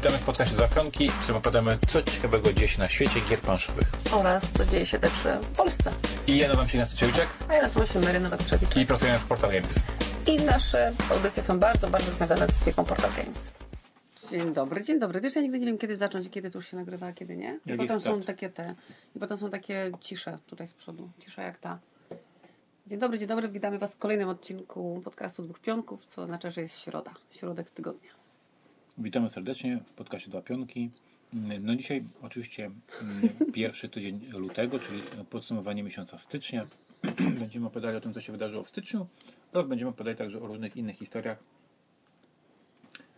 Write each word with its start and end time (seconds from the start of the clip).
Witamy 0.00 0.18
w 0.18 0.24
podcaście 0.24 0.56
Zapionki, 0.56 1.08
w 1.08 1.18
którym 1.18 1.36
opowiadamy 1.36 1.78
co 1.88 2.02
ciekawego 2.02 2.52
dzieje 2.52 2.68
się 2.68 2.78
na 2.78 2.88
świecie 2.88 3.20
gier 3.30 3.38
planszowych. 3.38 3.92
oraz 4.12 4.42
co 4.58 4.64
dzieje 4.64 4.86
się 4.86 4.98
też 4.98 5.12
w 5.42 5.56
Polsce. 5.56 5.92
I 6.26 6.38
ja 6.38 6.48
nazywam 6.48 6.68
się 6.68 6.78
Ignacy 6.78 6.96
Ciewiczek 6.96 7.28
A 7.48 7.54
ja 7.54 7.62
nazywam 7.62 7.88
się 7.88 8.00
Mary 8.00 8.20
Nowak-Trzewicz. 8.20 8.80
i 8.80 8.86
pracujemy 8.86 9.18
w 9.18 9.28
Portal 9.28 9.50
Games. 9.50 9.74
I 10.26 10.36
nasze 10.36 10.92
audycje 11.10 11.42
są 11.42 11.58
bardzo, 11.58 11.88
bardzo 11.90 12.10
związane 12.10 12.48
z 12.48 12.64
firmą 12.64 12.84
Portal 12.84 13.10
Games. 13.10 13.54
Dzień 14.30 14.52
dobry, 14.52 14.82
dzień 14.82 14.98
dobry. 14.98 15.20
Wiesz, 15.20 15.36
ja 15.36 15.42
nigdy 15.42 15.58
nie 15.58 15.66
wiem, 15.66 15.78
kiedy 15.78 15.96
zacząć, 15.96 16.26
i 16.26 16.30
kiedy 16.30 16.50
to 16.50 16.58
już 16.58 16.68
się 16.70 16.76
nagrywa, 16.76 17.06
a 17.06 17.12
kiedy 17.12 17.36
nie. 17.36 17.58
I 17.66 17.76
potem 17.76 18.00
są 18.00 18.22
takie 18.22 18.50
te, 18.50 18.74
i 19.16 19.18
potem 19.18 19.38
są 19.38 19.50
takie 19.50 19.90
cisze 20.00 20.38
tutaj 20.46 20.66
z 20.66 20.74
przodu. 20.74 21.10
Cisza 21.18 21.42
jak 21.42 21.58
ta. 21.58 21.78
Dzień 22.86 22.98
dobry, 22.98 23.18
dzień 23.18 23.28
dobry. 23.28 23.48
Witamy 23.48 23.78
Was 23.78 23.94
w 23.94 23.98
kolejnym 23.98 24.28
odcinku 24.28 25.00
podcastu 25.04 25.42
Dwóch 25.42 25.58
Pionków, 25.60 26.06
co 26.06 26.22
oznacza, 26.22 26.50
że 26.50 26.60
jest 26.60 26.78
środa, 26.78 27.14
środek 27.30 27.70
tygodnia. 27.70 28.19
Witamy 29.00 29.30
serdecznie 29.30 29.80
w 29.86 29.92
podcaście 29.92 30.30
Dwa 30.30 30.42
Pionki. 30.42 30.90
No 31.60 31.76
dzisiaj 31.76 32.04
oczywiście 32.22 32.70
mm, 33.02 33.52
pierwszy 33.52 33.88
tydzień 33.88 34.20
lutego, 34.32 34.78
czyli 34.78 35.02
podsumowanie 35.30 35.82
miesiąca 35.82 36.18
stycznia. 36.18 36.66
Będziemy 37.40 37.66
opowiadali 37.66 37.96
o 37.96 38.00
tym, 38.00 38.14
co 38.14 38.20
się 38.20 38.32
wydarzyło 38.32 38.64
w 38.64 38.68
styczniu 38.68 39.06
oraz 39.52 39.68
będziemy 39.68 39.90
opowiadali 39.90 40.16
także 40.16 40.42
o 40.42 40.46
różnych 40.46 40.76
innych 40.76 40.96
historiach. 40.96 41.38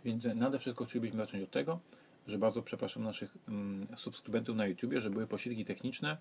Więc 0.04 0.24
nade 0.24 0.58
wszystko 0.58 0.84
chcielibyśmy 0.84 1.16
zacząć 1.16 1.42
od 1.44 1.50
tego, 1.50 1.78
że 2.26 2.38
bardzo 2.38 2.62
przepraszam 2.62 3.04
naszych 3.04 3.36
mm, 3.48 3.86
subskrybentów 3.96 4.56
na 4.56 4.66
YouTubie, 4.66 5.00
że 5.00 5.10
były 5.10 5.26
poślizgi 5.26 5.64
techniczne 5.64 6.16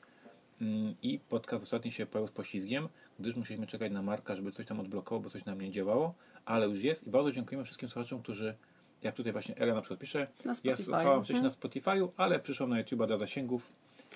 mm, 0.62 0.96
i 1.02 1.20
podcast 1.20 1.64
ostatni 1.64 1.92
się 1.92 2.06
pojawił 2.06 2.28
z 2.28 2.36
poślizgiem, 2.36 2.90
gdyż 3.20 3.36
musieliśmy 3.36 3.68
czekać 3.68 3.92
na 3.92 4.02
Marka, 4.02 4.36
żeby 4.36 4.52
coś 4.52 4.66
tam 4.66 4.80
odblokował, 4.80 5.22
bo 5.22 5.30
coś 5.30 5.46
nam 5.46 5.62
nie 5.62 5.72
działało, 5.72 6.14
ale 6.46 6.68
już 6.68 6.84
jest 6.84 7.08
i 7.08 7.10
bardzo 7.10 7.32
dziękujemy 7.32 7.66
wszystkim 7.66 7.90
słuchaczom, 7.90 8.22
którzy 8.22 8.56
jak 9.04 9.16
tutaj 9.16 9.32
właśnie 9.32 9.56
Ela 9.58 9.74
na 9.74 9.82
przykład 9.82 10.00
pisze, 10.00 10.28
ja 10.64 10.76
słuchałam 10.76 11.24
wcześniej 11.24 11.46
Mhm. 11.46 11.60
na 11.62 11.70
Spotify'u, 11.70 12.08
ale 12.18 12.40
przyszłam 12.40 12.70
na 12.70 12.84
YouTube'a 12.84 13.08
dla 13.08 13.18
zasięgów. 13.18 13.70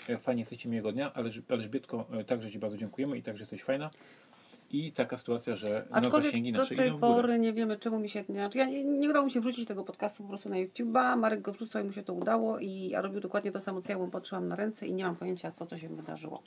E, 0.09 0.17
Fajnie 0.17 0.41
jesteście 0.41 0.69
miłego 0.69 0.91
dnia, 0.91 1.13
ale 1.13 1.29
Elżbietko, 1.49 2.05
e, 2.11 2.23
także 2.23 2.51
Ci 2.51 2.59
bardzo 2.59 2.77
dziękujemy 2.77 3.17
i 3.17 3.23
także 3.23 3.41
jesteś 3.41 3.63
fajna. 3.63 3.89
I 4.71 4.91
taka 4.91 5.17
sytuacja, 5.17 5.55
że 5.55 5.85
Aczkolwiek 5.91 6.25
zasięgi 6.25 6.51
do 6.53 6.59
nasze 6.61 6.75
tej 6.75 6.89
w 6.89 6.93
górę. 6.93 7.13
pory 7.13 7.39
nie 7.39 7.53
wiemy, 7.53 7.77
czemu 7.77 7.99
mi 7.99 8.09
się... 8.09 8.23
Znaczy 8.29 8.57
ja 8.57 8.65
nie, 8.65 8.83
nie 8.85 9.09
udało 9.09 9.25
mi 9.25 9.31
się 9.31 9.39
wrzucić 9.41 9.67
tego 9.67 9.83
podcastu 9.83 10.23
po 10.23 10.29
prostu 10.29 10.49
na 10.49 10.55
YouTube'a. 10.55 11.17
Marek 11.17 11.41
go 11.41 11.51
wrzucał 11.53 11.81
i 11.83 11.85
mu 11.85 11.91
się 11.93 12.03
to 12.03 12.13
udało 12.13 12.59
i 12.59 12.89
ja 12.89 13.01
robił 13.01 13.19
dokładnie 13.19 13.51
to 13.51 13.59
samo, 13.59 13.81
co 13.81 13.91
ja 13.91 13.97
mu 13.97 14.07
patrzyłam 14.07 14.47
na 14.47 14.55
ręce 14.55 14.87
i 14.87 14.93
nie 14.93 15.03
mam 15.03 15.15
pojęcia, 15.15 15.51
co 15.51 15.65
to 15.65 15.77
się 15.77 15.89
wydarzyło. 15.89 16.41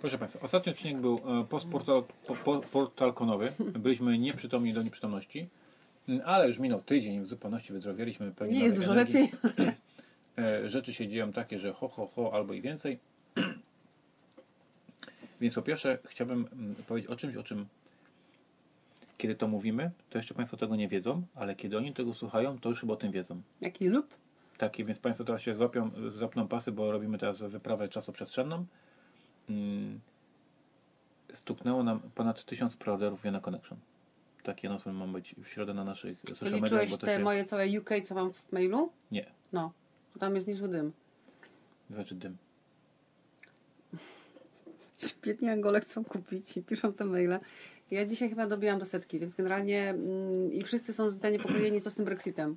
Proszę 0.00 0.18
Państwa, 0.18 0.40
ostatni 0.42 0.72
odcinek 0.72 1.00
był 1.00 1.20
e, 1.40 1.44
postportal, 1.44 2.02
po, 2.26 2.34
po, 2.34 2.60
portalkonowy. 2.60 3.52
Byliśmy 3.78 4.18
nieprzytomni 4.18 4.72
do 4.72 4.82
nieprzytomności, 4.82 5.48
ale 6.24 6.48
już 6.48 6.58
minął 6.58 6.82
tydzień 6.82 7.20
w 7.20 7.26
zupełności 7.26 7.72
wyzdrowieliśmy. 7.72 8.30
pełni 8.30 8.54
Nie 8.58 8.64
jest 8.64 8.76
dużo 8.76 8.92
energii. 8.92 9.28
lepiej. 9.42 9.74
E, 10.38 10.70
Rzeczy 10.70 10.94
się 10.94 11.08
dzieją 11.08 11.32
takie, 11.32 11.58
że 11.58 11.72
ho, 11.72 11.88
ho, 11.88 12.06
ho, 12.06 12.34
albo 12.34 12.54
i 12.54 12.60
więcej. 12.60 12.98
Więc 15.40 15.54
po 15.54 15.62
pierwsze 15.62 15.98
chciałbym 16.04 16.48
mm, 16.52 16.74
powiedzieć 16.74 17.10
o 17.10 17.16
czymś, 17.16 17.36
o 17.36 17.42
czym 17.42 17.66
kiedy 19.18 19.34
to 19.34 19.48
mówimy, 19.48 19.90
to 20.10 20.18
jeszcze 20.18 20.34
Państwo 20.34 20.56
tego 20.56 20.76
nie 20.76 20.88
wiedzą, 20.88 21.22
ale 21.34 21.54
kiedy 21.56 21.76
oni 21.76 21.94
tego 21.94 22.14
słuchają, 22.14 22.58
to 22.58 22.68
już 22.68 22.80
chyba 22.80 22.92
o 22.92 22.96
tym 22.96 23.12
wiedzą. 23.12 23.42
Jaki 23.60 23.88
lub? 23.88 24.14
Taki, 24.58 24.84
więc 24.84 24.98
Państwo 24.98 25.24
teraz 25.24 25.42
się 25.42 25.54
złapią, 25.54 25.90
zapną 26.16 26.48
pasy, 26.48 26.72
bo 26.72 26.92
robimy 26.92 27.18
teraz 27.18 27.38
wyprawę 27.38 27.88
czasoprzestrzenną. 27.88 28.66
Mm, 29.50 30.00
Stuknęło 31.34 31.82
nam 31.82 32.00
ponad 32.14 32.44
tysiąc 32.44 32.76
preorderów 32.76 33.22
Vienna 33.22 33.40
Connection. 33.40 33.78
Taki 34.42 34.66
announcement 34.66 34.98
ma 34.98 35.06
być 35.06 35.34
w 35.34 35.48
środę 35.48 35.74
na 35.74 35.84
naszych 35.84 36.20
social 36.20 36.50
mediach, 36.50 36.62
Liczyłeś 36.62 36.90
bo 36.90 36.96
to 36.98 37.06
te 37.06 37.16
się... 37.16 37.22
moje 37.22 37.44
całe 37.44 37.80
UK, 37.80 37.90
co 38.04 38.14
mam 38.14 38.32
w 38.32 38.52
mailu? 38.52 38.92
Nie, 39.10 39.26
No. 39.52 39.72
Tam 40.18 40.34
jest 40.34 40.46
niezły 40.46 40.68
dym. 40.68 40.92
znaczy 41.90 42.14
dym. 42.14 42.36
Biedni 45.22 45.48
Angole 45.48 45.80
chcą 45.80 46.04
kupić 46.04 46.56
i 46.56 46.62
piszą 46.62 46.92
te 46.92 47.04
maile. 47.04 47.38
Ja 47.90 48.04
dzisiaj 48.06 48.28
chyba 48.28 48.46
dobijam 48.46 48.78
do 48.78 48.84
setki, 48.86 49.18
więc 49.18 49.34
generalnie 49.34 49.90
mm, 49.90 50.52
i 50.52 50.62
wszyscy 50.62 50.92
są 50.92 51.10
zaniepokojeni, 51.10 51.80
co 51.80 51.90
z 51.90 51.94
tym 51.94 52.04
Brexitem. 52.04 52.56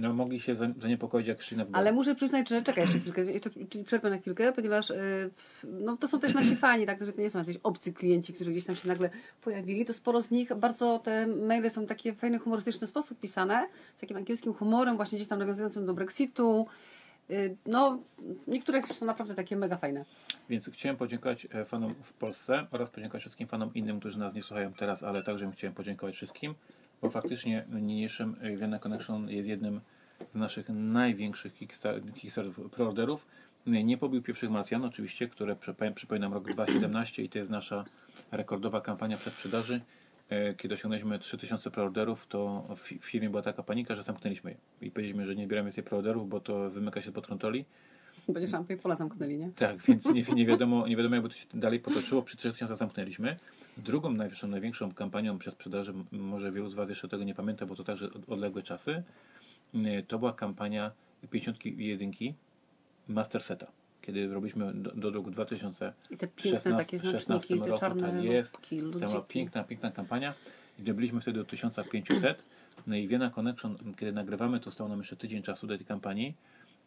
No 0.00 0.12
mogli 0.14 0.40
się 0.40 0.56
za- 0.56 0.72
zaniepokoić 0.80 1.26
jak 1.26 1.42
szli 1.42 1.56
na 1.56 1.64
w 1.64 1.66
górę. 1.66 1.78
Ale 1.78 1.92
muszę 1.92 2.14
przyznać, 2.14 2.48
że 2.48 2.62
czekaj 2.62 2.84
jeszcze 2.84 2.98
chwilkę, 2.98 3.24
jeszcze 3.32 3.50
przerwę 3.84 4.10
na 4.10 4.18
chwilkę, 4.18 4.52
ponieważ 4.52 4.90
y, 4.90 5.30
no, 5.64 5.96
to 5.96 6.08
są 6.08 6.20
też 6.20 6.34
nasi 6.34 6.56
fani, 6.56 6.86
tak, 6.86 7.04
że 7.04 7.12
to 7.12 7.20
nie 7.20 7.30
są 7.30 7.38
jacyś 7.38 7.56
obcy 7.62 7.92
klienci, 7.92 8.32
którzy 8.32 8.50
gdzieś 8.50 8.64
tam 8.64 8.76
się 8.76 8.88
nagle 8.88 9.10
pojawili. 9.42 9.84
To 9.84 9.92
sporo 9.92 10.22
z 10.22 10.30
nich, 10.30 10.54
bardzo 10.54 10.98
te 10.98 11.26
maile 11.26 11.70
są 11.70 11.86
takie 11.86 12.12
w 12.12 12.16
fajny, 12.18 12.38
humorystyczny 12.38 12.86
sposób 12.86 13.20
pisane, 13.20 13.68
z 13.96 14.00
takim 14.00 14.16
angielskim 14.16 14.54
humorem, 14.54 14.96
właśnie 14.96 15.16
gdzieś 15.18 15.28
tam 15.28 15.38
nawiązującym 15.38 15.86
do 15.86 15.94
Brexitu. 15.94 16.66
Y, 17.30 17.56
No, 17.66 17.98
niektóre 18.46 18.82
są 18.82 19.06
naprawdę 19.06 19.34
takie 19.34 19.56
mega 19.56 19.76
fajne. 19.76 20.04
Więc 20.48 20.70
chciałem 20.72 20.96
podziękować 20.96 21.46
e, 21.54 21.64
fanom 21.64 21.94
w 22.02 22.12
Polsce 22.12 22.66
oraz 22.70 22.90
podziękować 22.90 23.22
wszystkim 23.22 23.48
fanom 23.48 23.74
innym, 23.74 24.00
którzy 24.00 24.18
nas 24.18 24.34
nie 24.34 24.42
słuchają 24.42 24.72
teraz, 24.72 25.02
ale 25.02 25.22
także 25.22 25.50
chciałem 25.52 25.74
podziękować 25.74 26.14
wszystkim, 26.14 26.54
bo 27.02 27.10
faktycznie 27.10 27.64
niniejszym 27.72 28.36
e, 28.40 28.56
Vienna 28.56 28.78
Connection 28.78 29.28
jest 29.30 29.48
jednym 29.48 29.80
z 30.32 30.34
naszych 30.34 30.68
największych 30.68 31.54
Kickstar- 31.54 32.12
Kickstarterów, 32.14 32.70
preorderów. 32.70 33.26
Nie 33.66 33.98
pobił 33.98 34.22
pierwszych 34.22 34.50
Marsjan 34.50 34.84
oczywiście, 34.84 35.28
które 35.28 35.54
przypo- 35.54 35.94
przypominam 35.94 36.32
rok 36.34 36.44
2017 36.52 37.22
i 37.22 37.28
to 37.28 37.38
jest 37.38 37.50
nasza 37.50 37.84
rekordowa 38.32 38.80
kampania 38.80 39.16
przedsprzedaży. 39.16 39.80
E, 40.28 40.54
Kiedy 40.54 40.74
osiągnęliśmy 40.74 41.18
3000 41.18 41.70
preorderów, 41.70 42.26
to 42.26 42.66
w 42.76 42.80
fi- 42.88 42.98
w 43.00 43.04
firmie 43.04 43.30
była 43.30 43.42
taka 43.42 43.62
panika, 43.62 43.94
że 43.94 44.02
zamknęliśmy 44.02 44.50
je. 44.50 44.56
I 44.88 44.90
powiedzieliśmy, 44.90 45.26
że 45.26 45.36
nie 45.36 45.44
zbieramy 45.46 45.66
więcej 45.68 45.84
preorderów, 45.84 46.28
bo 46.28 46.40
to 46.40 46.70
wymyka 46.70 47.00
się 47.00 47.12
pod 47.12 47.26
kontroli. 47.26 47.64
Będzie 48.28 48.48
szampy 48.48 48.74
i 48.74 48.76
pola 48.76 48.96
zamknęli, 48.96 49.38
nie? 49.38 49.50
Tak, 49.56 49.76
więc 49.88 50.04
nie, 50.06 50.22
nie, 50.22 50.46
wiadomo, 50.46 50.88
nie 50.88 50.96
wiadomo, 50.96 51.14
jakby 51.14 51.28
to 51.30 51.34
się 51.36 51.46
dalej 51.54 51.80
potoczyło. 51.80 52.22
Przy 52.22 52.36
3000 52.36 52.76
zamknęliśmy. 52.76 53.36
Drugą 53.84 54.12
najwyższą, 54.12 54.48
największą 54.48 54.94
kampanią 54.94 55.38
przez 55.38 55.54
sprzedaży, 55.54 55.92
m- 55.92 56.04
może 56.12 56.52
wielu 56.52 56.68
z 56.68 56.74
Was 56.74 56.88
jeszcze 56.88 57.08
tego 57.08 57.24
nie 57.24 57.34
pamięta, 57.34 57.66
bo 57.66 57.76
to 57.76 57.84
także 57.84 58.06
od- 58.06 58.28
odległe 58.28 58.62
czasy, 58.62 59.02
y, 59.74 60.04
to 60.08 60.18
była 60.18 60.32
kampania 60.32 60.90
51 61.30 62.34
Master 63.08 63.42
Seta. 63.42 63.66
Kiedy 64.02 64.28
robiliśmy 64.34 64.74
do, 64.74 64.90
do 64.90 65.10
roku 65.10 65.30
2000 65.30 65.92
I 66.10 66.16
te 66.16 66.28
piękne 66.28 66.76
takie 66.76 66.98
znaczniki, 66.98 67.60
te 67.60 67.66
roku, 67.66 67.80
czarne 67.80 68.12
tak 68.12 68.24
jest. 68.24 68.52
lubki, 68.54 68.80
To 68.80 68.98
była 68.98 69.20
piękna, 69.22 69.64
piękna 69.64 69.90
kampania. 69.90 70.34
I 70.78 70.82
dobyliśmy 70.82 71.20
wtedy 71.20 71.38
do 71.38 71.44
1500. 71.44 72.44
No 72.86 72.96
i 72.96 73.08
Vienna 73.08 73.30
Connection, 73.30 73.76
kiedy 73.96 74.12
nagrywamy, 74.12 74.60
to 74.60 74.70
stało 74.70 74.90
nam 74.90 74.98
jeszcze 74.98 75.16
tydzień 75.16 75.42
czasu 75.42 75.66
do 75.66 75.76
tej 75.76 75.86
kampanii. 75.86 76.34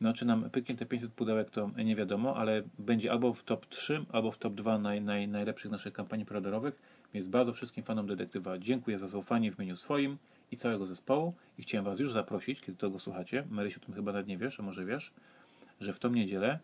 No, 0.03 0.13
czy 0.13 0.25
nam 0.25 0.49
pyknie 0.49 0.75
te 0.75 0.85
500 0.85 1.11
pudełek, 1.11 1.49
to 1.49 1.69
nie 1.85 1.95
wiadomo, 1.95 2.35
ale 2.35 2.63
będzie 2.79 3.11
albo 3.11 3.33
w 3.33 3.43
top 3.43 3.65
3, 3.65 4.05
albo 4.11 4.31
w 4.31 4.37
top 4.37 4.53
2 4.53 4.77
naj, 4.77 5.01
naj, 5.01 5.27
najlepszych 5.27 5.71
naszych 5.71 5.93
kampanii 5.93 6.25
preorderowych. 6.25 6.79
Więc 7.13 7.27
bardzo 7.27 7.53
wszystkim 7.53 7.83
fanom 7.83 8.07
detektywa 8.07 8.57
dziękuję 8.57 8.99
za 8.99 9.07
zaufanie 9.07 9.51
w 9.51 9.59
imieniu 9.59 9.77
swoim 9.77 10.17
i 10.51 10.57
całego 10.57 10.85
zespołu. 10.85 11.33
I 11.57 11.61
chciałem 11.61 11.85
Was 11.85 11.99
już 11.99 12.13
zaprosić, 12.13 12.61
kiedy 12.61 12.77
tego 12.77 12.99
słuchacie. 12.99 13.43
Marysiu, 13.49 13.79
o 13.83 13.85
tym 13.85 13.95
chyba 13.95 14.11
nawet 14.11 14.27
nie 14.27 14.37
wiesz, 14.37 14.59
a 14.59 14.63
może 14.63 14.85
wiesz, 14.85 15.11
że 15.79 15.93
w 15.93 15.99
tą 15.99 16.09
niedzielę 16.09 16.59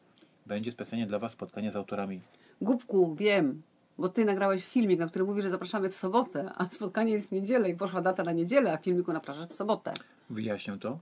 będzie 0.45 0.71
specjalnie 0.71 1.07
dla 1.07 1.19
Was 1.19 1.31
spotkanie 1.31 1.71
z 1.71 1.75
autorami 1.75 2.21
Gubku, 2.61 3.15
wiem, 3.15 3.61
bo 3.97 4.09
ty 4.09 4.25
nagrałeś 4.25 4.67
filmik, 4.67 4.99
na 4.99 5.07
którym 5.07 5.27
mówi, 5.27 5.41
że 5.41 5.49
zapraszamy 5.49 5.89
w 5.89 5.95
sobotę, 5.95 6.51
a 6.55 6.69
spotkanie 6.69 7.13
jest 7.13 7.29
w 7.29 7.31
niedzielę 7.31 7.69
i 7.69 7.75
poszła 7.75 8.01
data 8.01 8.23
na 8.23 8.31
niedzielę, 8.31 8.73
a 8.73 8.77
filmiku 8.77 9.13
napraszasz 9.13 9.47
w 9.47 9.53
sobotę. 9.53 9.93
Wyjaśnię 10.29 10.77
to. 10.79 10.99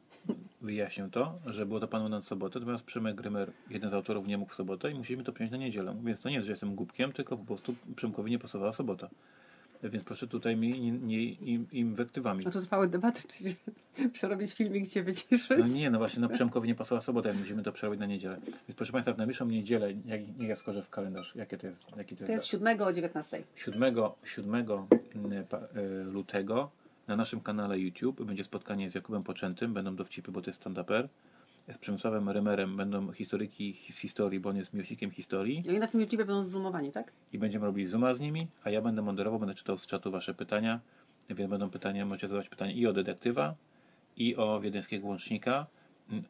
Wyjaśnię 0.61 1.09
to, 1.11 1.39
że 1.45 1.65
było 1.65 1.79
to 1.79 1.87
planowane 1.87 2.15
na 2.15 2.21
sobotę, 2.21 2.59
natomiast 2.59 2.83
Przemek 2.83 3.15
Grymer, 3.15 3.51
jeden 3.69 3.89
z 3.89 3.93
autorów, 3.93 4.27
nie 4.27 4.37
mógł 4.37 4.51
w 4.51 4.55
sobotę 4.55 4.91
i 4.91 4.95
musieliśmy 4.95 5.23
to 5.23 5.33
przyjąć 5.33 5.51
na 5.51 5.57
niedzielę. 5.57 5.95
Więc 6.03 6.21
to 6.21 6.29
nie 6.29 6.35
jest, 6.35 6.45
że 6.45 6.53
jestem 6.53 6.75
głupkiem, 6.75 7.13
tylko 7.13 7.37
po 7.37 7.45
prostu 7.45 7.75
Przemkowi 7.95 8.31
nie 8.31 8.39
pasowała 8.39 8.71
sobota. 8.71 9.09
Więc 9.83 10.03
proszę 10.03 10.27
tutaj 10.27 10.55
mi 10.55 10.81
nie, 10.81 10.91
nie 10.91 11.23
im, 11.23 11.67
inwektywami. 11.71 12.47
A 12.47 12.51
tu 12.51 12.61
trwały 12.61 12.87
debaty, 12.87 13.21
czy 13.27 13.55
przerobić 14.13 14.53
filmik, 14.53 14.83
gdzie 14.83 15.03
wyciszyć. 15.03 15.57
No 15.59 15.67
nie, 15.67 15.89
no 15.89 15.97
właśnie, 15.97 16.21
no 16.21 16.29
Przemkowi 16.29 16.67
nie 16.67 16.75
pasowała 16.75 17.01
sobota, 17.01 17.33
musimy 17.33 17.63
to 17.63 17.71
przerobić 17.71 17.99
na 17.99 18.05
niedzielę. 18.05 18.39
Więc 18.45 18.75
proszę 18.75 18.91
Państwa, 18.91 19.13
w 19.13 19.17
najbliższą 19.17 19.45
niedzielę, 19.45 19.93
jak, 20.05 20.37
niech 20.37 20.49
ja 20.49 20.55
skorzę 20.55 20.83
w 20.83 20.89
kalendarz, 20.89 21.35
jakie 21.35 21.57
to 21.57 21.67
jest, 21.67 21.85
jaki 21.97 22.15
to 22.15 22.23
jest, 22.23 22.27
To 22.27 22.33
jest 22.33 22.45
7 22.45 22.81
o 22.81 22.93
19. 22.93 23.43
7, 23.55 23.95
7 24.23 24.55
mm, 25.15 25.45
pa- 25.45 25.57
y, 25.57 26.03
lutego 26.03 26.71
na 27.07 27.15
naszym 27.15 27.41
kanale 27.41 27.79
YouTube 27.79 28.23
będzie 28.23 28.43
spotkanie 28.43 28.91
z 28.91 28.95
Jakubem 28.95 29.23
Poczętym, 29.23 29.73
będą 29.73 29.95
dowcipy, 29.95 30.31
bo 30.31 30.41
to 30.41 30.49
jest 30.49 30.63
stand-uper. 30.63 31.07
Z 31.67 31.77
Przemysławem 31.77 32.29
Rymerem 32.29 32.77
będą 32.77 33.11
historyki 33.11 33.73
z 33.91 33.97
historii, 33.97 34.39
bo 34.39 34.49
on 34.49 34.57
jest 34.57 34.73
miłośnikiem 34.73 35.11
historii 35.11 35.63
I 35.75 35.79
na 35.79 35.87
tym 35.87 36.01
YouTube 36.01 36.17
będą 36.17 36.43
zoomowani, 36.43 36.91
tak? 36.91 37.11
i 37.33 37.39
będziemy 37.39 37.65
robili 37.65 37.87
zooma 37.87 38.13
z 38.13 38.19
nimi, 38.19 38.47
a 38.63 38.69
ja 38.69 38.81
będę 38.81 39.01
moderował, 39.01 39.39
będę 39.39 39.55
czytał 39.55 39.77
z 39.77 39.85
czatu 39.85 40.11
Wasze 40.11 40.33
pytania, 40.33 40.79
więc 41.29 41.49
będą 41.49 41.69
pytania, 41.69 42.05
możecie 42.05 42.27
zadawać 42.27 42.49
pytania 42.49 42.71
i 42.71 42.85
o 42.87 42.93
detektywa, 42.93 43.55
i 44.17 44.35
o 44.35 44.59
wiedeńskiego 44.59 45.07
łącznika. 45.07 45.67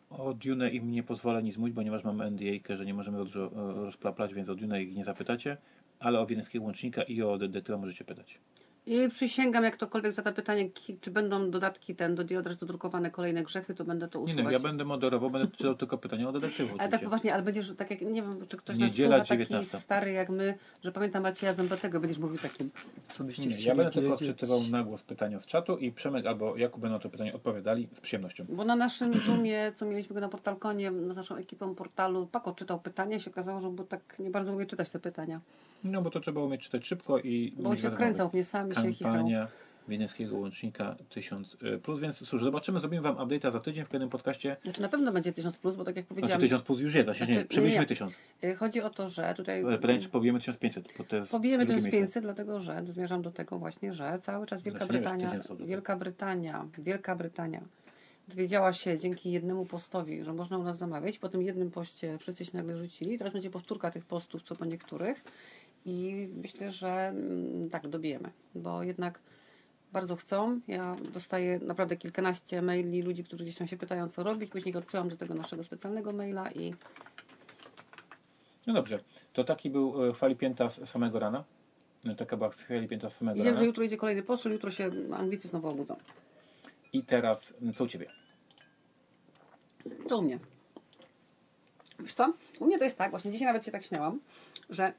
O 0.10 0.34
Dune 0.34 0.70
im 0.70 0.92
nie 0.92 1.04
pozwolę 1.04 1.44
nic 1.44 1.58
mówić, 1.58 1.76
ponieważ 1.76 2.04
mamy 2.04 2.32
NDA, 2.32 2.76
że 2.76 2.86
nie 2.86 2.94
możemy 2.94 3.18
dużo 3.18 3.46
e, 3.46 3.74
rozplaplać, 3.74 4.34
więc 4.34 4.50
o 4.50 4.56
Dune 4.56 4.84
ich 4.84 4.96
nie 4.96 5.04
zapytacie, 5.04 5.58
ale 6.00 6.20
o 6.20 6.26
wiedeńskiego 6.26 6.66
łącznika 6.66 7.04
i 7.04 7.22
o 7.22 7.38
detektywa 7.38 7.78
możecie 7.78 8.06
pytać. 8.06 8.40
I 8.88 9.10
przysięgam, 9.10 9.64
jak 9.64 9.74
ktokolwiek 9.74 10.12
zada 10.12 10.32
pytanie, 10.32 10.70
czy 11.02 11.12
będą 11.12 11.52
dodatki 11.52 11.96
ten 11.96 12.16
do 12.16 12.24
diodres 12.24 12.58
dodrukowane 12.58 13.12
kolejne 13.12 13.44
grzechy, 13.44 13.76
to 13.76 13.86
będę 13.86 14.08
to 14.08 14.20
Nie 14.20 14.26
usuwać. 14.26 14.46
no, 14.46 14.52
ja 14.52 14.60
będę 14.60 14.86
moderował, 14.86 15.30
będę 15.30 15.58
czytał 15.58 15.76
tylko 15.76 15.98
pytania 15.98 16.30
o 16.30 16.32
detektywów. 16.32 16.76
Ale 16.80 16.90
tak 16.90 17.02
poważnie, 17.04 17.34
ale 17.34 17.44
będziesz 17.44 17.74
tak 17.78 17.92
jak, 17.92 18.02
nie 18.02 18.22
wiem, 18.22 18.40
czy 18.48 18.58
ktoś 18.58 18.78
Niedziela, 18.78 19.18
nas 19.18 19.28
słucha, 19.28 19.40
taki 19.40 19.50
19. 19.50 19.80
stary 19.80 20.12
jak 20.12 20.30
my, 20.30 20.58
że 20.84 20.92
pamiętam 20.92 21.24
Macieja 21.24 21.54
Zębatego, 21.54 22.00
będziesz 22.00 22.20
mówił 22.20 22.38
takim, 22.38 22.70
co 23.14 23.24
byście 23.24 23.42
Nie, 23.46 23.50
chcieli 23.50 23.66
ja 23.68 23.76
będę 23.76 23.92
tylko 23.92 24.14
odczytywał 24.14 24.64
na 24.72 24.84
głos 24.84 25.04
pytania 25.04 25.40
z 25.40 25.46
czatu 25.46 25.78
i 25.78 25.92
Przemek 25.92 26.26
albo 26.26 26.58
Jakub 26.58 26.82
będą 26.82 27.00
to 27.00 27.10
pytanie 27.10 27.34
odpowiadali 27.34 27.88
z 27.94 28.00
przyjemnością. 28.00 28.46
Bo 28.50 28.66
na 28.66 28.76
naszym 28.76 29.20
Zoomie, 29.20 29.72
co 29.76 29.86
mieliśmy 29.86 30.14
go 30.14 30.22
na 30.22 30.30
Portalkonie, 30.30 30.92
z 31.10 31.16
naszą 31.16 31.36
ekipą 31.36 31.76
portalu, 31.76 32.28
Pako 32.28 32.52
czytał 32.54 32.80
pytania 32.80 33.18
i 33.18 33.20
się 33.20 33.32
okazało, 33.32 33.62
że 33.62 33.70
był 33.70 33.86
tak 33.86 34.20
nie 34.20 34.30
bardzo 34.30 34.54
umie 34.54 34.66
czytać 34.66 34.90
te 34.90 35.00
pytania. 35.00 35.42
No 35.84 36.02
bo 36.02 36.10
to 36.10 36.20
trzeba 36.20 36.42
umieć 36.42 36.62
czytać 36.62 36.88
szybko 36.88 37.20
i... 37.20 37.54
Bo 37.58 37.70
on 37.70 37.78
się 37.78 37.84
wiadomo, 37.84 37.96
wkręcał 37.96 38.30
w 38.30 38.34
nie 38.34 38.44
sami. 38.44 38.76
Kampania 38.84 39.48
Wienieckiego 39.88 40.38
Łącznika 40.38 40.96
1000 41.10 41.58
y, 41.64 41.80
plus, 41.80 42.00
więc 42.00 42.18
cóż, 42.30 42.44
zobaczymy, 42.44 42.80
zrobimy 42.80 43.02
Wam 43.02 43.16
update'a 43.16 43.52
za 43.52 43.60
tydzień 43.60 43.86
w 43.86 43.88
kolejnym 43.88 44.10
podcaście. 44.10 44.58
Znaczy 44.64 44.82
na 44.82 44.90
pewno 44.90 45.12
będzie 45.12 45.34
1000 45.34 45.58
plus, 45.58 45.76
bo 45.76 45.84
tak 45.84 45.96
jak 45.96 46.06
Znaczy 46.06 46.16
powiedziałam, 46.16 46.42
1000 46.42 46.64
plus 46.64 46.80
już 46.80 46.96
jest, 46.96 47.10
się 47.10 47.16
Znaczy, 47.16 47.32
nie, 47.32 47.46
przebiliśmy 47.46 47.76
nie, 47.76 47.82
nie. 47.82 47.88
1000. 47.88 48.14
y, 48.44 48.56
chodzi 48.56 48.82
o 48.82 48.90
to, 48.90 49.08
że 49.08 49.34
tutaj 49.34 49.64
czy 50.02 50.10
pobijemy 50.10 50.40
1500, 50.40 50.88
bo 50.98 51.04
to 51.04 51.16
jest 51.16 51.32
pobijemy 51.32 51.66
drugie 51.66 51.82
1500, 51.82 52.02
miejsce. 52.02 52.22
dlatego 52.22 52.60
że 52.60 52.82
zmierzam 52.86 53.22
do 53.22 53.32
tego 53.32 53.60
właśnie, 53.60 53.94
że 53.94 54.20
cały 54.22 54.46
czas 54.46 54.64
Wielka 54.64 54.86
Znaczy, 54.86 54.94
wiesz, 54.94 55.02
Brytania. 55.02 55.40
Wielka 55.60 55.96
Brytania, 55.96 56.66
Wielka 56.78 57.16
Brytania 57.16 57.62
dowiedziała 58.28 58.74
się 58.74 58.98
dzięki 58.98 59.32
jednemu 59.32 59.66
postowi, 59.66 60.24
że 60.24 60.34
można 60.34 60.58
u 60.58 60.64
nas 60.64 60.78
zamawiać. 60.78 61.20
Po 61.20 61.30
tym 61.30 61.42
jednym 61.42 61.72
poście 61.72 62.18
wszyscy 62.18 62.46
się 62.46 62.58
nagle 62.58 62.78
rzucili. 62.78 63.18
Teraz 63.18 63.34
będzie 63.34 63.50
powtórka 63.50 63.92
tych 63.92 64.06
postów, 64.06 64.44
co 64.44 64.56
po 64.56 64.66
niektórych. 64.66 65.24
I 65.88 66.28
myślę, 66.36 66.72
że 66.72 66.90
mm, 67.08 67.70
tak, 67.70 67.88
dobijemy, 67.88 68.32
bo 68.56 68.84
jednak 68.84 69.20
bardzo 69.92 70.16
chcą. 70.16 70.60
Ja 70.68 70.96
dostaję 71.14 71.60
naprawdę 71.60 71.98
kilkanaście 71.98 72.62
maili 72.62 73.02
ludzi, 73.02 73.24
którzy 73.24 73.44
gdzieś 73.44 73.56
tam 73.56 73.68
się 73.68 73.78
pytają, 73.78 74.10
co 74.10 74.24
robić. 74.24 74.52
Później 74.52 74.76
odsyłam 74.76 75.10
do 75.10 75.18
tego 75.18 75.34
naszego 75.34 75.64
specjalnego 75.64 76.14
maila 76.14 76.52
i 76.52 76.74
No 78.68 78.74
dobrze, 78.74 79.00
to 79.34 79.44
taki 79.44 79.70
był 79.70 80.10
e, 80.10 80.14
chwali 80.14 80.36
pięta 80.36 80.70
z 80.70 80.90
samego 80.90 81.20
rana. 81.20 81.44
No, 82.04 82.16
taka 82.16 82.38
była 82.38 82.50
chwali 82.50 82.88
pięta 82.88 83.10
z 83.10 83.16
samego 83.16 83.36
I 83.36 83.44
wiem, 83.44 83.46
rana. 83.54 83.58
że 83.60 83.66
jutro 83.66 83.84
idzie 83.84 83.98
kolejny 83.98 84.24
post, 84.24 84.44
że 84.44 84.50
jutro 84.50 84.72
się 84.72 84.90
Anglicy 85.18 85.48
znowu 85.48 85.68
obudzą. 85.68 85.96
I 86.94 87.04
teraz, 87.04 87.54
m, 87.62 87.74
co 87.74 87.84
u 87.84 87.88
Ciebie? 87.88 88.08
To 90.08 90.18
u 90.18 90.22
mnie. 90.22 90.40
Wiesz 92.00 92.14
co? 92.14 92.34
U 92.60 92.66
mnie 92.66 92.78
to 92.78 92.84
jest 92.84 92.98
tak, 92.98 93.10
właśnie 93.12 93.32
dzisiaj 93.32 93.48
nawet 93.48 93.66
się 93.66 93.72
tak 93.72 93.84
śmiałam, 93.84 94.20
że 94.70 94.94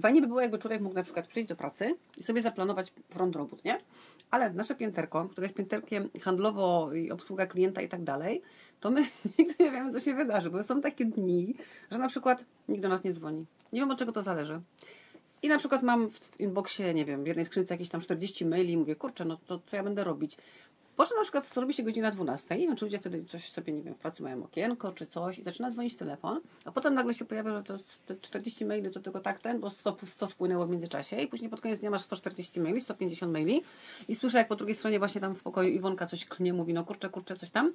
fajnie 0.00 0.20
by 0.20 0.26
było, 0.26 0.40
jakby 0.40 0.58
człowiek 0.58 0.80
mógł 0.80 0.94
na 0.94 1.02
przykład 1.02 1.26
przyjść 1.26 1.48
do 1.48 1.56
pracy 1.56 1.96
i 2.16 2.22
sobie 2.22 2.42
zaplanować 2.42 2.92
front 3.10 3.36
robót, 3.36 3.64
nie? 3.64 3.78
Ale 4.30 4.52
nasze 4.52 4.74
pięterko, 4.74 5.28
które 5.28 5.44
jest 5.44 5.56
pięterkiem 5.56 6.10
handlowo 6.20 6.92
i 6.92 7.10
obsługa 7.10 7.46
klienta 7.46 7.82
i 7.82 7.88
tak 7.88 8.02
dalej, 8.02 8.42
to 8.80 8.90
my 8.90 9.00
nigdy 9.38 9.54
nie 9.60 9.70
wiemy, 9.70 9.92
co 9.92 10.00
się 10.00 10.14
wydarzy, 10.14 10.50
bo 10.50 10.62
są 10.62 10.80
takie 10.80 11.04
dni, 11.04 11.54
że 11.90 11.98
na 11.98 12.08
przykład 12.08 12.44
nikt 12.68 12.82
do 12.82 12.88
nas 12.88 13.04
nie 13.04 13.12
dzwoni. 13.12 13.46
Nie 13.72 13.80
wiem, 13.80 13.90
od 13.90 13.98
czego 13.98 14.12
to 14.12 14.22
zależy. 14.22 14.60
I 15.42 15.48
na 15.48 15.58
przykład 15.58 15.82
mam 15.82 16.10
w 16.10 16.40
inboxie, 16.40 16.94
nie 16.94 17.04
wiem, 17.04 17.24
w 17.24 17.26
jednej 17.26 17.46
skrzynce 17.46 17.74
jakieś 17.74 17.88
tam 17.88 18.00
40 18.00 18.46
maili 18.46 18.72
i 18.72 18.76
mówię, 18.76 18.96
kurczę, 18.96 19.24
no 19.24 19.36
to 19.46 19.60
co 19.66 19.76
ja 19.76 19.82
będę 19.82 20.04
robić? 20.04 20.36
Po 20.96 21.06
czym 21.06 21.16
na 21.16 21.22
przykład 21.22 21.48
co 21.48 21.60
robi 21.60 21.74
się 21.74 21.82
godzina 21.82 22.10
12, 22.10 22.58
nie 22.58 22.66
wiem, 22.66 22.76
czy 22.76 22.84
ludzie 22.84 22.98
wtedy 22.98 23.24
coś 23.24 23.50
sobie, 23.50 23.72
nie 23.72 23.82
wiem, 23.82 23.94
w 23.94 23.98
pracy 23.98 24.22
mają 24.22 24.44
okienko 24.44 24.92
czy 24.92 25.06
coś 25.06 25.38
i 25.38 25.42
zaczyna 25.42 25.70
dzwonić 25.70 25.96
telefon, 25.96 26.40
a 26.64 26.72
potem 26.72 26.94
nagle 26.94 27.14
się 27.14 27.24
pojawia, 27.24 27.56
że 27.56 27.62
to 27.62 27.78
te 28.06 28.16
40 28.16 28.64
maili 28.64 28.90
to 28.90 29.00
tylko 29.00 29.20
tak 29.20 29.40
ten, 29.40 29.60
bo 29.60 29.70
100, 29.70 29.96
100 30.04 30.26
spłynęło 30.26 30.66
w 30.66 30.70
międzyczasie 30.70 31.16
i 31.16 31.26
później 31.26 31.50
pod 31.50 31.60
koniec 31.60 31.80
dnia 31.80 31.90
masz 31.90 32.02
140 32.02 32.60
maili, 32.60 32.80
150 32.80 33.32
maili 33.32 33.62
i 34.08 34.14
słyszę, 34.14 34.38
jak 34.38 34.48
po 34.48 34.56
drugiej 34.56 34.76
stronie 34.76 34.98
właśnie 34.98 35.20
tam 35.20 35.34
w 35.34 35.42
pokoju 35.42 35.70
Iwonka 35.70 36.06
coś 36.06 36.24
klnie, 36.24 36.52
mówi, 36.52 36.74
no 36.74 36.84
kurczę, 36.84 37.08
kurczę, 37.08 37.36
coś 37.36 37.50
tam. 37.50 37.72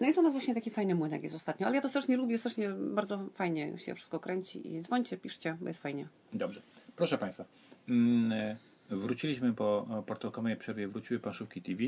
No 0.00 0.06
jest 0.06 0.18
u 0.18 0.22
nas 0.22 0.32
właśnie 0.32 0.54
taki 0.54 0.70
fajny 0.70 0.94
młynek 0.94 1.22
jest 1.22 1.34
ostatnio, 1.34 1.66
ale 1.66 1.76
ja 1.76 1.82
to 1.82 1.88
strasznie 1.88 2.16
lubię, 2.16 2.38
strasznie 2.38 2.68
bardzo 2.70 3.18
fajnie 3.34 3.78
się 3.78 3.94
wszystko 3.94 4.20
kręci 4.20 4.74
i 4.74 4.82
dzwońcie, 4.82 5.16
piszcie, 5.16 5.56
bo 5.60 5.68
jest 5.68 5.82
fajnie. 5.82 6.08
Dobrze. 6.32 6.62
Proszę 6.96 7.18
Państwa, 7.18 7.44
mm, 7.88 8.56
wróciliśmy 8.90 9.52
po 9.52 9.86
e, 9.98 10.02
portalkowej 10.02 10.56
przerwie, 10.56 10.88
wróciły 10.88 11.20
Panszówki 11.20 11.62
TV, 11.62 11.82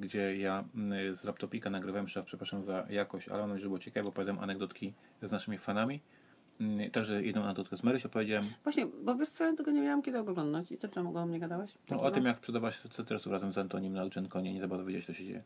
gdzie 0.00 0.36
ja 0.36 0.64
z 1.12 1.24
laptopika 1.24 1.70
nagrywałem, 1.70 2.06
raz 2.16 2.24
przepraszam 2.24 2.64
za 2.64 2.86
jakość, 2.90 3.28
ale 3.28 3.40
mam 3.40 3.48
nadzieję, 3.48 3.62
że 3.62 3.68
było 3.68 3.78
ciekawe, 3.78 4.04
bo 4.04 4.08
opowiadam 4.08 4.38
anegdotki 4.38 4.92
z 5.22 5.30
naszymi 5.30 5.58
fanami. 5.58 6.00
Także 6.92 7.22
jedną 7.22 7.42
anegdotkę 7.42 7.76
z 7.76 7.82
Maryś 7.82 8.06
opowiedziałem. 8.06 8.44
Właśnie, 8.64 8.86
bo 8.86 9.14
wiesz 9.14 9.28
co, 9.28 9.44
ja 9.44 9.56
tego 9.56 9.70
nie 9.70 9.80
miałam 9.80 10.02
kiedy 10.02 10.18
oglądać 10.18 10.72
i 10.72 10.78
ty 10.78 10.88
czemu 10.88 11.16
o 11.16 11.26
mnie 11.26 11.40
gadałeś? 11.40 11.74
No, 11.90 12.02
o 12.02 12.10
tym, 12.10 12.24
jak 12.24 12.36
sprzedawać 12.36 12.76
cytrusów 12.76 13.32
razem 13.32 13.52
z 13.52 13.58
Antonim 13.58 13.92
na 13.92 14.08
Genkonie. 14.08 14.54
Nie 14.54 14.60
za 14.60 14.68
bardzo 14.68 14.84
wiedzieć, 14.84 15.06
co 15.06 15.12
się 15.12 15.24
dzieje. 15.24 15.42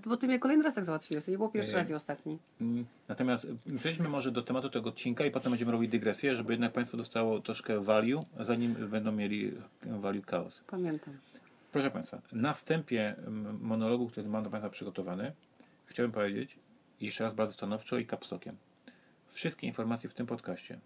Bo 0.00 0.16
ty 0.16 0.26
mnie 0.26 0.38
kolejny 0.38 0.62
raz 0.64 0.74
tak 0.74 0.84
załatwiłeś, 0.84 1.24
to 1.24 1.30
nie 1.30 1.36
było 1.36 1.48
pierwszy 1.48 1.72
Nie. 1.72 1.78
raz 1.78 1.90
i 1.90 1.94
ostatni. 1.94 2.38
Mm, 2.60 2.86
Natomiast 3.08 3.46
przejdźmy 3.78 4.08
może 4.08 4.32
do 4.32 4.42
tematu 4.42 4.70
tego 4.70 4.88
odcinka 4.88 5.26
i 5.26 5.30
potem 5.30 5.52
będziemy 5.52 5.72
robić 5.72 5.90
dygresję, 5.90 6.36
żeby 6.36 6.52
jednak 6.52 6.72
Państwo 6.72 6.96
dostało 6.96 7.40
troszkę 7.40 7.80
value, 7.80 8.24
zanim 8.40 8.74
będą 8.74 9.12
mieli 9.12 9.52
value 9.82 10.22
chaos. 10.22 10.64
Pamiętam. 10.66 11.14
Proszę 11.72 11.90
Państwa, 11.90 12.22
na 12.32 12.52
wstępie 12.52 13.16
monologu, 13.60 14.08
który 14.08 14.28
mam 14.28 14.44
do 14.44 14.50
Państwa 14.50 14.70
przygotowany, 14.70 15.32
chciałbym 15.86 16.12
powiedzieć 16.12 16.56
jeszcze 17.00 17.24
raz 17.24 17.34
bardzo 17.34 17.52
stanowczo 17.52 17.98
i 17.98 18.06
kapstokiem. 18.06 18.56
Wszystkie 19.28 19.66
informacje 19.66 20.10
w 20.10 20.14
tym 20.14 20.26
podcaście, 20.26 20.78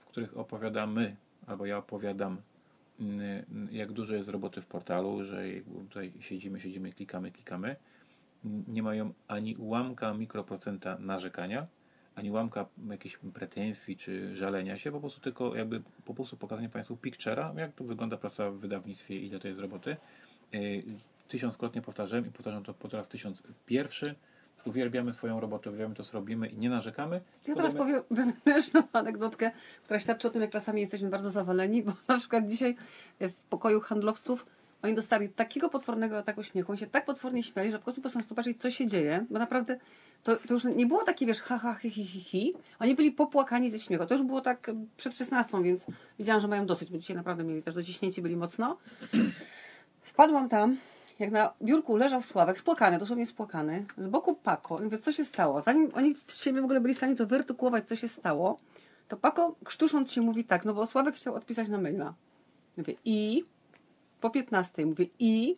w 0.00 0.04
których 0.04 0.36
opowiadamy, 0.36 1.16
albo 1.46 1.66
ja 1.66 1.78
opowiadam, 1.78 2.36
mm, 3.00 3.68
jak 3.70 3.92
dużo 3.92 4.14
jest 4.14 4.28
roboty 4.28 4.60
w 4.60 4.66
portalu, 4.66 5.24
że 5.24 5.42
tutaj 5.88 6.12
siedzimy, 6.20 6.60
siedzimy, 6.60 6.92
klikamy, 6.92 7.30
klikamy, 7.30 7.76
nie 8.44 8.82
mają 8.82 9.12
ani 9.28 9.56
ułamka 9.56 10.14
mikroprocenta 10.14 10.96
narzekania, 10.98 11.66
ani 12.14 12.30
ułamka 12.30 12.66
jakichś 12.90 13.18
pretensji 13.34 13.96
czy 13.96 14.36
żalenia 14.36 14.78
się, 14.78 14.92
po 14.92 15.00
prostu 15.00 15.20
tylko 15.20 15.54
jakby 15.56 15.82
po 16.04 16.14
prostu 16.14 16.36
pokazanie 16.36 16.68
Państwu 16.68 16.94
picture'a, 16.96 17.58
jak 17.58 17.72
to 17.74 17.84
wygląda 17.84 18.16
praca 18.16 18.50
w 18.50 18.54
wydawnictwie, 18.58 19.18
ile 19.20 19.38
to 19.38 19.48
jest 19.48 19.60
roboty. 19.60 19.96
Yy, 20.52 20.82
Tysiąckrotnie 21.28 21.82
powtarzam 21.82 22.26
i 22.26 22.30
powtarzam 22.30 22.64
to 22.64 22.74
po 22.74 22.88
raz 22.88 23.08
tysiąc 23.08 23.42
pierwszy. 23.66 24.14
Uwielbiamy 24.64 25.12
swoją 25.12 25.40
robotę, 25.40 25.70
uwielbiamy 25.70 25.94
to, 25.94 26.04
co 26.04 26.12
robimy 26.12 26.48
i 26.48 26.58
nie 26.58 26.70
narzekamy. 26.70 27.20
Ja 27.48 27.54
teraz 27.54 27.74
Podajemy- 27.74 27.78
powiem 27.78 28.02
wewnętrzną 28.10 28.82
anegdotkę, 28.92 29.50
która 29.84 29.98
świadczy 30.00 30.28
o 30.28 30.30
tym, 30.30 30.42
jak 30.42 30.50
czasami 30.50 30.80
jesteśmy 30.80 31.10
bardzo 31.10 31.30
zawaleni, 31.30 31.82
bo 31.82 31.92
na 32.08 32.18
przykład 32.18 32.48
dzisiaj 32.48 32.76
w 33.20 33.32
pokoju 33.50 33.80
handlowców 33.80 34.46
oni 34.82 34.94
dostali 34.94 35.28
takiego 35.28 35.68
potwornego 35.68 36.18
ataku 36.18 36.42
śmiechu, 36.42 36.72
oni 36.72 36.78
się 36.78 36.86
tak 36.86 37.04
potwornie 37.04 37.42
śmiali, 37.42 37.70
że 37.70 37.78
po 37.78 37.84
prostu 37.84 38.20
zobaczyć, 38.28 38.60
co 38.60 38.70
się 38.70 38.86
dzieje, 38.86 39.26
bo 39.30 39.38
naprawdę 39.38 39.78
to, 40.22 40.36
to 40.36 40.54
już 40.54 40.64
nie 40.64 40.86
było 40.86 41.04
takie, 41.04 41.26
wiesz, 41.26 41.40
ha, 41.40 41.58
ha, 41.58 41.74
hi, 41.74 41.90
hi, 41.90 42.04
hi, 42.04 42.20
hi. 42.20 42.54
Oni 42.78 42.94
byli 42.94 43.12
popłakani 43.12 43.70
ze 43.70 43.78
śmiechu. 43.78 44.06
To 44.06 44.14
już 44.14 44.22
było 44.22 44.40
tak 44.40 44.70
przed 44.96 45.14
16, 45.14 45.62
więc 45.62 45.86
wiedziałam, 46.18 46.40
że 46.40 46.48
mają 46.48 46.66
dosyć, 46.66 46.90
bo 46.90 46.98
dzisiaj 46.98 47.16
naprawdę 47.16 47.44
mieli 47.44 47.62
też 47.62 47.74
dociśnięci, 47.74 48.22
byli 48.22 48.36
mocno. 48.36 48.78
Wpadłam 50.02 50.48
tam, 50.48 50.76
jak 51.18 51.30
na 51.30 51.54
biurku 51.62 51.96
leżał 51.96 52.22
Sławek, 52.22 52.58
spłakany, 52.58 52.98
dosłownie 52.98 53.26
spłakany, 53.26 53.86
z 53.98 54.06
boku 54.06 54.34
Pako. 54.34 54.80
I 54.80 54.82
mówię, 54.82 54.98
co 54.98 55.12
się 55.12 55.24
stało? 55.24 55.62
Zanim 55.62 55.90
oni 55.94 56.14
w 56.14 56.32
siebie 56.32 56.60
w 56.60 56.64
ogóle 56.64 56.80
byli 56.80 56.94
w 56.94 56.96
stanie 56.96 57.16
to 57.16 57.26
wyartykułować, 57.26 57.88
co 57.88 57.96
się 57.96 58.08
stało, 58.08 58.58
to 59.08 59.16
Pako, 59.16 59.56
krztusząc 59.64 60.12
się, 60.12 60.20
mówi 60.20 60.44
tak, 60.44 60.64
no 60.64 60.74
bo 60.74 60.86
Sławek 60.86 61.14
chciał 61.14 61.34
odpisać 61.34 61.68
na 61.68 61.78
maila. 61.78 62.14
Mówię, 62.76 62.94
i? 63.04 63.44
Po 64.20 64.30
15. 64.30 64.86
Mówię, 64.86 65.06
i? 65.18 65.56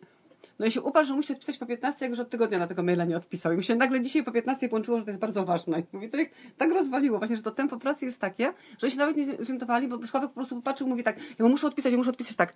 No 0.59 0.65
i 0.65 0.71
się 0.71 0.81
uparł, 0.81 1.07
że 1.07 1.13
musi 1.13 1.33
odpisać 1.33 1.57
po 1.57 1.65
15, 1.65 2.05
jak 2.05 2.09
już 2.09 2.19
od 2.19 2.29
tygodnia 2.29 2.59
na 2.59 2.67
tego 2.67 2.83
maila 2.83 3.05
nie 3.05 3.17
odpisał. 3.17 3.51
I 3.53 3.57
mi 3.57 3.63
się 3.63 3.75
nagle 3.75 4.01
dzisiaj 4.01 4.23
po 4.23 4.31
15 4.31 4.69
połączyło, 4.69 4.99
że 4.99 5.05
to 5.05 5.11
jest 5.11 5.21
bardzo 5.21 5.45
ważne. 5.45 5.79
I 5.79 5.83
mówię, 5.93 6.09
to 6.09 6.17
jak 6.17 6.29
tak 6.57 6.71
rozwaliło 6.71 7.17
właśnie, 7.17 7.35
że 7.35 7.41
to 7.41 7.51
tempo 7.51 7.77
pracy 7.77 8.05
jest 8.05 8.19
takie, 8.19 8.53
że 8.77 8.91
się 8.91 8.97
nawet 8.97 9.17
nie 9.17 9.25
zorientowali, 9.25 9.87
bo 9.87 10.07
Sławek 10.07 10.29
po 10.29 10.35
prostu 10.35 10.55
popatrzył 10.55 10.87
mówi 10.87 11.03
tak, 11.03 11.17
ja 11.39 11.45
mu 11.45 11.49
muszę 11.49 11.67
odpisać, 11.67 11.91
ja 11.91 11.97
muszę 11.97 12.09
odpisać 12.09 12.35
tak. 12.35 12.53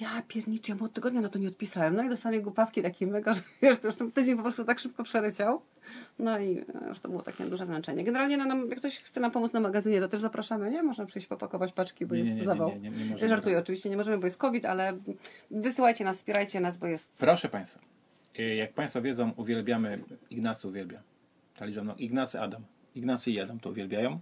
Ja 0.00 0.22
pierniczę, 0.28 0.72
ja 0.72 0.78
mu 0.78 0.84
od 0.84 0.92
tygodnia 0.92 1.20
na 1.20 1.28
to 1.28 1.38
nie 1.38 1.48
odpisałem. 1.48 1.96
No 1.96 2.02
i 2.02 2.08
dostali 2.08 2.42
głupawki 2.42 2.82
takie 2.82 3.06
mega, 3.06 3.34
że 3.34 3.40
wiesz, 3.62 3.78
to 3.78 3.86
już 3.86 3.96
ten 3.96 4.12
tydzień 4.12 4.36
po 4.36 4.42
prostu 4.42 4.64
tak 4.64 4.78
szybko 4.78 5.02
przeleciał. 5.02 5.62
No 6.18 6.38
i 6.38 6.58
e, 6.58 6.88
już 6.88 6.98
to 7.00 7.08
było 7.08 7.22
takie 7.22 7.44
duże 7.44 7.66
zmęczenie. 7.66 8.04
Generalnie 8.04 8.36
no, 8.36 8.44
nam, 8.44 8.70
jak 8.70 8.78
ktoś 8.78 8.98
chce 8.98 9.20
nam 9.20 9.30
pomóc 9.30 9.52
na 9.52 9.60
magazynie, 9.60 10.00
to 10.00 10.08
też 10.08 10.20
zapraszamy, 10.20 10.70
nie? 10.70 10.82
Można 10.82 11.06
przyjść 11.06 11.28
popakować 11.28 11.72
paczki, 11.72 12.06
bo 12.06 12.14
Nie, 12.14 12.22
nie, 12.22 12.26
jest 12.28 12.40
nie, 12.40 12.46
zawał. 12.46 12.68
nie, 12.68 12.90
nie, 12.90 13.06
nie. 13.06 13.28
Żartuję 13.28 13.58
oczywiście, 13.58 13.90
nie 13.90 13.96
możemy, 13.96 14.18
bo 14.18 14.26
jest 14.26 14.38
COVID, 14.38 14.64
ale 14.64 14.98
wysyłajcie 15.50 16.04
nas, 16.04 16.16
wspierajcie 16.16 16.60
nas, 16.60 16.76
bo 16.76 16.86
jest... 16.86 17.18
Proszę 17.18 17.48
Państwa, 17.48 17.80
y, 18.38 18.42
jak 18.54 18.72
Państwo 18.72 19.02
wiedzą, 19.02 19.32
uwielbiamy, 19.36 20.04
Ignacy 20.30 20.68
uwielbia. 20.68 21.02
Ta 21.56 21.64
liczba, 21.64 21.82
no, 21.84 21.94
Ignacy 21.96 22.40
Adam. 22.40 22.62
Ignacy 22.94 23.30
i 23.30 23.40
Adam 23.40 23.60
to 23.60 23.70
uwielbiają. 23.70 24.20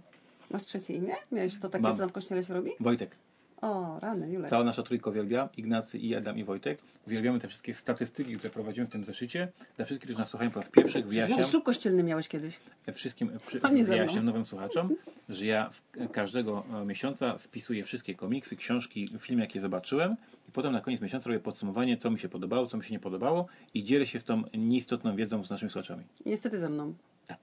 Masz 0.51 0.63
trzecie 0.63 0.93
imię? 0.93 1.13
Miałeś 1.31 1.59
to 1.59 1.69
takie, 1.69 1.83
Mam. 1.83 1.93
co 1.93 1.99
tam 1.99 2.09
w 2.09 2.11
kościele 2.11 2.43
się 2.43 2.53
robi? 2.53 2.71
Wojtek. 2.79 3.15
O, 3.61 3.99
rany, 3.99 4.31
Julek. 4.31 4.49
Cała 4.49 4.63
nasza 4.63 4.83
trójka 4.83 5.09
uwielbia, 5.09 5.49
Ignacy 5.57 5.97
i 5.97 6.15
Adam 6.15 6.37
i 6.37 6.43
Wojtek. 6.43 6.79
Uwielbiamy 7.07 7.39
te 7.39 7.47
wszystkie 7.47 7.73
statystyki, 7.73 8.35
które 8.35 8.49
prowadzimy 8.49 8.87
w 8.87 8.89
tym 8.89 9.05
zeszycie. 9.05 9.47
Dla 9.75 9.85
wszystkich, 9.85 10.07
którzy 10.07 10.19
nas 10.19 10.29
słuchają 10.29 10.51
po 10.51 10.59
raz 10.59 10.69
pierwszy, 10.69 11.03
wyjaśniam, 11.03 11.45
Ślub 11.45 11.63
kościelny 11.63 12.03
miałeś 12.03 12.27
kiedyś. 12.27 12.59
wszystkim 12.93 13.31
przy, 13.47 13.59
wyjaśniam 13.59 14.25
nowym 14.25 14.45
słuchaczom, 14.45 14.95
że 15.29 15.45
ja 15.45 15.71
każdego 16.11 16.63
e, 16.81 16.85
miesiąca 16.85 17.37
spisuję 17.37 17.83
wszystkie 17.83 18.15
komiksy, 18.15 18.55
książki, 18.55 19.09
filmy, 19.19 19.41
jakie 19.41 19.59
zobaczyłem 19.59 20.15
i 20.49 20.51
potem 20.51 20.73
na 20.73 20.81
koniec 20.81 21.01
miesiąca 21.01 21.29
robię 21.29 21.39
podsumowanie, 21.39 21.97
co 21.97 22.11
mi 22.11 22.19
się 22.19 22.29
podobało, 22.29 22.67
co 22.67 22.77
mi 22.77 22.83
się 22.83 22.93
nie 22.93 22.99
podobało 22.99 23.47
i 23.73 23.83
dzielę 23.83 24.05
się 24.07 24.19
z 24.19 24.23
tą 24.23 24.43
nieistotną 24.53 25.15
wiedzą 25.15 25.43
z 25.43 25.49
naszymi 25.49 25.71
słuchaczami. 25.71 26.03
Niestety 26.25 26.59
ze 26.59 26.69
mną. 26.69 26.93
Tak. 27.27 27.39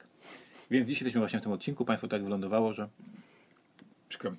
Więc 0.71 0.87
dzisiaj 0.87 1.05
jesteśmy 1.05 1.21
właśnie 1.21 1.39
w 1.39 1.43
tym 1.43 1.53
odcinku. 1.53 1.85
Państwo 1.85 2.09
tak 2.09 2.25
wylądowało, 2.25 2.73
że 2.73 2.89
przykro 4.09 4.31
mi. 4.31 4.37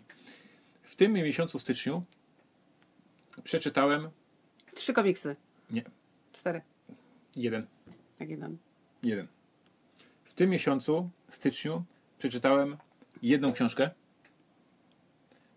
W 0.96 0.98
tym 0.98 1.14
miesiącu 1.14 1.60
styczniu 1.60 2.04
przeczytałem 3.44 4.10
Trzy 4.76 4.94
komiksy. 4.94 5.36
nie, 5.72 5.84
Cztery. 6.34 6.62
jeden, 7.36 7.66
Jak 8.20 8.30
jeden. 8.30 8.58
jeden. 9.04 9.28
W 10.24 10.34
tym 10.34 10.50
miesiącu 10.50 11.10
styczniu 11.30 11.84
przeczytałem 12.18 12.78
jedną 13.22 13.54
książkę. 13.54 13.90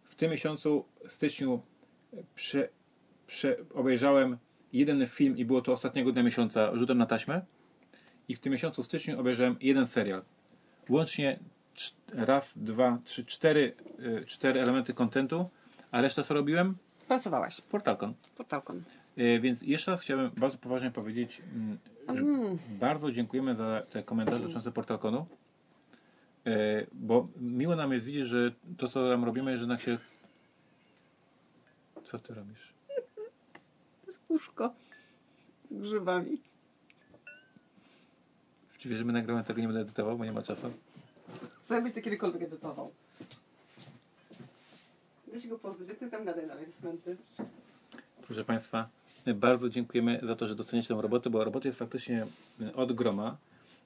W 0.04 0.14
tym 0.14 0.30
miesiącu 0.30 0.84
styczniu 1.08 1.62
prze, 2.34 2.68
prze, 3.26 3.56
obejrzałem 3.74 4.38
jeden 4.72 5.06
film 5.06 5.36
i 5.38 5.44
było 5.44 5.62
to 5.62 5.72
ostatniego 5.72 6.12
dnia 6.12 6.22
miesiąca 6.22 6.76
rzutem 6.76 6.98
na 6.98 7.06
taśmę. 7.06 7.42
I 8.28 8.34
w 8.34 8.40
tym 8.40 8.52
miesiącu 8.52 8.82
styczniu 8.82 9.20
obejrzałem 9.20 9.56
jeden 9.60 9.86
serial. 9.86 10.22
Łącznie 10.88 11.38
cz- 11.38 11.57
raz, 12.12 12.52
dwa, 12.56 12.98
trzy, 13.04 13.24
cztery, 13.24 13.74
y, 14.00 14.24
cztery 14.26 14.62
elementy 14.62 14.94
kontentu, 14.94 15.50
a 15.90 16.00
resztę 16.00 16.24
co 16.24 16.34
robiłem? 16.34 16.76
Pracowałaś. 17.08 17.60
Portalkon. 17.60 18.14
Portalką. 18.36 18.82
Y, 19.18 19.40
Więc 19.40 19.62
jeszcze 19.62 19.90
raz 19.90 20.00
chciałbym 20.00 20.30
bardzo 20.36 20.58
poważnie 20.58 20.90
powiedzieć, 20.90 21.42
mm, 21.54 21.78
że 22.08 22.22
bardzo 22.70 23.12
dziękujemy 23.12 23.54
za 23.54 23.82
te 23.90 24.02
komentarze 24.02 24.40
dotyczące 24.40 24.72
Portalkonu, 24.72 25.26
Y, 26.48 26.86
bo 26.92 27.28
miło 27.40 27.76
nam 27.76 27.92
jest 27.92 28.06
widzieć, 28.06 28.26
że 28.26 28.52
to 28.78 28.88
co 28.88 29.10
tam 29.10 29.24
robimy, 29.24 29.58
że 29.58 29.62
jednak 29.62 29.80
się... 29.80 29.98
Co 32.04 32.18
ty 32.18 32.34
robisz? 32.34 32.72
To 34.00 34.06
jest 34.06 34.20
łóżko. 34.28 34.72
Z 35.70 35.80
grzybami. 35.80 36.42
Wiesz, 38.84 38.98
że 38.98 39.04
my 39.04 39.12
nagramy 39.12 39.44
tego 39.44 39.60
nie 39.60 39.66
będę 39.66 39.80
edytował, 39.80 40.18
bo 40.18 40.24
nie 40.24 40.32
ma 40.32 40.42
czasu? 40.42 40.72
Jakbyś 41.70 41.92
to 41.94 42.02
kiedykolwiek 42.02 42.42
edytował. 42.42 42.90
Da 45.32 45.40
się 45.40 45.48
go 45.48 45.58
pozbyć. 45.58 45.88
Jak 45.88 45.98
ty 45.98 46.10
tam 46.10 46.24
gadaj 46.24 46.46
dalej, 46.46 46.72
smenty. 46.72 47.16
Proszę 48.22 48.44
Państwa, 48.44 48.88
bardzo 49.34 49.68
dziękujemy 49.68 50.20
za 50.22 50.36
to, 50.36 50.46
że 50.46 50.54
doceniacie 50.54 50.88
tę 50.88 51.02
robotę, 51.02 51.30
bo 51.30 51.44
robota 51.44 51.68
jest 51.68 51.78
faktycznie 51.78 52.26
od 52.74 52.92
groma 52.92 53.36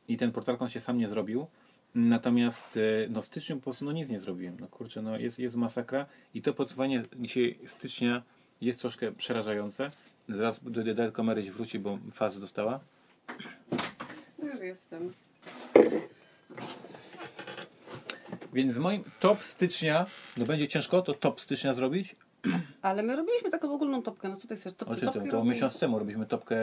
i 0.08 0.16
ten 0.16 0.32
portalkon 0.32 0.68
się 0.68 0.80
sam 0.80 0.98
nie 0.98 1.08
zrobił. 1.08 1.46
Natomiast 1.94 2.76
e, 2.76 2.80
no, 3.10 3.22
w 3.22 3.26
styczniu 3.26 3.56
po 3.56 3.62
prostu 3.62 3.84
no, 3.84 3.92
nic 3.92 4.08
nie 4.08 4.20
zrobiłem. 4.20 4.56
No 4.60 4.68
kurczę, 4.68 5.02
no, 5.02 5.18
jest, 5.18 5.38
jest 5.38 5.56
masakra 5.56 6.06
i 6.34 6.42
to 6.42 6.54
podsumowanie 6.54 7.02
dzisiaj 7.18 7.58
stycznia 7.66 8.22
jest 8.60 8.80
troszkę 8.80 9.12
przerażające. 9.12 9.90
Zaraz 10.28 10.64
do 10.64 10.84
Dedelko 10.84 11.22
Maryś 11.22 11.50
wróci, 11.50 11.78
bo 11.78 11.98
fazę 12.12 12.40
dostała. 12.40 12.80
Już 14.42 14.60
jestem. 14.60 15.12
Więc 18.52 18.74
z 18.74 18.78
moim 18.78 19.04
top 19.20 19.42
stycznia, 19.42 20.06
no 20.36 20.46
będzie 20.46 20.68
ciężko 20.68 21.02
to 21.02 21.14
top 21.14 21.40
stycznia 21.40 21.74
zrobić. 21.74 22.16
Ale 22.82 23.02
my 23.02 23.16
robiliśmy 23.16 23.50
taką 23.50 23.72
ogólną 23.74 24.02
topkę. 24.02 24.28
No 24.28 24.36
co 24.36 24.48
ty 24.48 24.56
chcesz? 24.56 24.74
Top, 24.74 24.88
O 24.88 24.94
to? 24.94 25.00
topkę 25.00 25.20
To 25.20 25.26
robimy. 25.32 25.54
miesiąc 25.54 25.78
temu 25.78 25.98
robiliśmy 25.98 26.26
topkę 26.26 26.56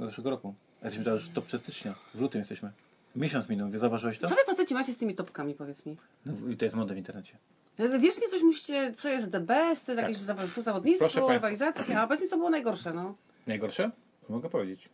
zeszłego 0.00 0.30
roku. 0.30 0.54
A 0.80 0.84
Jesteśmy 0.84 1.04
teraz 1.04 1.20
już 1.20 1.30
top 1.30 1.44
przez 1.46 1.60
stycznia. 1.60 1.94
W 2.14 2.20
lutym 2.20 2.38
jesteśmy. 2.38 2.70
Miesiąc 3.16 3.48
minął. 3.48 3.78
Zauważyłeś 3.78 4.18
to? 4.18 4.28
Co 4.28 4.34
wy 4.34 4.40
faceci 4.46 4.74
macie 4.74 4.92
z 4.92 4.96
tymi 4.96 5.14
topkami, 5.14 5.54
powiedz 5.54 5.86
mi? 5.86 5.96
No, 6.26 6.32
I 6.50 6.56
to 6.56 6.64
jest 6.64 6.76
moda 6.76 6.94
w 6.94 6.96
internecie. 6.96 7.36
Wy 7.78 7.98
Wiecznie 7.98 8.28
coś 8.28 8.42
musicie, 8.42 8.94
co 8.96 9.08
jest 9.08 9.30
the 9.32 9.40
best, 9.40 9.86
to 9.86 9.92
jest 9.92 10.02
Tak. 10.02 10.10
jakieś 10.10 10.16
zaw- 10.16 10.62
zawodnictwo, 10.62 11.28
rywalizacja. 11.32 12.02
A 12.02 12.06
powiedz 12.06 12.22
mi, 12.22 12.28
co 12.28 12.36
było 12.36 12.50
najgorsze, 12.50 12.92
no. 12.92 13.14
Najgorsze? 13.46 13.90
Mogę 14.28 14.48
powiedzieć. 14.50 14.88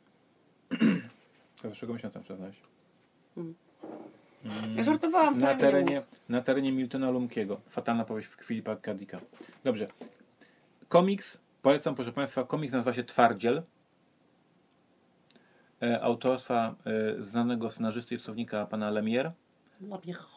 Z 1.65 1.69
zeszłego 1.69 1.95
miesiąca 1.95 2.21
przyznać. 2.21 2.55
Ja 4.77 4.85
żartowałam, 4.85 5.35
Na 5.35 5.39
wcale 5.39 5.55
mi 5.55 5.63
nie 5.63 5.71
terenie, 5.71 6.03
na 6.29 6.43
terenie 6.43 6.73
Miltona 6.73 7.11
Lumkiego. 7.11 7.61
Fatalna 7.69 8.05
powieść 8.05 8.29
Filipa 8.29 8.77
Kadika. 8.77 9.21
Dobrze. 9.65 9.89
Komiks, 10.89 11.39
polecam 11.63 11.95
proszę 11.95 12.13
Państwa, 12.13 12.45
komiks 12.45 12.73
nazywa 12.73 12.93
się 12.93 13.05
Twardziel. 13.05 13.63
E, 15.83 16.03
autorstwa 16.03 16.75
e, 16.85 17.23
znanego 17.23 17.71
scenarzysty 17.71 18.15
i 18.15 18.19
rysownika 18.19 18.67
pana 18.67 18.91
Lemire. 18.91 19.33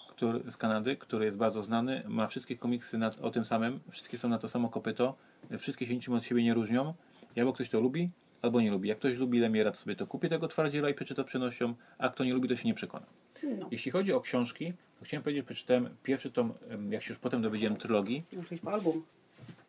który, 0.09 0.51
z 0.51 0.57
Kanady, 0.57 0.95
który 0.95 1.25
jest 1.25 1.37
bardzo 1.37 1.63
znany. 1.63 2.03
Ma 2.07 2.27
wszystkie 2.27 2.57
komiksy 2.57 2.97
na, 2.97 3.09
o 3.21 3.31
tym 3.31 3.45
samym. 3.45 3.79
Wszystkie 3.89 4.17
są 4.17 4.29
na 4.29 4.37
to 4.37 4.47
samo 4.47 4.69
kopyto. 4.69 5.15
Wszystkie 5.57 5.85
się 5.85 5.95
niczym 5.95 6.13
od 6.13 6.25
siebie 6.25 6.43
nie 6.43 6.53
różnią. 6.53 6.93
I 7.35 7.39
albo 7.39 7.53
ktoś 7.53 7.69
to 7.69 7.79
lubi, 7.79 8.11
albo 8.41 8.61
nie 8.61 8.71
lubi. 8.71 8.89
Jak 8.89 8.97
ktoś 8.97 9.17
lubi 9.17 9.39
Lemiera, 9.39 9.71
to 9.71 9.77
sobie 9.77 9.95
to 9.95 10.07
kupi 10.07 10.29
tego 10.29 10.47
twardziela 10.47 10.89
i 10.89 10.93
przeczyta 10.93 11.23
przenością, 11.23 11.73
a 11.97 12.09
kto 12.09 12.23
nie 12.23 12.33
lubi, 12.33 12.49
to 12.49 12.55
się 12.55 12.67
nie 12.67 12.73
przekona. 12.73 13.05
No. 13.43 13.67
Jeśli 13.71 13.91
chodzi 13.91 14.13
o 14.13 14.21
książki, 14.21 14.73
to 14.99 15.05
chciałem 15.05 15.23
powiedzieć, 15.23 15.43
że 15.43 15.53
przeczytałem 15.53 15.95
pierwszy 16.03 16.31
tom, 16.31 16.53
jak 16.89 17.03
się 17.03 17.13
już 17.13 17.19
potem 17.19 17.41
dowiedziałem, 17.41 17.77
trylogii. 17.77 18.23
Muszę 18.37 18.55
iść 18.55 18.63
po 18.63 18.71
album. 18.73 19.05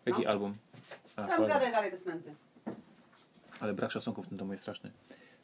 Jaki 0.06 0.22
No. 0.22 0.30
album? 0.30 0.56
A, 1.16 1.26
Tam 1.26 1.46
gadaj 1.46 1.72
dalej 1.72 1.90
te 1.90 1.98
smenty. 1.98 2.34
ale 3.60 3.74
brak 3.74 3.90
szacunku 3.90 4.22
w 4.22 4.28
tym 4.28 4.38
domu 4.38 4.52
jest 4.52 4.62
straszny. 4.64 4.90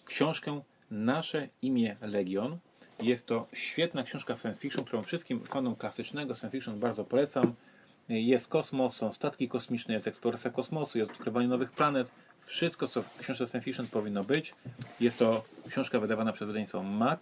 Książkę 0.05 0.61
Nasze 0.91 1.49
imię 1.63 1.97
Legion. 2.01 2.59
Jest 3.03 3.27
to 3.27 3.47
świetna 3.53 4.03
książka 4.03 4.37
science 4.37 4.61
fiction, 4.61 4.85
którą 4.85 5.03
wszystkim 5.03 5.45
fanom 5.45 5.77
klasycznego 5.77 6.35
science 6.35 6.51
fiction 6.59 6.81
bardzo 6.81 7.05
polecam. 7.05 7.55
Jest 8.09 8.49
kosmos, 8.49 8.97
są 8.97 9.13
statki 9.13 9.49
kosmiczne, 9.49 9.95
jest 9.95 10.07
eksploracja 10.07 10.51
kosmosu, 10.51 10.99
jest 10.99 11.11
odkrywanie 11.11 11.49
nowych 11.49 11.73
planet. 11.73 12.11
Wszystko, 12.41 12.89
co 12.89 13.03
w 13.03 13.19
książce 13.19 13.47
science 13.47 13.61
fiction 13.65 13.87
powinno 13.87 14.25
być. 14.25 14.55
Jest 15.01 15.19
to 15.19 15.45
książka 15.69 16.01
wydawana 16.01 16.33
przez 16.33 16.47
wydawnictwo 16.47 16.83
MAC. 16.83 17.21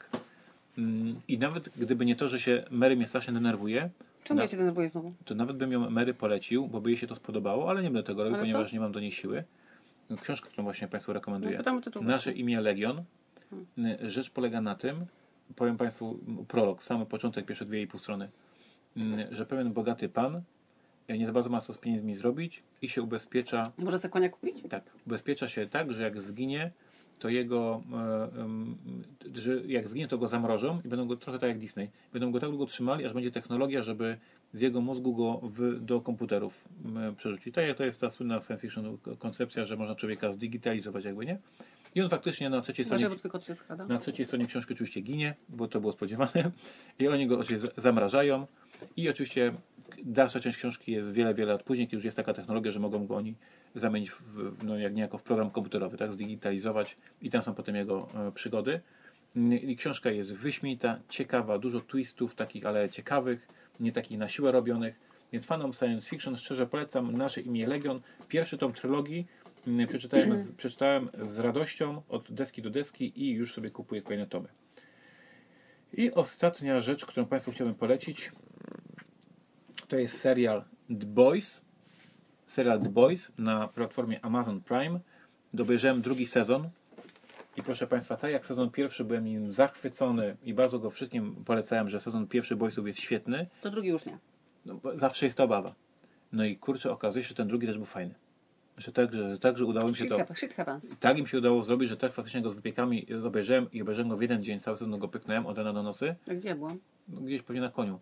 Mm, 0.78 1.20
I 1.28 1.38
nawet 1.38 1.68
gdyby 1.76 2.06
nie 2.06 2.16
to, 2.16 2.28
że 2.28 2.40
się 2.40 2.64
Mary 2.70 2.96
mnie 2.96 3.06
strasznie 3.06 3.32
denerwuje, 3.34 3.90
Czemu 4.24 4.36
na- 4.36 4.42
ja 4.44 4.48
cię 4.48 4.56
denerwuję 4.56 4.88
znowu? 4.88 5.12
to 5.24 5.34
nawet 5.34 5.56
bym 5.56 5.72
ją 5.72 5.90
Mary 5.90 6.14
polecił, 6.14 6.66
bo 6.68 6.80
by 6.80 6.90
jej 6.90 6.96
się 6.96 7.06
to 7.06 7.14
spodobało, 7.16 7.70
ale 7.70 7.82
nie 7.82 7.90
będę 7.90 8.02
tego 8.02 8.22
robił, 8.22 8.34
Ale 8.34 8.42
ponieważ 8.42 8.70
co? 8.70 8.74
nie 8.76 8.80
mam 8.80 8.92
do 8.92 9.00
niej 9.00 9.12
siły. 9.12 9.44
Książkę, 10.22 10.48
którą 10.48 10.64
właśnie 10.64 10.88
Państwu 10.88 11.12
rekomenduję. 11.12 11.62
No, 11.66 11.80
tytuł 11.80 12.02
Nasze 12.02 12.24
właśnie. 12.30 12.32
imię 12.42 12.60
Legion. 12.60 13.02
Y, 13.78 14.10
Rzecz 14.10 14.30
polega 14.30 14.60
na 14.60 14.74
tym, 14.74 15.06
powiem 15.56 15.76
Państwu 15.76 16.18
prolog, 16.48 16.82
sam 16.84 17.06
początek, 17.06 17.46
pierwsze 17.46 17.64
dwie 17.64 17.82
i 17.82 17.86
pół 17.86 18.00
strony, 18.00 18.28
y, 18.96 19.00
że 19.30 19.46
pewien 19.46 19.72
bogaty 19.72 20.08
pan 20.08 20.42
nie 21.08 21.26
za 21.26 21.32
bardzo 21.32 21.50
ma 21.50 21.60
co 21.60 21.72
z 21.74 21.78
pieniędzmi 21.78 22.14
zrobić 22.14 22.62
i 22.82 22.88
się 22.88 23.02
ubezpiecza, 23.02 23.72
Może 23.78 23.98
sobie 23.98 24.12
konia 24.12 24.28
kupić? 24.28 24.62
tak, 24.70 24.84
ubezpiecza 25.06 25.48
się 25.48 25.66
tak, 25.66 25.92
że 25.92 26.02
jak 26.02 26.20
zginie, 26.20 26.70
to 27.18 27.28
jego, 27.28 27.82
e, 29.34 29.38
że 29.40 29.60
jak 29.66 29.88
zginie, 29.88 30.08
to 30.08 30.18
go 30.18 30.28
zamrożą 30.28 30.80
i 30.84 30.88
będą 30.88 31.06
go 31.06 31.16
trochę 31.16 31.38
tak 31.38 31.48
jak 31.48 31.58
Disney. 31.58 31.90
Będą 32.12 32.32
go 32.32 32.40
tak 32.40 32.50
długo 32.50 32.66
trzymali, 32.66 33.04
aż 33.04 33.12
będzie 33.12 33.30
technologia, 33.30 33.82
żeby 33.82 34.16
z 34.52 34.60
jego 34.60 34.80
mózgu 34.80 35.14
go 35.14 35.40
w, 35.42 35.84
do 35.84 36.00
komputerów 36.00 36.68
m, 36.84 37.16
przerzucić. 37.16 37.54
Tak 37.54 37.66
jak 37.66 37.76
to 37.76 37.84
jest 37.84 38.00
ta 38.00 38.10
słynna 38.10 38.40
w 38.40 38.44
science 38.44 38.62
fiction 38.62 38.98
koncepcja, 39.18 39.64
że 39.64 39.76
można 39.76 39.94
człowieka 39.94 40.32
zdigitalizować 40.32 41.04
jakby, 41.04 41.26
nie? 41.26 41.38
I 41.94 42.02
on 42.02 42.08
faktycznie 42.08 42.50
na 42.50 42.60
trzeciej 42.60 42.84
stronie 42.84 43.08
skrada? 43.54 43.86
na 43.86 43.98
trzeciej 43.98 44.26
stronie 44.26 44.46
książki 44.46 44.72
oczywiście 44.72 45.00
ginie, 45.00 45.34
bo 45.48 45.68
to 45.68 45.80
było 45.80 45.92
spodziewane. 45.92 46.50
I 46.98 47.08
oni 47.08 47.26
go 47.26 47.38
oczywiście 47.38 47.68
zamrażają. 47.76 48.46
I 48.96 49.08
oczywiście 49.08 49.52
dalsza 50.04 50.40
część 50.40 50.58
książki 50.58 50.92
jest 50.92 51.12
wiele, 51.12 51.34
wiele 51.34 51.52
lat 51.52 51.62
później, 51.62 51.86
kiedy 51.86 51.96
już 51.96 52.04
jest 52.04 52.16
taka 52.16 52.34
technologia, 52.34 52.70
że 52.70 52.80
mogą 52.80 53.06
go 53.06 53.16
oni 53.16 53.34
zamienić 53.76 54.10
w, 54.10 54.64
no, 54.64 54.78
jak 54.78 54.94
niejako 54.94 55.18
w 55.18 55.22
program 55.22 55.50
komputerowy, 55.50 55.96
tak, 55.96 56.12
zdigitalizować 56.12 56.96
i 57.22 57.30
tam 57.30 57.42
są 57.42 57.54
potem 57.54 57.76
jego 57.76 58.08
e, 58.14 58.32
przygody. 58.32 58.80
I 59.62 59.76
książka 59.76 60.10
jest 60.10 60.34
wyśmienita, 60.34 61.00
ciekawa, 61.08 61.58
dużo 61.58 61.80
twistów 61.80 62.34
takich, 62.34 62.66
ale 62.66 62.90
ciekawych, 62.90 63.48
nie 63.80 63.92
takich 63.92 64.18
na 64.18 64.28
siłę 64.28 64.52
robionych. 64.52 65.00
Więc 65.32 65.46
fanom 65.46 65.72
science 65.72 66.08
fiction 66.08 66.36
szczerze 66.36 66.66
polecam 66.66 67.12
Nasze 67.12 67.40
imię 67.40 67.66
Legion. 67.66 68.00
Pierwszy 68.28 68.58
tom 68.58 68.72
trylogii 68.72 69.26
mm, 69.66 69.86
przeczytałem 69.86 70.36
z, 70.36 70.52
przeczytałem 70.60 71.08
z 71.22 71.38
radością 71.38 72.02
od 72.08 72.32
deski 72.32 72.62
do 72.62 72.70
deski 72.70 73.22
i 73.22 73.30
już 73.30 73.54
sobie 73.54 73.70
kupuję 73.70 74.02
kolejne 74.02 74.26
tomy. 74.26 74.48
I 75.92 76.12
ostatnia 76.12 76.80
rzecz, 76.80 77.06
którą 77.06 77.26
Państwu 77.26 77.52
chciałbym 77.52 77.74
polecić, 77.74 78.32
to 79.88 79.98
jest 79.98 80.20
serial 80.20 80.64
The 80.88 81.06
Boys. 81.06 81.65
Serial 82.46 82.80
The 82.80 82.88
Boys 82.88 83.32
na 83.38 83.68
platformie 83.68 84.24
Amazon 84.24 84.60
Prime. 84.60 85.00
Dobejrzałem 85.54 86.02
drugi 86.02 86.26
sezon. 86.26 86.68
I 87.56 87.62
proszę 87.62 87.86
Państwa, 87.86 88.16
tak 88.16 88.32
jak 88.32 88.46
sezon 88.46 88.70
pierwszy 88.70 89.04
byłem 89.04 89.24
nim 89.24 89.52
zachwycony 89.52 90.36
i 90.44 90.54
bardzo 90.54 90.78
go 90.78 90.90
wszystkim 90.90 91.34
polecałem, 91.44 91.88
że 91.88 92.00
sezon 92.00 92.26
pierwszy 92.26 92.56
Boysów 92.56 92.86
jest 92.86 93.00
świetny, 93.00 93.46
To 93.60 93.70
drugi 93.70 93.88
już 93.88 94.04
nie. 94.06 94.18
no, 94.66 94.80
zawsze 94.94 95.26
jest 95.26 95.38
to 95.38 95.44
obawa. 95.44 95.74
No 96.32 96.44
i 96.44 96.56
kurczę, 96.56 96.92
okazuje 96.92 97.22
się, 97.22 97.28
że 97.28 97.34
ten 97.34 97.48
drugi 97.48 97.66
też 97.66 97.76
był 97.76 97.86
fajny. 97.86 98.14
Że 98.78 98.92
tak, 98.92 99.14
że, 99.14 99.38
tak, 99.38 99.58
że 99.58 99.64
udało 99.64 99.88
mi 99.88 99.96
się 99.96 100.06
to... 100.06 100.18
Tak 101.00 101.18
im 101.18 101.26
się 101.26 101.38
udało 101.38 101.64
zrobić, 101.64 101.88
że 101.88 101.96
tak 101.96 102.12
faktycznie 102.12 102.42
go 102.42 102.50
z 102.50 102.54
wypiekami 102.54 103.06
obejrzałem 103.24 103.72
i 103.72 103.82
obejrzałem 103.82 104.08
go 104.08 104.16
w 104.16 104.22
jeden 104.22 104.42
dzień, 104.42 104.60
cały 104.60 104.76
sezon 104.76 104.98
go 104.98 105.08
pyknąłem 105.08 105.46
od 105.46 105.58
rana 105.58 105.72
do 105.72 105.82
nosy. 105.82 106.14
A 106.30 106.34
gdzie 106.34 106.54
byłam? 106.54 106.78
No, 107.08 107.20
gdzieś 107.20 107.42
pewnie 107.42 107.62
na 107.62 107.68
koniu. 107.70 108.00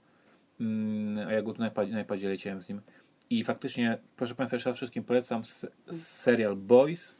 Mm, 0.60 1.28
a 1.28 1.32
ja 1.32 1.42
go 1.42 1.52
tu 1.52 1.62
na 1.62 1.68
iPadzie 2.00 2.28
leciałem 2.28 2.62
z 2.62 2.68
nim. 2.68 2.80
I 3.31 3.45
faktycznie, 3.45 3.99
proszę 4.16 4.35
Państwa, 4.35 4.57
jeszcze 4.57 4.71
raz 4.71 4.76
wszystkim 4.76 5.04
polecam 5.04 5.43
serial 6.02 6.57
Boys. 6.57 7.16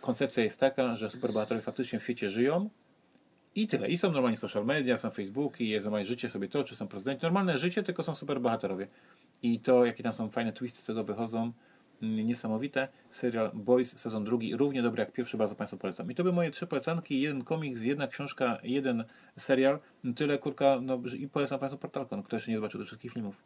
Koncepcja 0.00 0.44
jest 0.44 0.60
taka, 0.60 0.96
że 0.96 1.10
superbohaterowie 1.10 1.62
faktycznie 1.62 1.98
w 1.98 2.02
świecie 2.02 2.30
żyją 2.30 2.70
i 3.54 3.68
tyle. 3.68 3.88
I 3.88 3.98
są 3.98 4.12
normalnie 4.12 4.36
social 4.36 4.64
media, 4.64 4.98
są 4.98 5.10
Facebooki, 5.10 5.68
jest 5.68 5.84
normalnie 5.84 6.06
życie 6.06 6.30
sobie 6.30 6.48
toczy, 6.48 6.76
są 6.76 6.88
prezydenci. 6.88 7.22
Normalne 7.22 7.58
życie, 7.58 7.82
tylko 7.82 8.02
są 8.02 8.14
superbohaterowie. 8.14 8.88
I 9.42 9.60
to, 9.60 9.84
jakie 9.84 10.02
tam 10.02 10.12
są 10.12 10.30
fajne 10.30 10.52
twisty 10.52 10.82
z 10.82 10.84
tego 10.84 11.04
wychodzą, 11.04 11.52
niesamowite. 12.00 12.88
Serial 13.10 13.50
Boys, 13.54 13.98
sezon 13.98 14.24
drugi, 14.24 14.56
równie 14.56 14.82
dobry 14.82 15.00
jak 15.00 15.12
pierwszy, 15.12 15.36
bardzo 15.36 15.54
Państwu 15.54 15.78
polecam. 15.78 16.10
I 16.10 16.14
to 16.14 16.22
były 16.22 16.34
moje 16.34 16.50
trzy 16.50 16.66
polecanki, 16.66 17.20
jeden 17.20 17.44
komiks, 17.44 17.82
jedna 17.82 18.08
książka, 18.08 18.58
jeden 18.62 19.04
serial. 19.38 19.78
Tyle, 20.16 20.38
kurka, 20.38 20.78
no 20.82 21.00
i 21.18 21.28
polecam 21.28 21.58
Państwu 21.58 21.78
Portalkon, 21.78 22.22
kto 22.22 22.36
jeszcze 22.36 22.50
nie 22.50 22.56
zobaczył 22.56 22.80
tych 22.80 22.86
wszystkich 22.86 23.12
filmów. 23.12 23.36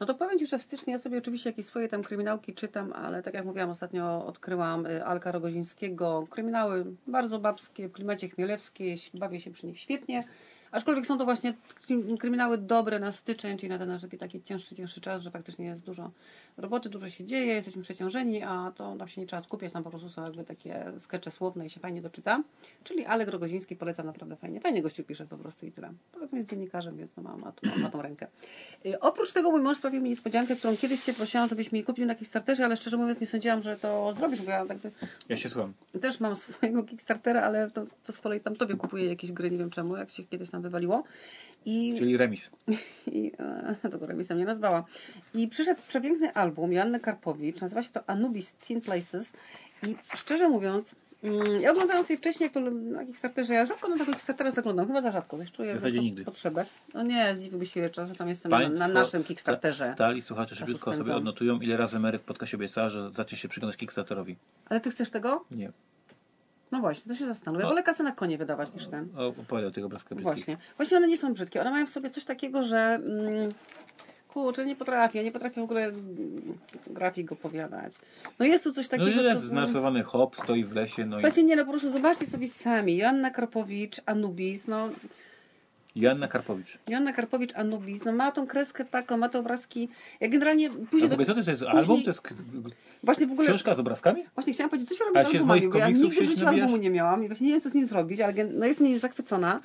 No 0.00 0.06
to 0.06 0.14
powiem 0.14 0.38
Ci, 0.38 0.46
że 0.46 0.58
w 0.58 0.62
styczniu 0.62 0.92
ja 0.92 0.98
sobie 0.98 1.18
oczywiście 1.18 1.50
jakieś 1.50 1.66
swoje 1.66 1.88
tam 1.88 2.02
kryminałki 2.02 2.54
czytam, 2.54 2.92
ale 2.92 3.22
tak 3.22 3.34
jak 3.34 3.44
mówiłam, 3.44 3.70
ostatnio 3.70 4.26
odkryłam 4.26 4.86
y, 4.86 5.04
Alka 5.04 5.32
Rogozińskiego. 5.32 6.26
Kryminały 6.30 6.84
bardzo 7.06 7.38
babskie, 7.38 7.88
w 7.88 7.92
klimacie 7.92 8.28
chmielewskiej, 8.28 8.96
bawię 9.14 9.40
się 9.40 9.50
przy 9.50 9.66
nich 9.66 9.80
świetnie. 9.80 10.24
Aczkolwiek 10.72 11.06
są 11.06 11.18
to 11.18 11.24
właśnie 11.24 11.54
kry- 11.88 12.18
kryminały 12.18 12.58
dobre 12.58 12.98
na 12.98 13.12
styczeń, 13.12 13.58
czyli 13.58 13.68
na 13.68 13.78
ten 13.78 13.88
nasz 13.88 14.02
taki, 14.02 14.18
taki 14.18 14.42
cięższy, 14.42 14.74
cięższy 14.74 15.00
czas, 15.00 15.22
że 15.22 15.30
faktycznie 15.30 15.66
jest 15.66 15.84
dużo 15.84 16.10
roboty, 16.56 16.88
dużo 16.88 17.10
się 17.10 17.24
dzieje, 17.24 17.54
jesteśmy 17.54 17.82
przeciążeni, 17.82 18.42
a 18.42 18.72
to 18.76 18.94
nam 18.94 19.08
się 19.08 19.20
nie 19.20 19.26
trzeba 19.26 19.42
skupiać, 19.42 19.72
tam 19.72 19.84
po 19.84 19.90
prostu 19.90 20.08
są 20.08 20.24
jakby 20.24 20.44
takie 20.44 20.84
skecze 20.98 21.30
słowne 21.30 21.66
i 21.66 21.70
się 21.70 21.80
fajnie 21.80 22.02
doczyta. 22.02 22.42
Czyli 22.84 23.04
Alek 23.04 23.28
Rogoziński 23.28 23.76
polecam 23.76 24.06
naprawdę 24.06 24.36
fajnie. 24.36 24.60
Fajnie 24.60 24.82
gościu 24.82 25.04
pisze 25.04 25.26
po 25.26 25.36
prostu 25.36 25.66
i 25.66 25.72
tyle. 25.72 25.92
Poza 26.12 26.26
tym 26.28 26.38
jest 26.38 26.50
dziennikarzem, 26.50 26.96
więc 26.96 27.10
no 27.16 27.22
ma, 27.22 27.36
ma, 27.36 27.52
ma, 27.62 27.76
ma 27.76 27.90
tą 27.90 28.02
rękę. 28.02 28.26
Y, 28.86 29.00
Oprócz 29.00 29.32
tego 29.32 29.50
mój 29.50 29.60
mąż 29.60 29.76
sprawił 29.78 30.02
mi 30.02 30.08
niespodziankę, 30.10 30.56
którą 30.56 30.76
kiedyś 30.76 31.02
się 31.02 31.12
prosiłam, 31.12 31.48
żebyś 31.48 31.72
mi 31.72 31.84
kupił 31.84 32.06
na 32.06 32.14
Kickstarterze, 32.14 32.64
ale 32.64 32.76
szczerze 32.76 32.96
mówiąc 32.96 33.20
nie 33.20 33.26
sądziłam, 33.26 33.62
że 33.62 33.76
to 33.76 34.14
zrobisz, 34.14 34.42
bo 34.42 34.50
ja 34.50 34.58
jakby 34.68 34.90
Ja 35.28 35.36
się 35.36 35.48
słucham. 35.48 35.72
też 36.00 36.20
mam 36.20 36.36
swojego 36.42 36.82
Kickstartera, 36.84 37.40
ale 37.42 37.70
to, 37.70 37.84
to 38.04 38.12
z 38.12 38.18
kolei 38.18 38.40
tam 38.40 38.56
tobie 38.56 38.74
kupuję 38.76 39.06
jakieś 39.06 39.32
gry, 39.32 39.50
nie 39.50 39.58
wiem 39.58 39.70
czemu, 39.70 39.96
jak 39.96 40.10
się 40.10 40.24
kiedyś 40.24 40.50
tam 40.50 40.61
wywaliło. 40.62 41.04
I, 41.64 41.94
Czyli 41.98 42.16
remis. 42.16 42.50
i 43.12 43.32
e, 43.84 43.88
tego 43.90 44.06
remisem 44.06 44.38
nie 44.38 44.44
nazwała. 44.44 44.84
I 45.34 45.48
przyszedł 45.48 45.80
przepiękny 45.88 46.32
album 46.34 46.72
Joanny 46.72 47.00
Karpowicz, 47.00 47.60
nazywa 47.60 47.82
się 47.82 47.90
to 47.90 48.00
Anubis 48.10 48.52
Teen 48.52 48.80
Places 48.80 49.32
i 49.88 49.96
szczerze 50.16 50.48
mówiąc, 50.48 50.94
mm, 51.22 51.60
ja 51.60 51.70
oglądałam 51.70 52.04
sobie 52.04 52.16
wcześniej, 52.18 52.44
jak 52.46 52.54
to 52.54 52.60
na 52.70 53.04
Kickstarterze, 53.04 53.54
ja 53.54 53.66
rzadko 53.66 53.88
na 53.88 53.98
tego 53.98 54.12
Kickstartera 54.12 54.50
zaglądam, 54.50 54.86
chyba 54.86 55.00
za 55.02 55.10
rzadko, 55.12 55.38
coś 55.38 55.50
czuję 55.50 55.78
W 55.78 55.84
nigdy. 55.98 56.24
potrzebę. 56.24 56.66
No 56.94 57.02
nie, 57.02 57.36
zdziwiłbyś 57.36 57.72
się 57.72 57.90
czasu 57.90 58.14
tam 58.14 58.28
jestem 58.28 58.50
na, 58.50 58.68
na 58.68 58.88
naszym 58.88 59.24
Kickstarterze. 59.24 59.84
sta- 59.84 59.94
Stali 59.94 60.22
słuchacze 60.22 60.54
szybciutko 60.56 60.94
sobie 60.94 61.14
odnotują, 61.14 61.60
ile 61.60 61.76
razy 61.76 61.98
Mary 61.98 62.18
w 62.18 62.22
podcastie 62.22 62.56
obiecała, 62.56 62.88
że 62.88 63.10
zacznie 63.10 63.38
się 63.38 63.48
przyglądać 63.48 63.76
Kickstarterowi. 63.80 64.36
Ale 64.66 64.80
ty 64.80 64.90
chcesz 64.90 65.10
tego? 65.10 65.44
Nie. 65.50 65.72
No 66.72 66.80
właśnie, 66.80 67.08
to 67.12 67.18
się 67.18 67.26
zastanów. 67.26 67.60
Ja 67.60 67.66
O. 67.66 67.70
wolę 67.70 67.82
kasę 67.82 68.02
na 68.02 68.12
konie 68.12 68.38
wydawać 68.38 68.74
niż 68.74 68.86
ten. 68.86 69.08
O, 69.16 69.26
opowiadaj 69.26 69.66
o 69.66 69.70
tych 69.70 69.84
obrazkach 69.84 70.18
brzydkich. 70.18 70.44
Właśnie. 70.44 70.56
Właśnie 70.76 70.96
one 70.96 71.08
nie 71.08 71.18
są 71.18 71.34
brzydkie. 71.34 71.60
One 71.60 71.70
mają 71.70 71.86
w 71.86 71.90
sobie 71.90 72.10
coś 72.10 72.24
takiego, 72.24 72.62
że 72.62 72.78
mm, 72.78 73.52
kurczę, 74.28 74.64
nie 74.66 74.76
potrafię. 74.76 75.18
Ja 75.18 75.24
nie 75.24 75.32
potrafię 75.32 75.60
w 75.60 75.64
ogóle 75.64 75.84
mm, 75.84 76.58
grafik 76.86 77.32
opowiadać. 77.32 77.92
No 78.38 78.46
jest 78.46 78.64
tu 78.64 78.72
coś 78.72 78.90
No 78.90 78.98
takiego, 78.98 79.22
i 79.22 79.24
jest 79.24 79.48
co... 79.48 79.54
narysowany 79.54 80.02
hop, 80.02 80.36
stoi 80.36 80.64
w 80.64 80.72
lesie, 80.72 81.06
no 81.06 81.16
i 81.16 81.20
Słuchajcie, 81.20 81.42
nie, 81.42 81.56
no 81.56 81.64
po 81.64 81.70
prostu 81.70 81.90
zobaczcie 81.90 82.26
sobie 82.26 82.48
sami. 82.48 82.96
Joanna 82.96 83.30
Karpowicz, 83.30 84.00
Anubis, 84.06 84.66
no 84.68 84.88
Joanna 85.96 86.28
Karpowicz. 86.28 86.78
Joanna 86.88 87.12
Karpowicz, 87.12 87.54
Anubis, 87.56 88.04
no 88.04 88.12
ma 88.12 88.32
tą 88.32 88.46
kreskę 88.46 88.84
taką, 88.84 89.16
ma 89.16 89.28
te 89.28 89.38
obrazki. 89.38 89.88
Ja 90.20 90.28
generalnie 90.28 90.70
później... 90.70 91.10
w 91.10 91.12
ogóle 91.12 91.26
co 91.26 91.34
to 91.34 91.38
jest? 91.38 91.50
Później- 91.50 91.78
album? 91.78 92.02
To 92.02 92.10
jest 92.10 92.22
Właśnie 93.02 93.26
w 93.26 93.32
ogóle... 93.32 93.48
książka 93.48 93.74
z 93.74 93.80
obrazkami? 93.80 94.24
Właśnie 94.34 94.52
chciałam 94.52 94.70
powiedzieć, 94.70 94.88
co 94.88 94.94
się 94.94 95.04
robi 95.04 95.30
z 95.30 95.34
albumami, 95.34 95.68
bo 95.68 95.78
ja 95.78 95.88
nigdy 95.88 96.08
w 96.08 96.24
życiu 96.24 96.48
albumu 96.48 96.76
nie 96.76 96.90
miałam 96.90 97.24
i 97.24 97.26
właśnie 97.26 97.46
nie 97.46 97.52
wiem, 97.52 97.60
co 97.60 97.68
z 97.68 97.74
nim 97.74 97.86
zrobić, 97.86 98.20
ale 98.20 98.44
no 98.44 98.66
jestem 98.66 98.86
nim 98.86 98.98
zachwycona. 98.98 99.60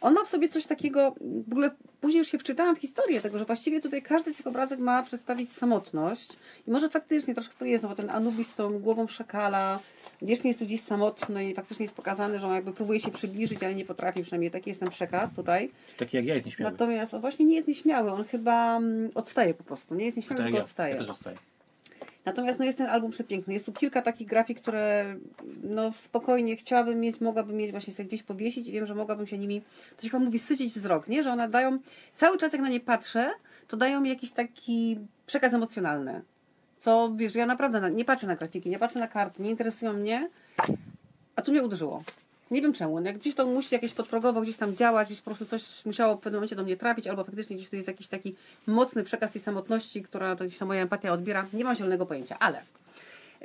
On 0.00 0.14
ma 0.14 0.24
w 0.24 0.28
sobie 0.28 0.48
coś 0.48 0.66
takiego, 0.66 1.14
w 1.48 1.52
ogóle 1.52 1.70
później 2.00 2.18
już 2.18 2.28
się 2.28 2.38
wczytałam 2.38 2.76
w 2.76 2.78
historię 2.78 3.20
tego, 3.20 3.38
że 3.38 3.44
właściwie 3.44 3.80
tutaj 3.80 4.02
każdy 4.02 4.34
z 4.34 4.36
tych 4.36 4.46
obrazek 4.46 4.78
ma 4.78 5.02
przedstawić 5.02 5.52
samotność 5.52 6.28
i 6.66 6.70
może 6.70 6.88
faktycznie 6.88 7.34
troszkę 7.34 7.54
to 7.58 7.64
jest, 7.64 7.82
no 7.82 7.88
bo 7.88 7.94
ten 7.94 8.10
Anubis 8.10 8.48
z 8.48 8.54
tą 8.54 8.78
głową 8.78 9.08
szakala 9.08 9.78
wiecznie 10.22 10.50
jest 10.50 10.58
tu 10.60 10.66
gdzieś 10.66 10.80
samotny 10.80 11.50
i 11.50 11.54
faktycznie 11.54 11.84
jest 11.84 11.96
pokazany, 11.96 12.40
że 12.40 12.46
on 12.46 12.54
jakby 12.54 12.72
próbuje 12.72 13.00
się 13.00 13.10
przybliżyć, 13.10 13.62
ale 13.62 13.74
nie 13.74 13.84
potrafi, 13.84 14.22
przynajmniej 14.22 14.50
taki 14.50 14.70
jest 14.70 14.80
ten 14.80 14.90
przekaz 14.90 15.34
tutaj. 15.34 15.70
Taki 15.98 16.16
jak 16.16 16.26
ja 16.26 16.34
jest 16.34 16.46
nieśmiały. 16.46 16.72
Natomiast 16.72 17.14
on 17.14 17.20
właśnie 17.20 17.46
nie 17.46 17.54
jest 17.54 17.68
nieśmiały, 17.68 18.10
on 18.10 18.24
chyba 18.24 18.76
mm, 18.76 19.10
odstaje 19.14 19.54
po 19.54 19.64
prostu, 19.64 19.94
nie 19.94 20.04
jest 20.04 20.16
nieśmiały, 20.16 20.36
Tak 20.36 20.46
tylko 20.46 20.58
ja. 20.58 20.62
odstaje. 20.62 20.92
ja 20.92 20.98
też 20.98 21.10
odstaję. 21.10 21.36
Natomiast 22.26 22.58
no, 22.58 22.64
jest 22.64 22.78
ten 22.78 22.86
album 22.86 23.10
przepiękny. 23.10 23.54
Jest 23.54 23.66
tu 23.66 23.72
kilka 23.72 24.02
takich 24.02 24.28
grafik, 24.28 24.60
które 24.60 25.16
no, 25.62 25.92
spokojnie 25.92 26.56
chciałabym 26.56 27.00
mieć, 27.00 27.20
mogłabym 27.20 27.56
mieć 27.56 27.70
właśnie 27.70 27.92
sobie 27.92 28.06
gdzieś 28.06 28.22
powiesić 28.22 28.68
i 28.68 28.72
wiem, 28.72 28.86
że 28.86 28.94
mogłabym 28.94 29.26
się 29.26 29.38
nimi, 29.38 29.62
to 29.96 30.02
się 30.02 30.10
chyba 30.10 30.24
mówi, 30.24 30.38
sycić 30.38 30.74
wzrok, 30.74 31.08
nie? 31.08 31.22
Że 31.22 31.32
one 31.32 31.48
dają, 31.48 31.78
cały 32.16 32.38
czas 32.38 32.52
jak 32.52 32.62
na 32.62 32.68
nie 32.68 32.80
patrzę, 32.80 33.30
to 33.68 33.76
dają 33.76 34.00
mi 34.00 34.08
jakiś 34.08 34.32
taki 34.32 34.98
przekaz 35.26 35.54
emocjonalny. 35.54 36.22
Co, 36.78 37.12
wiesz, 37.16 37.34
ja 37.34 37.46
naprawdę 37.46 37.80
na, 37.80 37.88
nie 37.88 38.04
patrzę 38.04 38.26
na 38.26 38.36
grafiki, 38.36 38.70
nie 38.70 38.78
patrzę 38.78 38.98
na 38.98 39.08
karty, 39.08 39.42
nie 39.42 39.50
interesują 39.50 39.92
mnie, 39.92 40.28
a 41.36 41.42
tu 41.42 41.52
mnie 41.52 41.62
uderzyło. 41.62 42.02
Nie 42.50 42.62
wiem 42.62 42.72
czemu. 42.72 43.00
No 43.00 43.06
Jak 43.06 43.18
gdzieś 43.18 43.34
to 43.34 43.46
musi 43.46 43.74
jakieś 43.74 43.94
podprogowo 43.94 44.40
gdzieś 44.40 44.56
tam 44.56 44.74
działać, 44.74 45.06
gdzieś 45.08 45.18
po 45.20 45.24
prostu 45.24 45.46
coś 45.46 45.84
musiało 45.86 46.16
w 46.16 46.20
pewnym 46.20 46.38
momencie 46.38 46.56
do 46.56 46.62
mnie 46.64 46.76
trafić, 46.76 47.06
albo 47.06 47.24
faktycznie 47.24 47.56
gdzieś 47.56 47.68
tu 47.68 47.76
jest 47.76 47.88
jakiś 47.88 48.08
taki 48.08 48.34
mocny 48.66 49.04
przekaz 49.04 49.32
tej 49.32 49.42
samotności, 49.42 50.02
która 50.02 50.36
to 50.36 50.44
gdzieś 50.44 50.58
tam 50.58 50.68
moja 50.68 50.82
empatia 50.82 51.12
odbiera. 51.12 51.46
Nie 51.52 51.64
mam 51.64 51.76
zielonego 51.76 52.06
pojęcia, 52.06 52.36
ale 52.38 52.60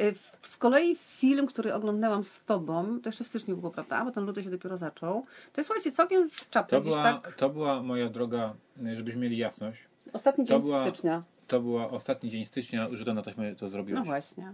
y, 0.02 0.13
z 0.41 0.58
kolei 0.58 0.96
film, 0.96 1.48
który 1.48 1.74
oglądałam 1.74 2.24
z 2.24 2.41
tobą, 2.41 3.00
to 3.04 3.10
jeszcze 3.10 3.24
w 3.24 3.28
styczniu 3.28 3.58
było, 3.58 3.72
prawda? 3.72 4.06
Bo 4.06 4.12
ten 4.12 4.26
luty 4.26 4.44
się 4.44 4.50
dopiero 4.50 4.78
zaczął. 4.78 5.26
To 5.54 5.62
jest, 5.62 5.67
słuchajcie, 5.67 5.91
całkiem 5.91 6.30
z 6.32 6.50
czapy, 6.50 6.72
To 6.72 6.82
gdzieś 6.82 6.94
była, 6.94 7.04
tak 7.13 7.36
to 7.36 7.50
była 7.50 7.84
moja 7.84 8.10
droga, 8.10 8.54
żebyśmy 8.96 9.22
mieli 9.22 9.38
jasność. 9.38 9.80
ostatni 10.13 10.46
to 10.46 10.54
dzień 10.54 10.62
była- 10.62 10.89
stycznia. 10.89 11.24
To 11.52 11.60
była 11.60 11.90
ostatni 11.90 12.30
dzień 12.30 12.46
stycznia, 12.46 12.88
że 12.92 13.06
to 13.06 13.14
na 13.14 13.22
taśmę 13.22 13.56
to 13.56 13.70
zrobiłeś. 13.70 14.00
No 14.00 14.06
właśnie. 14.06 14.54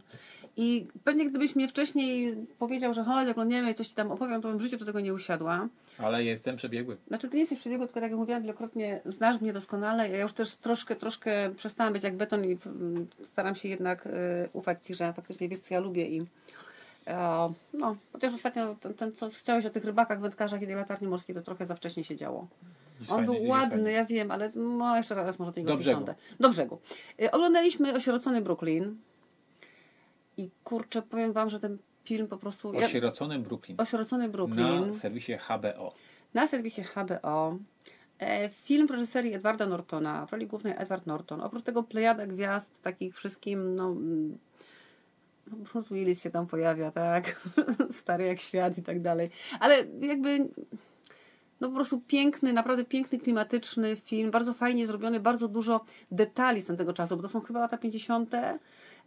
I 0.58 0.88
pewnie 1.04 1.30
gdybyś 1.30 1.56
mnie 1.56 1.68
wcześniej 1.68 2.36
powiedział, 2.60 2.94
że 2.94 3.04
chodź, 3.04 3.30
oglądniemy 3.30 3.72
i 3.72 3.74
coś 3.74 3.88
ci 3.88 3.96
tam 3.96 4.12
opowiem, 4.12 4.42
to 4.42 4.50
bym 4.50 4.58
w 4.58 4.62
życiu 4.62 4.78
do 4.78 4.86
tego 4.86 5.00
nie 5.00 5.14
usiadła. 5.14 5.68
Ale 5.98 6.24
jestem 6.24 6.56
przebiegły. 6.56 6.98
Znaczy, 7.08 7.30
ty 7.30 7.36
nie 7.36 7.42
jesteś 7.42 7.60
przebiegu, 7.60 7.86
tylko 7.86 8.00
tak 8.00 8.10
jak 8.10 8.20
mówiłam 8.20 8.42
wielokrotnie, 8.42 9.02
znasz 9.06 9.42
mnie 9.42 9.54
doskonale. 9.54 10.10
Ja 10.10 10.22
już 10.22 10.34
też 10.34 10.56
troszkę, 10.56 10.96
troszkę 10.96 11.50
przestałam 11.56 11.94
być 11.94 12.04
jak 12.04 12.16
beton 12.16 12.46
i 12.46 12.58
mm, 12.66 13.08
staram 13.24 13.56
się 13.56 13.70
jednak 13.70 14.06
y, 14.06 14.10
ufać 14.54 14.86
Ci, 14.86 14.96
że 14.96 15.14
faktycznie 15.14 15.50
wiesz, 15.50 15.60
co 15.60 15.74
ja 15.74 15.80
lubię 15.80 16.06
i 16.06 16.26
no, 17.74 17.96
chociaż 18.14 18.34
ostatnio 18.34 18.76
ten, 18.76 18.94
ten, 18.94 19.14
co 19.14 19.30
chciałeś 19.30 19.66
o 19.66 19.70
tych 19.70 19.86
rybakach, 19.86 20.20
wędkarzach 20.22 20.62
i 20.62 20.66
tej 20.66 20.76
latarni 20.76 21.08
morskiej, 21.08 21.36
to 21.36 21.42
trochę 21.42 21.66
za 21.66 21.76
wcześnie 21.76 22.04
się 22.04 22.16
działo. 22.16 22.48
Jest 23.00 23.12
On 23.12 23.26
był 23.26 23.48
ładny, 23.48 23.92
ja 23.92 24.06
wiem, 24.06 24.32
ale 24.32 24.52
no, 24.56 24.98
jeszcze 24.98 25.16
raz 25.16 25.40
może 25.40 25.52
do 25.52 25.60
niego 25.62 25.72
Do 25.72 25.78
brzegu. 25.78 25.90
przysiądę. 26.02 26.16
Do 26.40 26.50
brzegu. 26.50 26.80
Y, 27.22 27.32
oglądaliśmy 27.32 27.94
Osierocony 27.96 28.42
Brooklyn 28.42 28.98
i 30.38 30.50
kurczę, 30.64 31.02
powiem 31.02 31.34
Wam, 31.34 31.50
że 31.50 31.60
ten 31.60 31.78
film 32.06 32.28
po 32.28 32.38
prostu... 32.38 32.74
ja- 32.74 32.86
Osieroconym 32.86 33.44
Brooklyn. 33.44 33.82
Osierocony 33.82 34.30
Brooklyn 34.30 34.88
Na 34.88 34.94
serwisie 34.94 35.34
HBO. 35.34 35.94
na 36.34 36.48
serwisie 36.48 36.82
HBO. 36.82 37.58
E, 38.20 38.50
Film 38.50 38.88
w 38.88 38.92
reżyserii 38.92 39.34
Edwarda 39.34 39.66
Nortona, 39.66 40.26
w 40.26 40.32
roli 40.32 40.48
głównej 40.48 40.74
Edward 40.78 41.06
Norton. 41.06 41.42
Oprócz 41.42 41.64
tego 41.64 41.84
plejada 41.84 42.28
gwiazd, 42.28 42.72
takich 42.82 43.16
wszystkim, 43.16 43.76
no, 43.76 43.88
mm, 43.88 44.30
no 44.32 44.38
Bruce 45.52 45.96
Willis 45.96 46.22
się 46.24 46.30
tam 46.30 46.48
pojawia, 46.48 46.92
tak? 46.92 47.42
Stary 48.00 48.26
jak 48.26 48.40
świat 48.40 48.78
i 48.78 48.84
tak 48.84 49.02
dalej. 49.02 49.30
Ale 49.60 49.76
jakby, 50.00 50.50
no 51.62 51.68
po 51.68 51.76
prostu 51.76 52.02
piękny, 52.02 52.54
naprawdę 52.54 52.86
piękny, 52.86 53.20
klimatyczny 53.20 53.96
film, 53.96 54.32
bardzo 54.32 54.54
fajnie 54.54 54.88
zrobiony, 54.88 55.20
bardzo 55.20 55.48
dużo 55.48 55.86
detali 56.12 56.62
z 56.62 56.66
tamtego 56.66 56.94
czasu, 56.94 57.16
bo 57.16 57.22
to 57.22 57.28
są 57.28 57.42
chyba 57.42 57.60
lata 57.60 57.78
50. 57.78 58.36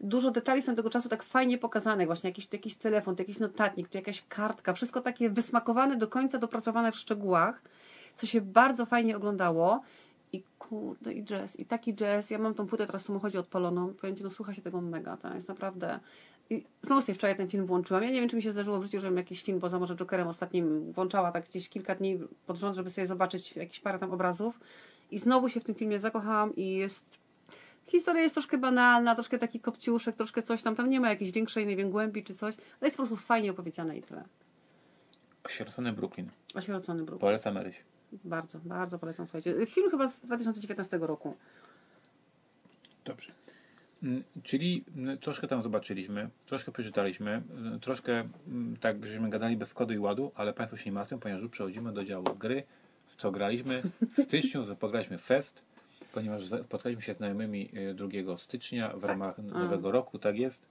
Dużo 0.01 0.31
detali 0.31 0.63
z 0.63 0.65
tamtego 0.65 0.91
czasu 0.91 1.09
tak 1.09 1.23
fajnie 1.23 1.59
pokazanych, 1.59 2.07
właśnie 2.07 2.31
jakiś, 2.31 2.49
jakiś 2.53 2.77
telefon, 2.77 3.17
to 3.17 3.23
jakiś 3.23 3.39
notatnik, 3.39 3.89
to 3.89 3.99
jakaś 3.99 4.25
kartka, 4.29 4.73
wszystko 4.73 5.01
takie 5.01 5.31
wysmakowane 5.31 5.97
do 5.97 6.09
końca, 6.09 6.39
dopracowane 6.39 6.93
w 6.93 6.97
szczegółach, 6.97 7.63
co 8.17 8.27
się 8.27 8.41
bardzo 8.41 8.87
fajnie 8.87 9.17
oglądało. 9.17 9.83
I 10.33 10.43
kurde, 10.59 11.13
i 11.13 11.25
jazz, 11.25 11.57
i 11.61 11.65
taki 11.65 11.95
jazz. 11.95 12.31
Ja 12.31 12.39
mam 12.39 12.55
tą 12.55 12.67
płytę 12.67 12.87
teraz 12.87 13.03
w 13.03 13.07
samochodzie 13.07 13.41
odpaloną. 13.41 13.95
Powiem 13.95 14.17
Ci, 14.17 14.23
no 14.23 14.31
słucha 14.31 14.55
się 14.55 14.63
tego 14.63 14.81
mega, 14.81 15.17
to 15.17 15.35
jest 15.35 15.49
naprawdę... 15.49 16.01
I 16.51 16.65
znowu 16.83 17.01
sobie 17.01 17.15
wczoraj 17.15 17.37
ten 17.37 17.49
film 17.49 17.67
włączyłam. 17.67 18.03
Ja 18.03 18.11
nie 18.11 18.21
wiem, 18.21 18.29
czy 18.29 18.37
mi 18.37 18.43
się 18.43 18.53
zdarzyło 18.53 18.79
w 18.79 18.83
życiu, 18.83 19.01
żebym 19.01 19.17
jakiś 19.17 19.43
film, 19.43 19.61
poza 19.61 19.79
może 19.79 19.97
Jokerem 19.97 20.29
ostatnim, 20.29 20.93
włączała 20.93 21.33
tak 21.33 21.45
gdzieś 21.45 21.69
kilka 21.69 21.95
dni 21.95 22.19
pod 22.47 22.57
rząd, 22.57 22.77
żeby 22.77 22.91
sobie 22.91 23.07
zobaczyć 23.07 23.57
jakieś 23.57 23.81
parę 23.81 23.99
tam 23.99 24.11
obrazów. 24.11 24.61
I 25.11 25.19
znowu 25.19 25.49
się 25.49 25.61
w 25.61 25.65
tym 25.65 25.75
filmie 25.75 25.99
zakochałam 25.99 26.57
i 26.57 26.73
jest 26.73 27.21
Historia 27.91 28.23
jest 28.23 28.35
troszkę 28.35 28.59
banalna, 28.59 29.15
troszkę 29.15 29.39
taki 29.39 29.61
kopciuszek, 29.61 30.17
troszkę 30.17 30.43
coś 30.43 30.63
tam. 30.63 30.77
Tam 30.77 30.91
nie 30.91 31.01
ma 31.01 31.09
jakiejś 31.09 31.31
większej, 31.31 31.67
nie 31.67 31.77
wiem, 31.77 31.91
głębi 31.91 32.25
czy 32.25 32.35
coś. 32.35 32.55
Ale 32.55 32.89
jest 32.89 32.97
po 32.97 33.03
prostu 33.03 33.17
fajnie 33.17 33.51
opowiedziane 33.51 33.99
i 33.99 34.03
tyle. 34.03 34.25
Osierocony 35.45 35.93
Brooklyn. 35.93 36.31
Osierocony 36.55 37.03
Brooklyn. 37.03 37.21
Polecam 37.21 37.55
Maryś. 37.55 37.77
Bardzo, 38.25 38.59
bardzo 38.65 38.99
polecam, 38.99 39.27
słuchajcie. 39.27 39.67
Film 39.67 39.91
chyba 39.91 40.09
z 40.09 40.21
2019 40.21 40.99
roku. 40.99 41.37
Dobrze. 43.05 43.33
Mm, 44.03 44.25
Czyli 44.43 44.85
mm, 44.97 45.19
troszkę 45.19 45.49
tam 45.49 45.63
zobaczyliśmy, 45.63 46.31
troszkę 46.47 46.73
przeczytaliśmy, 46.73 47.43
mm, 47.51 47.81
troszkę 47.81 48.29
tak 48.81 49.07
żeśmy 49.07 49.31
gadali 49.31 49.57
bez 49.57 49.75
kodu 49.75 49.95
i 49.95 49.99
ładu, 49.99 50.33
ale 50.35 50.53
Państwo 50.53 50.77
się 50.77 50.91
nie 50.91 50.95
martwią, 50.95 51.19
ponieważ 51.19 51.43
już 51.43 51.51
przechodzimy 51.51 51.93
do 51.93 52.05
działu 52.05 52.25
gry, 52.25 52.63
w 53.07 53.17
co 53.17 53.31
graliśmy. 53.31 53.83
W 54.17 54.23
styczniu 54.23 54.65
pograliśmy 54.81 55.19
fest, 55.19 55.63
ponieważ 56.13 56.47
spotkaliśmy 56.47 57.03
się 57.03 57.15
z 57.15 57.17
znajomymi 57.17 57.71
y, 57.91 57.95
2 58.25 58.37
stycznia 58.37 58.97
w 58.97 59.05
ramach 59.05 59.39
nowego 59.39 59.91
roku, 59.91 60.19
tak 60.19 60.39
jest. 60.39 60.67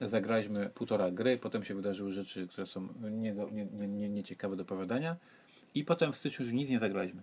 Zagraliśmy 0.00 0.70
półtora 0.70 1.10
gry, 1.10 1.38
potem 1.38 1.64
się 1.64 1.74
wydarzyły 1.74 2.12
rzeczy, 2.12 2.48
które 2.48 2.66
są 2.66 2.88
nie, 3.10 3.34
do- 3.34 3.50
nie, 3.50 3.64
nie, 3.64 3.88
nie, 3.88 4.08
nieciekawe 4.08 4.56
do 4.56 4.62
opowiadania 4.62 5.16
i 5.74 5.84
potem 5.84 6.12
w 6.12 6.16
styczniu 6.16 6.44
już 6.44 6.54
nic 6.54 6.70
nie 6.70 6.78
zagraliśmy. 6.78 7.22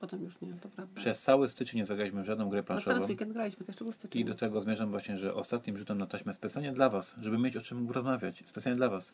Potem 0.00 0.22
już 0.22 0.40
nie, 0.40 0.52
to 0.52 0.68
prawda. 0.68 1.00
Przez 1.00 1.22
cały 1.22 1.48
styczeń 1.48 1.80
nie 1.80 1.86
zagraliśmy 1.86 2.22
w 2.22 2.26
żadną 2.26 2.48
grę 2.48 2.60
No 2.60 2.64
planszową. 2.64 2.94
teraz 2.94 3.08
weekend 3.10 3.32
graliśmy, 3.32 3.64
jeszcze 3.68 3.84
był 3.84 3.92
styczeń. 3.92 4.22
I 4.22 4.24
do 4.24 4.34
tego 4.34 4.60
zmierzam 4.60 4.90
właśnie, 4.90 5.16
że 5.18 5.34
ostatnim 5.34 5.76
rzutem 5.78 5.98
na 5.98 6.06
taśmę 6.06 6.34
specjalnie 6.34 6.72
dla 6.72 6.88
Was, 6.90 7.14
żeby 7.20 7.38
mieć 7.38 7.56
o 7.56 7.60
czym 7.60 7.90
rozmawiać, 7.90 8.42
specjalnie 8.46 8.76
dla 8.76 8.88
Was, 8.88 9.12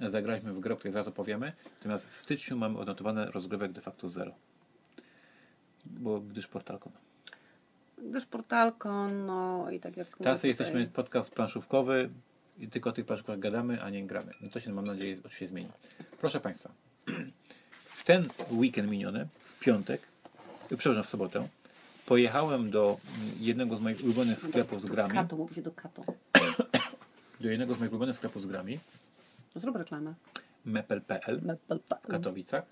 zagraliśmy 0.00 0.52
w 0.52 0.60
grę, 0.60 0.74
o 0.74 0.76
której 0.76 0.92
zaraz 0.92 1.08
opowiemy, 1.08 1.52
natomiast 1.78 2.06
w 2.06 2.18
styczniu 2.18 2.56
mamy 2.56 2.78
odnotowane 2.78 3.30
rozgrywek 3.30 3.72
de 3.72 3.80
facto 3.80 4.08
zero. 4.08 4.34
Bo 5.86 6.20
gdyż 6.20 6.46
portalką. 6.46 6.90
Gdyż 7.98 8.26
portalką, 8.26 9.10
no 9.10 9.70
i 9.70 9.80
tak 9.80 9.96
jak 9.96 10.06
mówię 10.06 10.24
Teraz 10.24 10.38
tutaj- 10.38 10.48
jesteśmy 10.48 10.86
podcast 10.86 11.34
planszówkowy 11.34 12.10
i 12.58 12.68
tylko 12.68 12.90
o 12.90 12.92
tych 12.92 13.06
planszówkach 13.06 13.38
gadamy, 13.38 13.82
a 13.82 13.90
nie 13.90 14.06
gramy. 14.06 14.30
No 14.40 14.48
to 14.48 14.60
się 14.60 14.72
mam 14.72 14.84
nadzieję 14.84 15.16
się 15.28 15.46
zmieni. 15.46 15.68
Proszę 16.20 16.40
Państwa, 16.40 16.70
w 18.04 18.06
ten 18.06 18.28
weekend 18.50 18.90
miniony, 18.90 19.28
w 19.44 19.60
piątek, 19.60 20.02
przepraszam, 20.78 21.02
w 21.04 21.08
sobotę, 21.08 21.48
pojechałem 22.06 22.70
do 22.70 22.96
jednego 23.40 23.76
z 23.76 23.80
moich 23.80 24.04
ulubionych 24.04 24.40
sklepów 24.40 24.80
z 24.80 24.84
grami. 24.86 25.12
Kato, 25.14 25.36
mówi 25.36 25.54
się 25.54 25.62
do 25.62 25.70
kato. 25.72 26.04
do 27.40 27.48
jednego 27.50 27.74
z 27.74 27.78
moich 27.78 27.92
ulubionych 27.92 28.16
sklepów 28.16 28.42
z 28.42 28.46
grami, 28.46 28.78
Zrób 29.56 29.76
reklamę. 29.76 30.14
mepel.pl 30.64 31.40
w 32.04 32.08
Katowicach. 32.08 32.64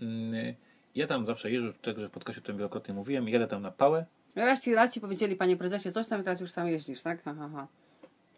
Mm, 0.00 0.54
Ja 0.94 1.06
tam 1.06 1.24
zawsze 1.24 1.50
jeżdżę, 1.50 1.72
także 1.72 2.08
w 2.08 2.10
podcastie 2.10 2.42
o 2.42 2.44
tym 2.44 2.56
wielokrotnie 2.56 2.94
mówiłem, 2.94 3.28
jadę 3.28 3.46
tam 3.46 3.62
na 3.62 3.70
pałę, 3.70 4.06
Raz 4.36 4.62
ci, 4.62 4.74
raz 4.74 4.94
ci 4.94 5.00
powiedzieli, 5.00 5.36
panie 5.36 5.56
prezesie, 5.56 5.92
coś 5.92 6.06
tam 6.08 6.20
i 6.20 6.24
teraz 6.24 6.40
już 6.40 6.52
tam 6.52 6.68
jeździsz, 6.68 7.02
tak? 7.02 7.22
Ha, 7.24 7.34
ha, 7.38 7.50
ha. 7.54 7.66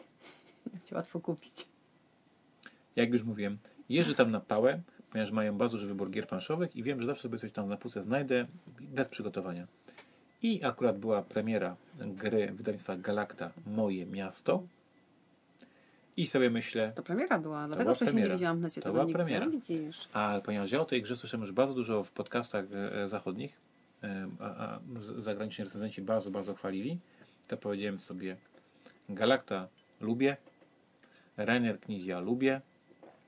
Jak 0.75 0.85
cię 0.85 0.95
łatwo 0.95 1.21
kupić. 1.21 1.67
jak 2.97 3.13
już 3.13 3.23
mówiłem, 3.23 3.59
jeżdżę 3.89 4.15
tam 4.15 4.31
na 4.31 4.41
pałę, 4.41 4.81
ponieważ 5.13 5.31
mają 5.31 5.59
bardzo 5.59 5.73
duży 5.77 5.87
wybór 5.87 6.11
gier 6.11 6.29
planszowych 6.29 6.77
i 6.77 6.83
wiem, 6.83 7.01
że 7.01 7.07
zawsze 7.07 7.23
sobie 7.23 7.39
coś 7.39 7.53
tam 7.53 7.69
na 7.69 7.77
półce 7.77 8.03
znajdę 8.03 8.47
bez 8.81 9.09
przygotowania. 9.09 9.67
I 10.43 10.65
akurat 10.65 10.99
była 10.99 11.23
premiera 11.23 11.77
gry 11.99 12.53
wydawnictwa 12.53 12.97
Galacta 12.97 13.51
Moje 13.67 14.07
Miasto 14.07 14.63
i 16.17 16.27
sobie 16.27 16.51
myślę, 16.51 16.93
To 16.95 17.03
premiera 17.03 17.39
była, 17.39 17.67
dlatego 17.67 17.85
była 17.85 17.95
wcześniej 17.95 18.13
premiera. 18.13 18.35
nie 18.35 18.39
widziałam 18.39 18.61
na 18.61 18.71
ciebie 18.71 18.85
To 18.85 18.93
była 18.93 19.07
premiera. 19.07 19.49
Widzisz. 19.49 20.09
A 20.13 20.41
ponieważ 20.45 20.73
ja 20.73 20.81
o 20.81 20.85
tej 20.85 21.03
grze 21.03 21.17
słyszałem 21.17 21.41
już 21.41 21.53
bardzo 21.53 21.75
dużo 21.75 22.05
w 22.05 22.13
podcastach 22.13 22.65
e, 22.73 23.03
e, 23.03 23.09
zachodnich, 23.09 23.59
e, 24.03 24.29
a, 24.41 24.45
a 24.45 24.81
zagraniczni 25.19 25.65
recenzenci 25.65 26.03
bardzo, 26.03 26.31
bardzo 26.31 26.55
chwalili, 26.55 26.99
to 27.49 27.57
powiedziałem 27.57 28.01
sobie 28.01 28.37
Galacta 29.09 29.69
lubię, 30.01 30.37
Rainer 31.37 31.81
Knizia 31.81 32.21
lubię, 32.21 32.61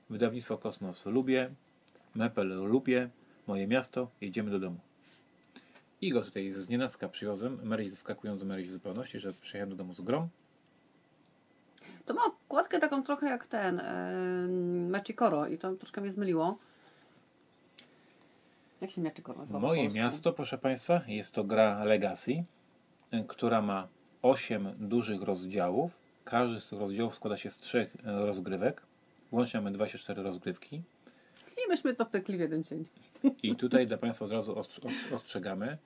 wydawnictwo 0.09 0.57
Kosmos 0.57 1.05
lubię, 1.05 1.49
Mepel 2.15 2.47
lubię, 2.47 3.09
moje 3.47 3.67
miasto, 3.67 4.07
jedziemy 4.21 4.51
do 4.51 4.59
domu. 4.59 4.77
I 6.01 6.09
go 6.09 6.21
tutaj 6.21 6.53
z 6.57 6.69
nienacka 6.69 7.09
przywiozłem, 7.09 7.59
Maryś 7.63 7.89
zaskakując 7.89 8.39
z 8.39 8.43
Maryś 8.43 8.67
w 8.67 8.71
zupełności, 8.71 9.19
że 9.19 9.33
przyjechałem 9.33 9.69
do 9.69 9.75
domu 9.75 9.93
z 9.93 10.01
grą. 10.01 10.29
To 12.05 12.13
ma 12.13 12.25
okładkę 12.25 12.79
taką 12.79 13.03
trochę 13.03 13.29
jak 13.29 13.47
ten 13.47 13.79
em, 13.79 14.89
Machikoro 14.89 15.47
i 15.47 15.57
to 15.57 15.75
troszkę 15.75 16.01
mnie 16.01 16.11
zmyliło. 16.11 16.57
Jak 18.81 18.91
się 18.91 19.01
Machikoro 19.01 19.39
nazywa 19.39 19.59
Moje 19.59 19.89
miasto, 19.89 20.33
proszę 20.33 20.57
Państwa, 20.57 21.01
jest 21.07 21.33
to 21.33 21.43
gra 21.43 21.83
Legacy, 21.83 22.43
która 23.27 23.61
ma 23.61 23.87
8 24.21 24.73
dużych 24.79 25.21
rozdziałów. 25.21 25.91
Każdy 26.25 26.61
z 26.61 26.69
tych 26.69 26.79
rozdziałów 26.79 27.15
składa 27.15 27.37
się 27.37 27.51
z 27.51 27.59
trzech 27.59 27.95
y, 27.95 27.99
rozgrywek. 28.03 28.81
Łącznie 29.31 29.61
mamy 29.61 29.71
24 29.71 30.23
rozgrywki. 30.23 30.81
I 31.65 31.69
myśmy 31.69 31.95
to 31.95 32.05
pykli 32.05 32.37
w 32.37 32.39
jeden 32.39 32.63
dzień. 32.63 32.85
I 33.43 33.55
tutaj 33.55 33.87
dla 33.87 33.97
Państwa 33.97 34.25
od 34.25 34.31
razu 34.31 34.53
ostrz- 34.53 34.79
ostrz- 34.85 35.13
ostrzegamy, 35.15 35.77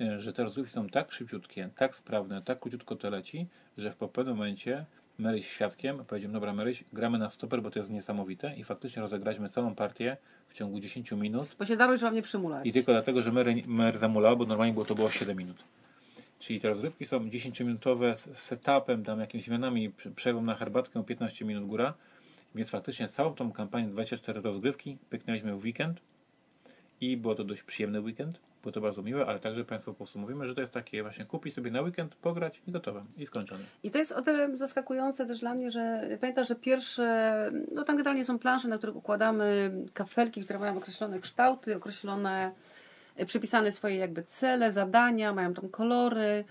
y, 0.00 0.20
że 0.20 0.32
te 0.32 0.44
rozgrywki 0.44 0.72
są 0.72 0.88
tak 0.88 1.12
szybciutkie, 1.12 1.68
tak 1.76 1.94
sprawne, 1.94 2.42
tak 2.42 2.60
króciutko 2.60 2.96
to 2.96 3.10
leci, 3.10 3.46
że 3.78 3.90
w 3.92 3.96
pewnym 3.96 4.36
momencie 4.36 4.84
Maryś 5.18 5.46
świadkiem 5.48 6.04
powiedział, 6.04 6.32
dobra 6.32 6.52
Maryś, 6.52 6.84
gramy 6.92 7.18
na 7.18 7.30
stoper, 7.30 7.62
bo 7.62 7.70
to 7.70 7.78
jest 7.78 7.90
niesamowite 7.90 8.56
i 8.56 8.64
faktycznie 8.64 9.02
rozegraliśmy 9.02 9.48
całą 9.48 9.74
partię 9.74 10.16
w 10.48 10.54
ciągu 10.54 10.80
10 10.80 11.12
minut 11.12 11.56
Bo 11.58 11.64
się 11.64 11.76
daruj, 11.76 11.98
że 11.98 12.22
przymulać. 12.22 12.66
I 12.66 12.72
tylko 12.72 12.92
dlatego, 12.92 13.22
że 13.22 13.32
Mary, 13.32 13.62
Mary 13.66 13.98
zamulał, 13.98 14.36
bo 14.36 14.46
normalnie 14.46 14.72
było 14.72 14.84
to 14.84 14.94
było 14.94 15.10
7 15.10 15.36
minut. 15.36 15.64
Czyli 16.38 16.60
te 16.60 16.68
rozgrywki 16.68 17.04
są 17.04 17.18
10-minutowe 17.28 18.16
z 18.16 18.38
setupem, 18.38 19.04
tam 19.04 19.20
jakimiś 19.20 19.44
zmianami, 19.44 19.90
prze- 19.90 20.10
przerwą 20.10 20.42
na 20.42 20.54
herbatkę 20.54 21.04
15 21.04 21.44
minut 21.44 21.66
góra. 21.66 21.94
Więc 22.54 22.70
faktycznie 22.70 23.08
całą 23.08 23.34
tą 23.34 23.52
kampanię 23.52 23.88
24 23.88 24.40
rozgrywki 24.40 24.98
pyknęliśmy 25.10 25.56
w 25.56 25.64
weekend 25.64 26.00
i 27.00 27.16
było 27.16 27.34
to 27.34 27.44
dość 27.44 27.62
przyjemny 27.62 28.00
weekend. 28.00 28.40
Było 28.62 28.72
to 28.72 28.80
bardzo 28.80 29.02
miłe, 29.02 29.26
ale 29.26 29.38
także 29.38 29.64
Państwu 29.64 29.92
po 29.92 29.96
prostu 29.96 30.18
mówimy, 30.18 30.46
że 30.46 30.54
to 30.54 30.60
jest 30.60 30.72
takie 30.72 31.02
właśnie 31.02 31.24
kupić 31.24 31.54
sobie 31.54 31.70
na 31.70 31.82
weekend, 31.82 32.14
pograć 32.14 32.62
i 32.66 32.72
gotowe. 32.72 33.04
I 33.16 33.26
skończone. 33.26 33.64
I 33.82 33.90
to 33.90 33.98
jest 33.98 34.12
o 34.12 34.22
tyle 34.22 34.56
zaskakujące 34.56 35.26
też 35.26 35.40
dla 35.40 35.54
mnie, 35.54 35.70
że 35.70 36.08
pamiętasz, 36.20 36.48
że 36.48 36.54
pierwsze, 36.54 37.50
no 37.72 37.82
tam 37.82 37.96
generalnie 37.96 38.24
są 38.24 38.38
plansze, 38.38 38.68
na 38.68 38.78
których 38.78 38.96
układamy 38.96 39.72
kafelki, 39.94 40.44
które 40.44 40.58
mają 40.58 40.76
określone 40.76 41.20
kształty, 41.20 41.76
określone, 41.76 42.52
e, 43.16 43.26
przypisane 43.26 43.72
swoje 43.72 43.96
jakby 43.96 44.22
cele, 44.22 44.72
zadania, 44.72 45.32
mają 45.32 45.54
tam 45.54 45.68
kolory. 45.68 46.44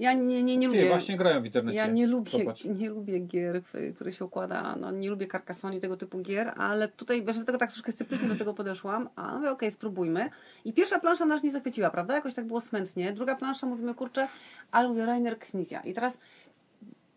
Ja 0.00 0.12
nie, 0.12 0.42
nie, 0.42 0.56
nie 0.56 0.66
lubię. 0.66 0.88
właśnie 0.88 1.16
grałem 1.16 1.42
w 1.42 1.46
internecie. 1.46 1.78
Ja 1.78 1.86
nie 1.86 2.06
lubię, 2.06 2.44
nie 2.64 2.90
lubię 2.90 3.18
gier, 3.18 3.62
które 3.94 4.12
się 4.12 4.24
układa, 4.24 4.76
no 4.76 4.90
nie 4.90 5.10
lubię 5.10 5.26
Carcassonne 5.26 5.76
i 5.76 5.80
tego 5.80 5.96
typu 5.96 6.18
gier, 6.18 6.52
ale 6.56 6.88
tutaj 6.88 7.22
właśnie 7.22 7.40
dlatego 7.40 7.58
tak 7.58 7.72
troszkę 7.72 7.92
sceptycznie 7.92 8.28
do 8.28 8.36
tego 8.36 8.54
podeszłam, 8.54 9.08
a 9.16 9.34
mówię, 9.34 9.50
okej, 9.50 9.70
spróbujmy. 9.70 10.30
I 10.64 10.72
pierwsza 10.72 10.98
plansza 10.98 11.26
nas 11.26 11.42
nie 11.42 11.50
zachwyciła, 11.50 11.90
prawda? 11.90 12.14
Jakoś 12.14 12.34
tak 12.34 12.46
było 12.46 12.60
smętnie. 12.60 13.12
Druga 13.12 13.36
plansza, 13.36 13.66
mówimy, 13.66 13.94
kurczę, 13.94 14.28
ale 14.70 14.88
mówię, 14.88 15.06
Rainer 15.06 15.38
Knizia. 15.38 15.80
I 15.80 15.94
teraz 15.94 16.18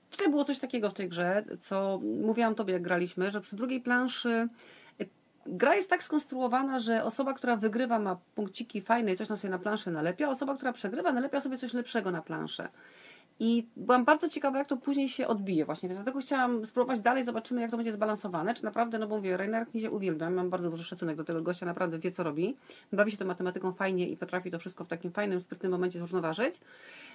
tutaj 0.10 0.30
było 0.30 0.44
coś 0.46 0.60
takiego 0.60 0.90
w 0.90 0.94
tej 0.94 1.10
grze, 1.10 1.44
co 1.62 2.00
mówiłam 2.24 2.56
tobie, 2.56 2.74
jak 2.74 2.82
graliśmy, 2.82 3.32
że 3.32 3.42
przy 3.42 3.56
drugiej 3.56 3.82
planszy 3.82 4.48
gra 5.46 5.76
jest 5.76 5.90
tak 5.90 6.04
skonstruowana, 6.04 6.80
że 6.80 7.04
osoba, 7.04 7.34
która 7.34 7.56
wygrywa 7.56 8.00
ma 8.00 8.18
punkciki 8.36 8.82
fajne 8.82 9.14
i 9.14 9.16
coś 9.16 9.30
na 9.30 9.38
sobie 9.38 9.52
na 9.52 9.60
planszę 9.60 9.92
nalepia, 9.92 10.30
osoba, 10.30 10.56
która 10.56 10.74
przegrywa 10.74 11.14
nalepia 11.14 11.42
sobie 11.42 11.58
coś 11.58 11.74
lepszego 11.74 12.12
na 12.12 12.22
planszę. 12.22 12.70
I 13.40 13.68
byłam 13.76 14.06
bardzo 14.06 14.30
ciekawa, 14.30 14.58
jak 14.58 14.68
to 14.68 14.78
później 14.78 15.10
się 15.10 15.28
odbije 15.28 15.66
właśnie, 15.66 15.90
więc 15.90 16.02
dlatego 16.02 16.20
chciałam 16.20 16.66
spróbować 16.66 17.00
dalej, 17.00 17.26
zobaczymy, 17.26 17.62
jak 17.62 17.72
to 17.72 17.78
będzie 17.78 17.92
zbalansowane, 17.92 18.54
czy 18.54 18.64
naprawdę, 18.64 19.00
no 19.00 19.08
bo 19.08 19.16
mówię, 19.16 19.38
Rainer 19.38 19.68
Knizie 19.68 19.92
uwielbiam, 19.92 20.34
mam 20.34 20.50
bardzo 20.50 20.70
duży 20.70 20.84
szacunek 20.84 21.18
do 21.18 21.24
tego 21.24 21.42
gościa, 21.42 21.66
naprawdę 21.66 22.00
wie, 22.00 22.12
co 22.12 22.24
robi, 22.24 22.56
bawi 22.94 23.12
się 23.12 23.18
tą 23.18 23.26
matematyką 23.26 23.72
fajnie 23.72 24.10
i 24.10 24.18
potrafi 24.18 24.52
to 24.52 24.60
wszystko 24.60 24.84
w 24.84 24.88
takim 24.88 25.12
fajnym, 25.12 25.40
sprytnym 25.42 25.72
momencie 25.72 26.00
zrównoważyć. 26.00 26.60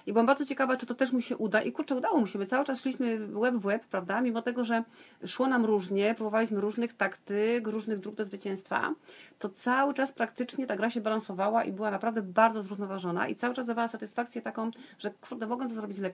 I 0.05 0.13
byłam 0.13 0.25
bardzo 0.25 0.45
ciekawa, 0.45 0.77
czy 0.77 0.85
to 0.85 0.95
też 0.95 1.11
mu 1.11 1.21
się 1.21 1.37
uda. 1.37 1.61
I 1.61 1.71
kurczę, 1.71 1.95
udało 1.95 2.19
mu 2.19 2.27
się. 2.27 2.39
My 2.39 2.45
cały 2.45 2.65
czas 2.65 2.81
szliśmy 2.81 3.19
łeb 3.33 3.55
w 3.55 3.65
łeb, 3.65 3.85
prawda? 3.85 4.21
Mimo 4.21 4.41
tego, 4.41 4.63
że 4.63 4.83
szło 5.25 5.47
nam 5.47 5.65
różnie, 5.65 6.15
próbowaliśmy 6.15 6.61
różnych 6.61 6.93
taktyk, 6.93 7.67
różnych 7.67 7.99
dróg 7.99 8.15
do 8.15 8.25
zwycięstwa, 8.25 8.93
to 9.39 9.49
cały 9.49 9.93
czas 9.93 10.11
praktycznie 10.11 10.67
ta 10.67 10.75
gra 10.75 10.89
się 10.89 11.01
balansowała 11.01 11.63
i 11.63 11.71
była 11.71 11.91
naprawdę 11.91 12.21
bardzo 12.21 12.63
zrównoważona 12.63 13.27
i 13.27 13.35
cały 13.35 13.55
czas 13.55 13.65
dawała 13.65 13.87
satysfakcję 13.87 14.41
taką, 14.41 14.71
że 14.99 15.11
kurde, 15.29 15.47
mogę 15.47 15.67
to 15.67 15.73
zrobić 15.73 15.97
lepiej. 15.97 16.08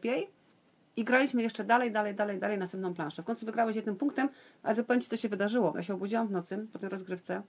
I 0.98 1.04
graliśmy 1.04 1.44
jeszcze 1.44 1.64
dalej, 1.64 1.92
dalej, 1.92 2.16
dalej, 2.16 2.40
dalej 2.40 2.58
następną 2.58 2.94
planszę. 2.94 3.22
W 3.22 3.26
końcu 3.26 3.46
wygrałeś 3.46 3.76
jednym 3.76 3.96
punktem, 3.96 4.30
ale 4.64 4.76
to 4.76 4.84
powiem 4.84 5.02
Ci, 5.02 5.10
co 5.10 5.18
się 5.18 5.30
wydarzyło. 5.30 5.74
Ja 5.76 5.84
się 5.84 5.94
obudziłam 5.94 6.28
w 6.28 6.32
nocy 6.32 6.68
po 6.74 6.80
tej 6.80 6.90
rozgrywce 6.90 7.42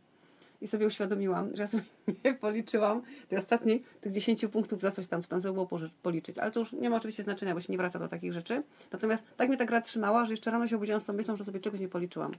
i 0.60 0.66
sobie 0.66 0.86
uświadomiłam, 0.86 1.56
że 1.56 1.62
ja 1.62 1.66
sobie 1.66 1.82
nie 2.24 2.34
policzyłam 2.34 3.02
tej 3.28 3.38
ostatniej, 3.38 3.82
tych 4.00 4.12
10 4.12 4.46
punktów 4.46 4.80
za 4.80 4.90
coś 4.90 5.06
tam, 5.06 5.22
co 5.22 5.28
tam 5.28 5.40
trzeba 5.40 5.54
było 5.54 5.68
policzyć. 6.02 6.38
Ale 6.38 6.50
to 6.50 6.60
już 6.60 6.72
nie 6.72 6.90
ma 6.90 6.96
oczywiście 6.96 7.22
znaczenia, 7.22 7.54
bo 7.54 7.60
się 7.60 7.72
nie 7.72 7.78
wraca 7.78 7.98
do 7.98 8.08
takich 8.08 8.32
rzeczy. 8.32 8.62
Natomiast 8.92 9.24
tak 9.36 9.48
mnie 9.48 9.58
ta 9.58 9.64
gra 9.64 9.80
trzymała, 9.80 10.24
że 10.24 10.32
jeszcze 10.32 10.50
rano 10.50 10.68
się 10.68 10.76
obudziłam 10.76 11.00
z 11.00 11.04
tą 11.04 11.12
myślą, 11.12 11.36
że 11.36 11.44
sobie 11.44 11.60
czegoś 11.60 11.80
nie 11.80 11.88
policzyłam. 11.88 12.32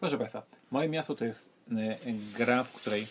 Proszę 0.00 0.18
Państwa, 0.18 0.42
moje 0.70 0.88
miasto 0.88 1.14
to 1.14 1.24
jest 1.24 1.50
y, 1.72 2.34
gra, 2.38 2.64
w 2.64 2.72
której 2.72 3.06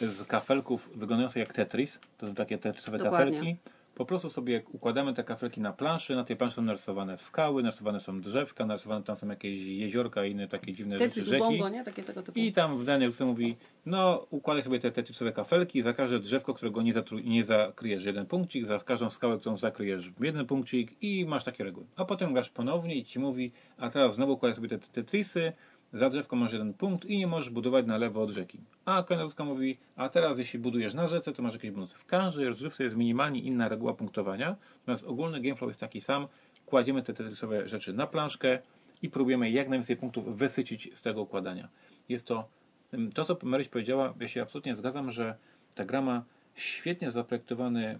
z 0.00 0.26
kafelków 0.26 0.90
wyglądających 0.94 1.36
jak 1.36 1.52
Tetris, 1.52 1.98
to 2.18 2.26
są 2.26 2.34
takie 2.34 2.58
tetrisowe 2.58 2.98
Dokładnie. 2.98 3.38
kafelki, 3.38 3.56
Po 3.94 4.04
prostu 4.06 4.30
sobie 4.30 4.62
układamy 4.72 5.14
te 5.14 5.24
kafelki 5.24 5.60
na 5.60 5.72
planszy, 5.72 6.16
na 6.16 6.24
tej 6.24 6.36
planszy 6.36 6.56
są 6.56 6.62
narysowane 6.62 7.18
skały, 7.18 7.62
narysowane 7.62 8.00
są 8.00 8.20
drzewka, 8.20 8.66
narysowane 8.66 9.04
tam 9.04 9.16
są 9.16 9.28
jakieś 9.28 9.54
jeziorka 9.64 10.24
i 10.24 10.32
inne 10.32 10.48
takie 10.48 10.72
dziwne 10.72 10.98
rzeczy, 10.98 11.08
Tetris, 11.08 11.26
rzeki. 11.26 11.42
Ubongo, 11.42 11.68
nie? 11.68 11.84
Takie 11.84 12.02
tego 12.02 12.22
typu. 12.22 12.38
I 12.38 12.52
tam 12.52 12.78
w 12.78 12.84
danej 12.84 13.08
opcji 13.08 13.24
mówi, 13.26 13.56
no 13.86 14.26
układaj 14.30 14.62
sobie 14.62 14.80
te 14.80 14.92
tetrisowe 14.92 15.32
kafelki, 15.32 15.82
za 15.82 15.92
każde 15.92 16.18
drzewko, 16.18 16.54
którego 16.54 16.82
nie, 16.82 16.94
zatru- 16.94 17.24
nie 17.24 17.44
zakryjesz 17.44 18.04
jeden 18.04 18.26
punkcik, 18.26 18.66
za 18.66 18.78
każdą 18.78 19.10
skałę, 19.10 19.38
którą 19.38 19.56
zakryjesz 19.56 20.10
jeden 20.20 20.46
punkcik 20.46 21.02
i 21.02 21.26
masz 21.26 21.44
takie 21.44 21.64
reguły. 21.64 21.86
A 21.96 22.04
potem 22.04 22.32
grasz 22.32 22.50
ponownie 22.50 22.94
i 22.94 23.04
ci 23.04 23.18
mówi, 23.18 23.52
a 23.78 23.90
teraz 23.90 24.14
znowu 24.14 24.32
układaj 24.32 24.56
sobie 24.56 24.68
te 24.68 24.78
te 24.78 24.86
tetrisy, 24.88 25.52
za 25.94 26.10
drzewko 26.10 26.36
masz 26.36 26.52
jeden 26.52 26.74
punkt 26.74 27.04
i 27.04 27.18
nie 27.18 27.26
możesz 27.26 27.50
budować 27.50 27.86
na 27.86 27.96
lewo 27.96 28.22
od 28.22 28.30
rzeki. 28.30 28.58
A 28.84 29.02
końcówka 29.02 29.44
mówi, 29.44 29.78
a 29.96 30.08
teraz 30.08 30.38
jeśli 30.38 30.58
budujesz 30.58 30.94
na 30.94 31.06
rzece, 31.06 31.32
to 31.32 31.42
masz 31.42 31.52
jakieś 31.52 31.70
bonusy. 31.70 31.96
W 31.98 32.04
każdej 32.04 32.46
rozgrywce 32.46 32.84
jest 32.84 32.96
minimalnie 32.96 33.40
inna 33.40 33.68
reguła 33.68 33.94
punktowania, 33.94 34.56
natomiast 34.78 35.04
ogólny 35.04 35.40
gameflow 35.40 35.70
jest 35.70 35.80
taki 35.80 36.00
sam. 36.00 36.28
Kładziemy 36.66 37.02
te 37.02 37.14
tetrisowe 37.14 37.68
rzeczy 37.68 37.92
na 37.92 38.06
planszkę 38.06 38.58
i 39.02 39.10
próbujemy 39.10 39.50
jak 39.50 39.68
najwięcej 39.68 39.96
punktów 39.96 40.36
wysycić 40.36 40.90
z 40.94 41.02
tego 41.02 41.22
układania. 41.22 41.68
Jest 42.08 42.26
to, 42.26 42.48
to 43.14 43.24
co 43.24 43.38
Maryś 43.42 43.68
powiedziała, 43.68 44.14
ja 44.20 44.28
się 44.28 44.42
absolutnie 44.42 44.76
zgadzam, 44.76 45.10
że 45.10 45.36
ta 45.74 45.84
gra 45.84 46.02
ma 46.02 46.24
świetnie 46.54 47.10
zaprojektowany 47.10 47.98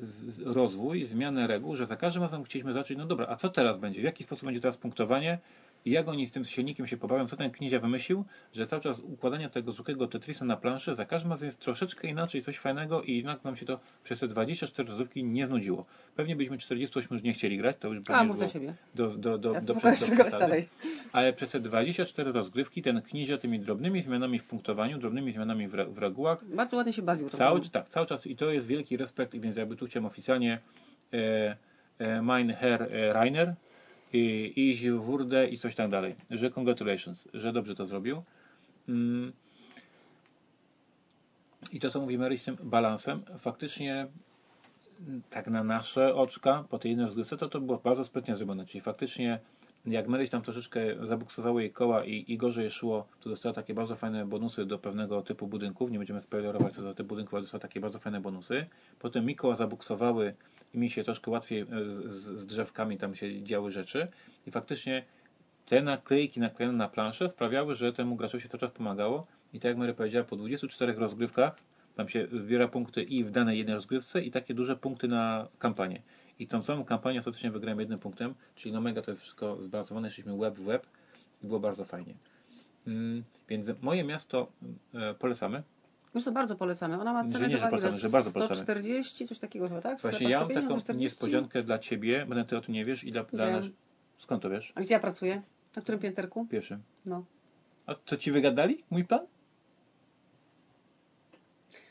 z, 0.00 0.40
rozwój, 0.40 1.04
zmianę 1.04 1.46
reguł, 1.46 1.76
że 1.76 1.86
za 1.86 1.96
każdym 1.96 2.22
razem 2.22 2.44
chcieliśmy 2.44 2.72
zacząć, 2.72 2.98
no 2.98 3.06
dobra, 3.06 3.26
a 3.28 3.36
co 3.36 3.48
teraz 3.48 3.78
będzie? 3.78 4.00
W 4.00 4.04
jaki 4.04 4.24
sposób 4.24 4.44
będzie 4.44 4.60
teraz 4.60 4.76
punktowanie? 4.76 5.38
I 5.84 5.90
jak 5.90 6.08
oni 6.08 6.26
z 6.26 6.32
tym 6.32 6.44
silnikiem 6.44 6.86
się 6.86 6.96
pobawią? 6.96 7.26
Co 7.26 7.36
ten 7.36 7.50
knizia 7.50 7.80
wymyślił? 7.80 8.24
Że 8.52 8.66
cały 8.66 8.82
czas 8.82 9.00
układanie 9.00 9.50
tego 9.50 9.72
zwykłego 9.72 10.06
Tetrisa 10.06 10.44
na 10.44 10.56
planszy 10.56 10.94
za 10.94 11.06
każdym 11.06 11.30
razem 11.30 11.46
jest 11.46 11.60
troszeczkę 11.60 12.08
inaczej, 12.08 12.42
coś 12.42 12.58
fajnego 12.58 13.02
i 13.02 13.16
jednak 13.16 13.44
nam 13.44 13.56
się 13.56 13.66
to 13.66 13.80
przez 14.04 14.20
te 14.20 14.28
24 14.28 14.88
rozrywki 14.88 15.24
nie 15.24 15.46
znudziło. 15.46 15.86
Pewnie 16.16 16.36
byśmy 16.36 16.58
48 16.58 17.08
już 17.10 17.22
nie 17.22 17.32
chcieli 17.32 17.58
grać, 17.58 17.76
to 17.80 17.88
już 17.88 18.10
A, 18.10 18.24
mów 18.24 18.38
za 18.38 18.48
siebie. 18.48 18.74
do, 18.94 19.08
do, 19.08 19.38
do, 19.38 19.52
Ja 19.52 19.60
do, 19.60 19.74
do, 19.74 20.38
dalej. 20.38 20.68
Ale 21.12 21.32
przez 21.32 21.50
te 21.50 21.60
24 21.60 22.32
rozgrywki 22.32 22.82
ten 22.82 23.02
knizia 23.02 23.38
tymi 23.38 23.60
drobnymi 23.60 24.02
zmianami 24.02 24.38
w 24.38 24.44
punktowaniu, 24.44 24.98
drobnymi 24.98 25.32
zmianami 25.32 25.68
w, 25.68 25.74
re, 25.74 25.86
w 25.86 25.98
regułach 25.98 26.44
Bardzo 26.44 26.76
ładnie 26.76 26.92
się 26.92 27.02
bawił. 27.02 27.28
Cały, 27.28 27.60
tak, 27.60 27.88
cały 27.88 28.06
czas 28.06 28.26
i 28.26 28.36
to 28.36 28.50
jest 28.50 28.66
wielki 28.66 28.96
respekt, 28.96 29.34
i 29.34 29.40
więc 29.40 29.56
jakby 29.56 29.76
tu 29.76 29.86
chciałem 29.86 30.06
oficjalnie 30.06 30.58
e, 31.12 31.56
e, 31.98 32.22
mein 32.22 32.54
Herr 32.54 32.82
e, 32.82 33.12
I 34.12 34.52
ich 34.56 34.92
Wurde 34.94 35.48
i 35.48 35.58
coś 35.58 35.74
tak 35.74 35.90
dalej, 35.90 36.14
że 36.30 36.50
congratulations, 36.50 37.28
że 37.34 37.52
dobrze 37.52 37.74
to 37.74 37.86
zrobił. 37.86 38.22
Mm. 38.88 39.32
I 41.72 41.80
to 41.80 41.90
co 41.90 42.00
mówi 42.00 42.18
Mary 42.18 42.38
z 42.38 42.44
tym 42.44 42.56
balansem, 42.62 43.22
faktycznie 43.38 44.06
mm, 45.08 45.22
tak 45.30 45.46
na 45.46 45.64
nasze 45.64 46.14
oczka, 46.14 46.64
po 46.70 46.78
tej 46.78 46.90
jednej 46.90 47.06
rozgrywce, 47.06 47.36
to 47.36 47.48
to 47.48 47.60
było 47.60 47.78
bardzo 47.78 48.04
sprytnie 48.04 48.36
zrobione, 48.36 48.66
czyli 48.66 48.80
faktycznie 48.80 49.38
jak 49.86 50.08
Maryś 50.08 50.30
tam 50.30 50.42
troszeczkę 50.42 50.80
zabuksowały 51.06 51.62
jej 51.62 51.70
koła 51.70 52.04
i, 52.04 52.24
i 52.28 52.36
gorzej 52.36 52.70
szło, 52.70 53.06
to 53.20 53.30
dostała 53.30 53.52
takie 53.52 53.74
bardzo 53.74 53.96
fajne 53.96 54.26
bonusy 54.26 54.66
do 54.66 54.78
pewnego 54.78 55.22
typu 55.22 55.46
budynków. 55.46 55.90
Nie 55.90 55.98
będziemy 55.98 56.20
spoilerować 56.20 56.74
co 56.74 56.82
za 56.82 56.94
te 56.94 57.04
budynki, 57.04 57.30
ale 57.32 57.42
dostała 57.42 57.60
takie 57.60 57.80
bardzo 57.80 57.98
fajne 57.98 58.20
bonusy. 58.20 58.66
Potem 58.98 59.26
mi 59.26 59.36
koła 59.36 59.56
zabuksowały 59.56 60.34
i 60.74 60.78
mi 60.78 60.90
się 60.90 61.04
troszkę 61.04 61.30
łatwiej 61.30 61.60
e, 61.60 61.66
z, 61.66 62.14
z, 62.14 62.46
drzewkami 62.46 62.98
tam 62.98 63.14
się 63.14 63.42
działy 63.42 63.70
rzeczy. 63.70 64.08
I 64.46 64.50
faktycznie 64.50 65.04
te 65.66 65.82
naklejki 65.82 66.40
naklejone 66.40 66.78
na 66.78 66.88
planszę 66.88 67.28
sprawiały, 67.28 67.74
że 67.74 67.92
temu 67.92 68.16
graczowi 68.16 68.42
się 68.42 68.48
cały 68.48 68.60
czas 68.60 68.70
pomagało. 68.70 69.26
I 69.52 69.60
tak 69.60 69.68
jak 69.68 69.76
Mary 69.76 69.94
powiedziała, 69.94 70.24
po 70.24 70.36
24 70.36 70.92
rozgrywkach 70.92 71.56
tam 71.96 72.08
się 72.08 72.26
zbiera 72.32 72.68
punkty 72.68 73.02
i 73.02 73.24
w 73.24 73.30
danej 73.30 73.58
jednej 73.58 73.74
rozgrywce 73.76 74.22
i 74.22 74.30
takie 74.30 74.54
duże 74.54 74.76
punkty 74.76 75.08
na 75.08 75.48
kampanię. 75.58 76.02
I 76.38 76.46
tą 76.46 76.62
całą 76.62 76.84
kampanię 76.84 77.18
ostatecznie 77.18 77.50
wygrałem 77.50 77.80
jednym 77.80 77.98
punktem, 77.98 78.34
czyli 78.54 78.72
no 78.72 78.80
mega 78.80 79.02
to 79.02 79.10
jest 79.10 79.20
wszystko 79.20 79.62
zbalansowane, 79.62 80.10
szliśmy 80.10 80.36
web 80.36 80.54
w 80.54 80.64
web 80.64 80.86
i 81.44 81.46
było 81.46 81.60
bardzo 81.60 81.84
fajnie. 81.84 82.14
Mm, 82.86 83.24
więc 83.48 83.70
moje 83.82 84.04
miasto 84.04 84.52
e, 84.94 85.14
polecamy. 85.14 85.62
Wiesz 86.14 86.24
co, 86.24 86.32
bardzo 86.32 86.56
polecamy. 86.56 87.00
Ona 87.00 87.12
ma 87.12 87.24
cenę 87.24 87.48
nie, 87.48 87.58
że 87.58 87.68
polecamy, 87.68 87.98
że 87.98 88.08
bardzo 88.10 88.32
polecamy. 88.32 88.56
140, 88.56 89.26
coś 89.26 89.38
takiego 89.38 89.68
chyba, 89.68 89.80
tak? 89.80 90.00
Właśnie 90.00 90.30
ja 90.30 90.38
mam 90.38 90.46
150, 90.46 90.68
taką 90.68 90.80
140? 90.80 91.04
niespodziankę 91.04 91.62
dla 91.62 91.78
Ciebie, 91.78 92.26
będę 92.26 92.44
Ty 92.44 92.56
o 92.56 92.60
tym 92.60 92.74
nie 92.74 92.84
wiesz 92.84 93.04
i 93.04 93.12
dla, 93.12 93.24
dla 93.24 93.50
nas... 93.50 93.66
Skąd 94.18 94.42
to 94.42 94.50
wiesz? 94.50 94.72
A 94.74 94.80
gdzie 94.80 94.94
ja 94.94 95.00
pracuję? 95.00 95.42
Na 95.76 95.82
którym 95.82 96.00
pięterku? 96.00 96.46
Pierwszym. 96.50 96.82
No. 97.06 97.24
A 97.86 97.94
co 98.06 98.16
Ci 98.16 98.32
wygadali? 98.32 98.84
Mój 98.90 99.04
plan? 99.04 99.26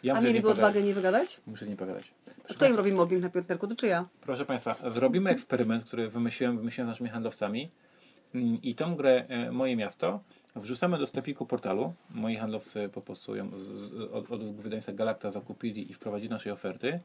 Ja 0.04 0.13
A 0.13 0.15
pogadać. 0.15 0.45
odwagę 0.45 0.82
nie 0.82 0.93
wygadać? 0.93 1.41
Muszę 1.47 1.67
nie 1.67 1.75
pogadać. 1.75 2.13
Kto 2.49 2.65
im 2.65 2.75
robi 2.75 2.91
mobbing 2.91 3.21
na 3.21 3.30
pięterku? 3.30 3.67
To 3.67 3.75
czy 3.75 3.88
ja? 3.88 4.08
Proszę 4.21 4.45
Państwa, 4.45 4.89
zrobimy 4.91 5.30
eksperyment, 5.30 5.86
który 5.86 6.10
wymyśliłem, 6.10 6.58
wymyśliłem 6.58 6.88
z 6.88 6.91
naszymi 6.91 7.10
handlowcami 7.10 7.71
Mm, 8.36 8.62
i 8.62 8.75
tą 8.75 8.95
grę 8.95 9.25
e, 9.27 9.51
Moje 9.51 9.75
Miasto 9.75 10.19
wrzucamy 10.56 10.97
do 10.97 11.06
sklepiku 11.06 11.45
portalu. 11.45 11.93
Moi 12.10 12.36
handlowcy 12.36 12.89
po 12.89 13.01
prostu 13.01 13.36
ją 13.36 13.51
z, 13.58 13.93
od, 14.13 14.32
od 14.32 14.56
wydawnictwa 14.56 14.93
Galacta 14.93 15.32
zakupili 15.32 15.91
i 15.91 15.93
wprowadzili 15.93 16.30
naszej 16.30 16.51
oferty. 16.51 16.99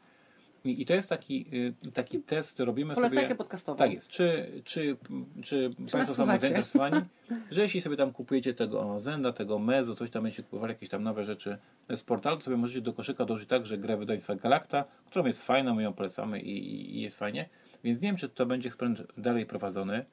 I, 0.64 0.86
to 0.86 0.94
jest 0.94 1.08
taki, 1.08 1.46
y, 1.86 1.92
taki 1.92 2.20
test, 2.20 2.60
robimy 2.60 2.94
Polecajkę 2.94 3.22
sobie... 3.22 3.34
podcastową. 3.34 3.78
Tak 3.78 3.92
jest. 3.92 4.08
Czy, 4.08 4.50
czy, 4.64 4.96
czy 5.42 5.70
Państwo 5.92 6.14
są 6.14 6.26
zainteresowani, 6.26 7.00
że 7.50 7.62
jeśli 7.62 7.80
sobie 7.80 7.96
tam 7.96 8.12
kupujecie 8.12 8.54
tego 8.54 9.00
Zenda, 9.00 9.32
tego 9.32 9.58
Mezo, 9.58 9.94
coś 9.94 10.10
tam 10.10 10.22
będziecie 10.22 10.42
kupowali, 10.42 10.72
jakieś 10.72 10.88
tam 10.88 11.02
nowe 11.02 11.24
rzeczy 11.24 11.58
z 11.96 12.02
portalu, 12.02 12.36
to 12.36 12.42
sobie 12.42 12.56
możecie 12.56 12.80
do 12.80 12.92
koszyka 12.92 13.24
dołożyć 13.24 13.48
także 13.48 13.78
grę 13.78 13.96
wydawnictwa 13.96 14.34
Galacta, 14.34 14.84
którą 15.06 15.26
jest 15.26 15.42
fajna, 15.42 15.74
my 15.74 15.82
ją 15.82 15.92
polecamy 15.92 16.40
i, 16.40 16.58
i, 16.58 16.96
i 16.96 17.00
jest 17.00 17.18
fajnie. 17.18 17.48
Więc 17.84 18.02
nie 18.02 18.08
wiem, 18.08 18.16
czy 18.16 18.28
to 18.28 18.46
będzie 18.46 18.68
eksperyment 18.68 19.02
dalej 19.18 19.46
prowadzony. 19.46 20.04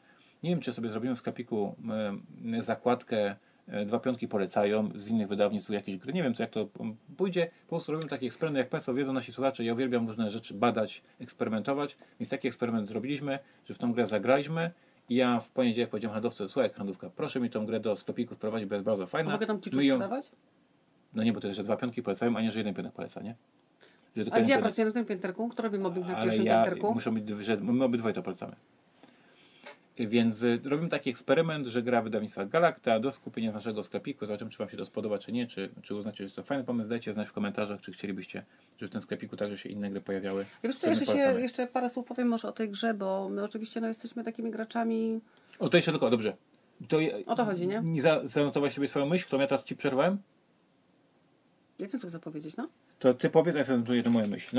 Nie 0.43 0.49
wiem, 0.49 0.59
czy 0.59 0.73
sobie 0.73 0.89
zrobimy 0.89 1.15
w 1.15 1.19
sklepiku 1.19 1.75
e, 2.53 2.63
zakładkę 2.63 3.35
Dwa 3.85 3.99
piątki 3.99 4.27
polecają 4.27 4.89
z 4.95 5.07
innych 5.07 5.27
wydawnictw 5.27 5.69
jakieś 5.69 5.97
gry. 5.97 6.13
Nie 6.13 6.23
wiem, 6.23 6.33
co 6.33 6.43
jak 6.43 6.49
to 6.49 6.67
um, 6.79 6.95
pójdzie. 7.17 7.47
Po 7.61 7.69
prostu 7.69 7.91
robimy 7.91 8.09
taki 8.09 8.25
eksperyment. 8.27 8.57
Jak 8.57 8.69
Państwo 8.69 8.93
wiedzą, 8.93 9.13
nasi 9.13 9.33
słuchacze, 9.33 9.63
ja 9.63 9.73
uwielbiam 9.73 10.07
różne 10.07 10.31
rzeczy 10.31 10.53
badać, 10.53 11.01
eksperymentować. 11.19 11.97
Więc 12.19 12.29
taki 12.29 12.47
eksperyment 12.47 12.87
zrobiliśmy, 12.87 13.39
że 13.65 13.73
w 13.73 13.77
tą 13.77 13.93
grę 13.93 14.07
zagraliśmy. 14.07 14.71
I 15.09 15.15
ja 15.15 15.39
w 15.39 15.49
poniedziałek 15.49 15.89
powiedziałem 15.89 16.13
handlowcy, 16.13 16.49
słuchaj 16.49 16.69
handlówka, 16.69 17.09
proszę 17.09 17.39
mi 17.39 17.49
tą 17.49 17.65
grę 17.65 17.79
do 17.79 17.95
sklepiku 17.95 18.35
wprowadzić, 18.35 18.69
bo 18.69 18.75
jest 18.75 18.85
bardzo 18.85 19.03
A 19.03 19.07
fajna. 19.07 19.31
mogę 19.31 19.45
tam 19.47 19.61
ci 19.61 19.69
My 19.73 19.85
ją- 19.85 19.95
sprzedawać? 19.95 20.31
No 21.13 21.23
nie, 21.23 21.33
bo 21.33 21.39
to 21.39 21.47
jest, 21.47 21.57
że 21.57 21.63
dwa 21.63 21.77
piątki 21.77 22.03
polecają, 22.03 22.37
a 22.37 22.41
nie, 22.41 22.51
że 22.51 22.59
jeden 22.59 22.73
piątek 22.73 22.93
poleca, 22.93 23.21
nie? 23.21 23.35
Że 24.15 24.23
A 24.31 24.41
gdzie 24.41 24.53
ja 24.53 24.59
pracuję 24.59 24.85
na 24.85 24.91
tym 24.93 25.05
pięterku? 25.05 25.49
Kto 25.49 25.63
robi 25.63 25.79
mobbing 25.79 26.07
na 26.07 26.15
Ale 26.15 26.25
pierwszym 26.25 26.45
ja 26.45 26.63
pięterku? 26.63 26.93
muszą 26.93 27.13
być, 27.13 27.29
że 27.45 27.57
my 27.57 27.83
obydwoje 27.83 28.13
to 28.13 28.21
polecamy. 28.23 28.55
Więc 29.97 30.41
y, 30.41 30.59
robimy 30.63 30.89
taki 30.89 31.09
eksperyment, 31.09 31.67
że 31.67 31.83
gra 31.83 32.01
wydawnictwa 32.01 32.45
Galacta 32.45 32.99
do 32.99 33.11
skupienia 33.11 33.51
z 33.51 33.53
naszego 33.53 33.83
sklepiku. 33.83 34.25
Zobaczymy, 34.25 34.51
czy 34.51 34.57
Wam 34.57 34.69
się 34.69 34.77
to 34.77 34.85
spodoba, 34.85 35.17
czy 35.17 35.31
nie. 35.31 35.47
Czy, 35.47 35.69
czy 35.81 35.95
uznacie, 35.95 36.17
że 36.17 36.23
jest 36.23 36.35
to 36.35 36.43
fajny 36.43 36.63
pomysł. 36.63 36.89
Dajcie 36.89 37.13
znać 37.13 37.27
w 37.27 37.33
komentarzach, 37.33 37.81
czy 37.81 37.91
chcielibyście, 37.91 38.45
żeby 38.77 38.89
w 38.89 38.91
tym 38.91 39.01
sklepiku 39.01 39.37
także 39.37 39.57
się 39.57 39.69
inne 39.69 39.89
gry 39.89 40.01
pojawiały. 40.01 40.45
Ja 40.63 40.69
wiesz 40.69 40.77
co, 40.77 40.89
jeszcze, 40.89 41.05
się, 41.05 41.17
jeszcze 41.17 41.67
parę 41.67 41.89
słów 41.89 42.05
powiem 42.05 42.27
może 42.27 42.47
o 42.47 42.51
tej 42.51 42.69
grze, 42.69 42.93
bo 42.93 43.29
my 43.29 43.43
oczywiście 43.43 43.81
no, 43.81 43.87
jesteśmy 43.87 44.23
takimi 44.23 44.51
graczami... 44.51 45.21
O, 45.59 45.69
to 45.69 45.77
jeszcze 45.77 45.91
tylko, 45.91 46.09
dobrze. 46.09 46.37
To, 46.89 46.97
O 47.25 47.35
to 47.35 47.45
chodzi, 47.45 47.67
nie? 47.67 48.01
za, 48.01 48.21
zanotować 48.23 48.73
sobie 48.73 48.87
swoją 48.87 49.05
myśl, 49.05 49.25
którą 49.25 49.41
ja 49.41 49.47
teraz 49.47 49.63
Ci 49.63 49.75
przerwałem? 49.75 50.17
Jak 51.79 51.91
to 51.91 51.97
chcę 51.97 52.09
zapowiedzieć, 52.09 52.57
no? 52.57 52.69
To 52.99 53.13
Ty 53.13 53.29
powiedz, 53.29 53.55
a 53.55 53.57
ja 53.57 53.63
zanotuję 53.63 54.03
to 54.03 54.09
moją 54.09 54.27
myśl, 54.27 54.55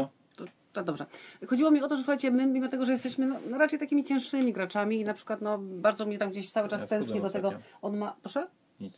no. 0.76 0.82
Dobrze. 0.82 1.06
Chodziło 1.46 1.70
mi 1.70 1.82
o 1.82 1.88
to, 1.88 1.96
że 1.96 2.02
słuchajcie, 2.02 2.30
my 2.30 2.46
mimo 2.46 2.68
tego, 2.68 2.84
że 2.84 2.92
jesteśmy 2.92 3.26
no, 3.26 3.36
no 3.50 3.58
raczej 3.58 3.78
takimi 3.78 4.04
cięższymi 4.04 4.52
graczami 4.52 5.00
i 5.00 5.04
na 5.04 5.14
przykład 5.14 5.40
no, 5.40 5.58
bardzo 5.58 6.06
mnie 6.06 6.18
tam 6.18 6.30
gdzieś 6.30 6.50
cały 6.50 6.68
czas 6.68 6.80
Ja 6.80 6.86
tęsknię 6.86 7.20
do 7.20 7.30
tego... 7.30 7.52
On 7.82 7.96
ma... 7.96 8.16
Proszę? 8.22 8.46
Nic. 8.80 8.94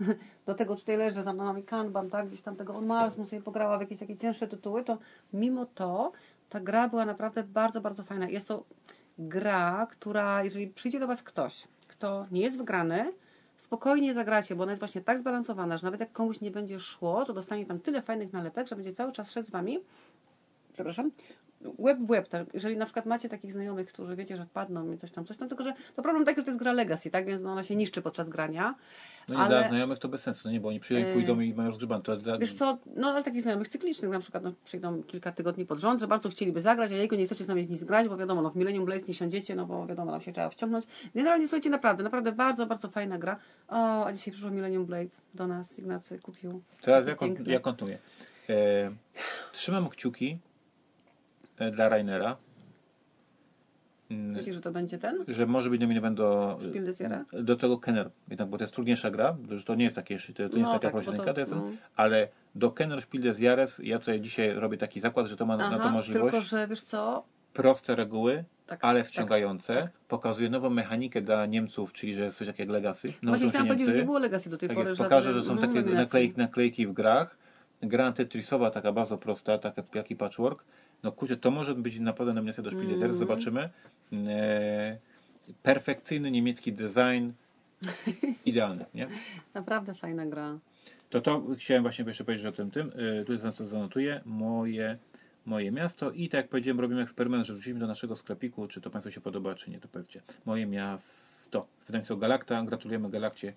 do 0.46 0.54
tego 0.54 0.76
tutaj 0.76 0.96
leży 0.96 1.24
tam 1.24 1.36
na 1.36 1.44
nami 1.44 1.62
kanban, 1.62 2.10
tak, 2.10 2.28
gdzieś 2.28 2.42
tam 2.42 2.56
tego 2.56 2.74
on 2.74 2.86
ma, 2.86 3.10
bym 3.10 3.26
sobie 3.26 3.42
pograła 3.42 3.78
w 3.78 3.80
jakieś 3.80 3.98
takie 3.98 4.16
cięższe 4.16 4.48
tytuły, 4.48 4.84
to 4.84 4.98
mimo 5.32 5.66
to 5.66 6.12
ta 6.48 6.60
gra 6.60 6.88
była 6.88 7.04
naprawdę 7.04 7.42
bardzo, 7.42 7.80
bardzo 7.80 8.02
fajna. 8.02 8.28
Jest 8.28 8.48
to 8.48 8.64
gra, 9.18 9.86
która, 9.90 10.44
jeżeli 10.44 10.68
przyjdzie 10.68 11.00
do 11.00 11.06
Was 11.06 11.22
ktoś, 11.22 11.68
kto 11.88 12.26
nie 12.30 12.40
jest 12.40 12.58
wygrany, 12.58 13.12
spokojnie 13.56 14.14
zagracie, 14.14 14.56
bo 14.56 14.62
ona 14.62 14.72
jest 14.72 14.80
właśnie 14.80 15.00
tak 15.00 15.18
zbalansowana, 15.18 15.76
że 15.76 15.86
nawet 15.86 16.00
jak 16.00 16.12
komuś 16.12 16.40
nie 16.40 16.50
będzie 16.50 16.80
szło, 16.80 17.24
to 17.24 17.32
dostanie 17.32 17.66
tam 17.66 17.80
tyle 17.80 18.02
fajnych 18.02 18.32
nalepek, 18.32 18.68
że 18.68 18.76
będzie 18.76 18.92
cały 18.92 19.12
czas 19.12 19.30
szedł 19.30 19.46
z 19.46 19.50
Wami, 19.50 19.78
przepraszam, 20.76 21.10
web 21.78 21.98
w 21.98 22.06
web, 22.06 22.28
tak? 22.28 22.46
jeżeli 22.54 22.76
na 22.76 22.84
przykład 22.84 23.06
macie 23.06 23.28
takich 23.28 23.52
znajomych, 23.52 23.88
którzy 23.88 24.16
wiecie, 24.16 24.36
że 24.36 24.44
wpadną 24.46 24.92
i 24.92 24.98
coś 24.98 25.10
tam, 25.10 25.24
coś 25.24 25.36
tam, 25.36 25.48
tylko 25.48 25.64
że 25.64 25.72
to 25.96 26.02
problem 26.02 26.24
taki, 26.24 26.40
że 26.40 26.44
to 26.44 26.50
jest 26.50 26.58
gra 26.58 26.72
Legacy, 26.72 27.10
tak, 27.10 27.26
więc 27.26 27.42
no, 27.42 27.52
ona 27.52 27.62
się 27.62 27.76
niszczy 27.76 28.02
podczas 28.02 28.28
grania. 28.28 28.74
No 29.28 29.38
Ale- 29.38 29.48
dla 29.48 29.68
znajomych 29.68 29.98
to 29.98 30.08
bez 30.08 30.22
sensu, 30.22 30.40
no 30.44 30.52
nie, 30.52 30.60
bo 30.60 30.68
oni 30.68 30.80
przyjdą 30.80 31.04
i 31.04 31.08
Yy. 31.08 31.14
pójdą 31.14 31.40
i 31.40 31.54
mają 31.54 31.68
rozgrzebane. 31.68 32.02
To 32.02 32.12
jest 32.12 32.24
dla... 32.24 32.38
Wiesz 32.38 32.52
co, 32.52 32.78
no 32.96 33.08
ale 33.08 33.22
takich 33.22 33.42
znajomych 33.42 33.68
cyklicznych, 33.68 34.10
na 34.10 34.18
przykład 34.18 34.42
no, 34.42 34.52
przyjdą 34.64 35.02
kilka 35.02 35.32
tygodni 35.32 35.66
pod 35.66 35.78
rząd, 35.78 36.00
że 36.00 36.06
bardzo 36.08 36.28
chcieliby 36.28 36.60
zagrać, 36.60 36.92
a 36.92 36.94
jego 36.94 37.16
nie 37.16 37.26
chcecie 37.26 37.44
z 37.44 37.48
nami 37.48 37.68
nic 37.70 37.84
grać, 37.84 38.08
bo 38.08 38.16
wiadomo, 38.16 38.42
no 38.42 38.50
w 38.50 38.56
Millennium 38.56 38.84
Blades 38.84 39.08
nie 39.08 39.14
siądziecie, 39.14 39.54
no 39.54 39.66
bo 39.66 39.86
wiadomo, 39.86 40.10
nam 40.10 40.20
się 40.20 40.32
trzeba 40.32 40.48
wciągnąć. 40.50 40.84
Generalnie 41.14 41.46
słuchajcie, 41.46 41.70
naprawdę, 41.70 42.04
naprawdę 42.04 42.32
bardzo, 42.32 42.66
bardzo 42.66 42.88
fajna 42.88 43.18
gra. 43.18 43.36
O, 43.68 44.06
a 44.06 44.12
dzisiaj 44.12 44.32
przyszło 44.32 44.50
Millennium 44.50 44.86
Blades 44.86 45.20
do 45.34 45.46
nas, 45.46 45.78
Ignacy 45.78 46.18
kupił. 46.18 46.62
Teraz 46.82 47.06
ja, 47.06 47.14
kon- 47.14 47.36
ja 47.46 47.60
kontynuuję. 47.60 47.98
E, 48.48 48.90
trzymam 49.52 49.88
kciuki 49.88 50.38
dla 51.72 51.88
Rainera. 51.88 52.36
Mm, 54.10 54.30
Myślisz, 54.30 54.54
że 54.54 54.60
to 54.60 54.72
będzie 54.72 54.98
ten? 54.98 55.24
że 55.28 55.46
może 55.46 55.70
być 55.70 55.80
nominowany 55.80 56.16
do, 56.16 56.58
Jahres? 57.00 57.26
do 57.32 57.56
tego 57.56 57.78
Kenner, 57.78 58.10
jednak, 58.30 58.48
bo 58.48 58.58
to 58.58 58.64
jest 58.64 58.74
trudniejsza 58.74 59.10
gra, 59.10 59.36
że 59.50 59.64
to 59.64 59.74
nie 59.74 59.84
jest 59.84 59.96
takie, 59.96 60.18
to, 60.18 60.32
to 60.34 60.42
nie 60.42 60.44
jest 60.44 60.58
No 60.58 60.66
taka 60.66 60.80
tak, 60.80 60.92
prośnienka, 60.92 61.34
to- 61.34 61.40
jest, 61.40 61.52
no. 61.52 61.70
ale 61.96 62.28
do 62.54 62.70
Kenner 62.70 63.02
Spiel 63.02 63.22
des 63.22 63.38
Jahres 63.38 63.80
ja 63.84 63.98
tutaj 63.98 64.20
dzisiaj 64.20 64.54
robię 64.54 64.78
taki 64.78 65.00
zakład, 65.00 65.26
że 65.26 65.36
to 65.36 65.46
ma 65.46 65.56
na 65.56 65.70
to 65.70 65.76
Aha, 65.76 65.90
możliwość. 65.90 66.32
tylko 66.34 66.46
że 66.46 66.68
wiesz 66.68 66.82
co? 66.82 67.24
Proste 67.52 67.96
reguły, 67.96 68.44
Tak, 68.66 68.84
ale 68.84 69.00
tak, 69.00 69.08
wciągające. 69.08 69.74
tak. 69.74 69.90
Pokazuje 70.08 70.50
nową 70.50 70.70
mechanikę 70.70 71.20
dla 71.20 71.46
Niemców, 71.46 71.92
czyli 71.92 72.14
że 72.14 72.24
jest 72.24 72.38
coś 72.38 72.48
jak 72.58 72.68
Legacy. 72.68 73.08
Właśnie 73.08 73.26
Nauczą 73.26 73.40
się 73.44 73.48
chciałam 73.48 73.66
powiedzieć, 73.66 73.88
że 73.88 73.94
nie 73.94 74.02
było 74.02 74.18
legacy 74.18 74.50
do 74.50 74.58
tej 74.58 74.68
Tak 74.68 74.76
pory. 74.76 74.88
jest, 74.88 75.02
pokażę, 75.02 75.32
że 75.32 75.44
są 75.44 75.52
mhm, 75.52 75.74
takie 75.74 75.90
naklejki, 75.90 76.38
naklejki 76.38 76.86
w 76.86 76.92
grach. 76.92 77.36
Gra 77.82 78.12
tetrisowa, 78.12 78.70
taka 78.70 78.92
bardzo 78.92 79.18
prosta, 79.18 79.58
taka 79.58 79.82
jak 79.94 80.10
i 80.10 80.16
patchwork. 80.16 80.64
No 81.02 81.12
kurczę, 81.12 81.36
to 81.36 81.50
może 81.50 81.74
być 81.74 81.98
naprawdę 81.98 82.34
nominacja 82.34 82.62
do 82.62 82.70
Mhm. 82.70 83.00
Jahres, 83.00 83.16
zobaczymy. 83.16 83.70
E, 84.12 84.98
perfekcyjny 85.62 86.30
niemiecki 86.30 86.72
design, 86.72 87.30
idealny, 88.44 88.84
nie? 88.94 89.08
Naprawdę 89.54 89.94
fajna 89.94 90.26
gra. 90.26 90.58
To 91.10 91.20
to 91.20 91.42
chciałem 91.58 91.82
właśnie 91.82 92.04
jeszcze 92.04 92.24
powiedzieć 92.24 92.46
o 92.46 92.52
tym, 92.52 92.70
tym. 92.70 92.92
Yy, 92.96 93.24
tu 93.24 93.38
za 93.38 93.52
co 93.52 93.66
zanotuję 93.66 94.20
moje, 94.24 94.98
moje 95.46 95.72
miasto 95.72 96.10
i 96.10 96.28
tak 96.28 96.38
jak 96.38 96.48
powiedziałem, 96.48 96.80
robimy 96.80 97.02
eksperyment, 97.02 97.46
że 97.46 97.54
wrzucimy 97.54 97.80
do 97.80 97.86
naszego 97.86 98.16
sklepiku, 98.16 98.68
czy 98.68 98.80
to 98.80 98.90
Państwu 98.90 99.10
się 99.10 99.20
podoba, 99.20 99.54
czy 99.54 99.70
nie, 99.70 99.80
to 99.80 99.88
powiedzcie. 99.88 100.22
Moje 100.44 100.66
miasto. 100.66 101.66
Wydawnictwo 101.86 102.16
Galakta, 102.16 102.62
gratulujemy 102.62 103.10
Galakcie. 103.10 103.52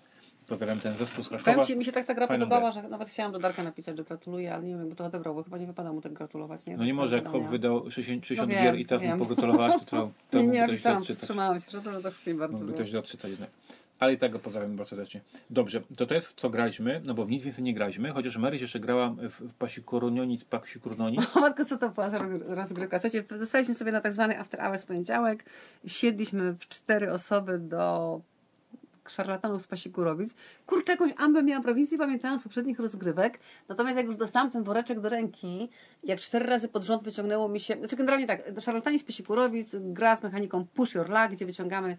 Pozdrawiam 0.50 0.80
ten 0.80 0.92
zespół 0.94 1.24
z 1.24 1.28
Krakowa. 1.28 1.52
Powiem 1.52 1.66
Ci, 1.66 1.76
mi 1.76 1.84
się 1.84 1.92
tak 1.92 2.06
ta 2.06 2.14
gra 2.14 2.26
Fajną 2.26 2.44
podobała, 2.46 2.72
grę. 2.72 2.82
że 2.82 2.88
nawet 2.88 3.08
chciałam 3.08 3.32
do 3.32 3.38
Darka 3.38 3.62
napisać, 3.62 3.96
że 3.96 4.04
gratuluję, 4.04 4.54
ale 4.54 4.62
nie 4.62 4.70
wiem, 4.70 4.78
jakby 4.78 4.96
to 4.96 5.04
odebrał, 5.04 5.34
bo 5.34 5.42
chyba 5.44 5.58
nie 5.58 5.66
wypada 5.66 5.92
mu 5.92 6.00
tak 6.00 6.12
gratulować. 6.12 6.66
Nie? 6.66 6.76
No 6.76 6.84
nie 6.84 6.94
może, 6.94 7.16
jak. 7.16 7.28
Hop 7.28 7.44
wydał 7.44 7.90
60, 7.90 8.26
60 8.26 8.48
No 8.48 8.54
wiem, 8.54 8.64
gier 8.64 8.80
i 8.80 8.86
teraz 8.86 9.02
wiem. 9.02 9.18
mu 9.18 9.24
pogratulować, 9.24 9.72
to, 9.72 9.84
to, 9.86 10.10
to 10.30 10.38
Nie, 10.40 10.46
nie 10.46 10.60
napisałam, 10.60 10.98
odczytać. 10.98 11.18
wstrzymałam 11.20 11.60
się, 11.60 11.70
że 11.70 11.82
to, 11.82 12.00
to 12.00 12.10
chwili 12.10 12.38
bardzo 12.38 12.58
Mógłby 12.58 12.72
ktoś 12.74 12.94
odczytać 12.94 13.30
jednak. 13.30 13.50
Ale 13.98 14.12
i 14.12 14.18
tak 14.18 14.32
go 14.32 14.38
pozdrawiam 14.38 14.76
bardzo 14.76 14.90
serdecznie. 14.90 15.20
Dobrze, 15.50 15.80
to 15.96 16.06
to 16.06 16.14
jest 16.14 16.26
w 16.26 16.34
co 16.34 16.50
graliśmy, 16.50 17.00
no 17.04 17.14
bo 17.14 17.24
w 17.24 17.30
nic 17.30 17.42
więcej 17.42 17.64
nie 17.64 17.74
graliśmy, 17.74 18.10
chociaż 18.12 18.36
Maryś 18.36 18.60
jeszcze 18.60 18.80
grała 18.80 19.08
w, 19.10 19.30
w 19.30 19.54
Pasikuronionic, 19.54 20.44
Pasikuronic. 20.44 21.36
O 21.36 21.40
matko, 21.48 21.64
co 21.64 21.78
to 21.78 21.88
była 21.88 22.10
za 22.10 22.18
rozgrywka? 22.46 22.98
Słuchajcie, 22.98 23.38
zostaliśmy 23.38 23.74
sobie 23.74 23.92
na 23.92 24.00
tak 24.00 24.12
zwany 24.12 24.38
after 24.38 24.60
hours 24.60 24.86
poniedziałek. 24.86 25.44
Siedliśmy 25.86 26.52
w 26.52 26.68
cztery 26.68 27.12
osoby 27.12 27.58
do 27.58 28.20
szarlatanów 29.10 29.62
z 29.62 29.66
Pasikurowic. 29.66 30.34
Kurczę, 30.66 30.92
jakąś 30.92 31.12
ambę 31.16 31.42
miałam 31.42 31.62
prowincji, 31.62 31.98
pamiętałam 31.98 32.38
z 32.38 32.42
poprzednich 32.42 32.80
rozgrywek. 32.80 33.40
Natomiast 33.68 33.96
jak 33.96 34.06
już 34.06 34.16
dostałam 34.16 34.50
ten 34.50 34.62
woreczek 34.62 35.00
do 35.00 35.08
ręki, 35.08 35.68
jak 36.04 36.20
cztery 36.20 36.46
razy 36.46 36.68
pod 36.68 36.84
rząd 36.84 37.02
wyciągnęło 37.02 37.48
mi 37.48 37.60
się... 37.60 37.74
Znaczy 37.74 37.96
generalnie 37.96 38.26
tak, 38.26 38.42
szarlatani 38.60 38.98
z 38.98 39.04
Pasikurowic, 39.04 39.76
gra 39.80 40.16
z 40.16 40.22
mechaniką 40.22 40.66
Push 40.74 40.94
Your 40.94 41.08
Luck, 41.08 41.28
gdzie 41.30 41.46
wyciągamy 41.46 41.98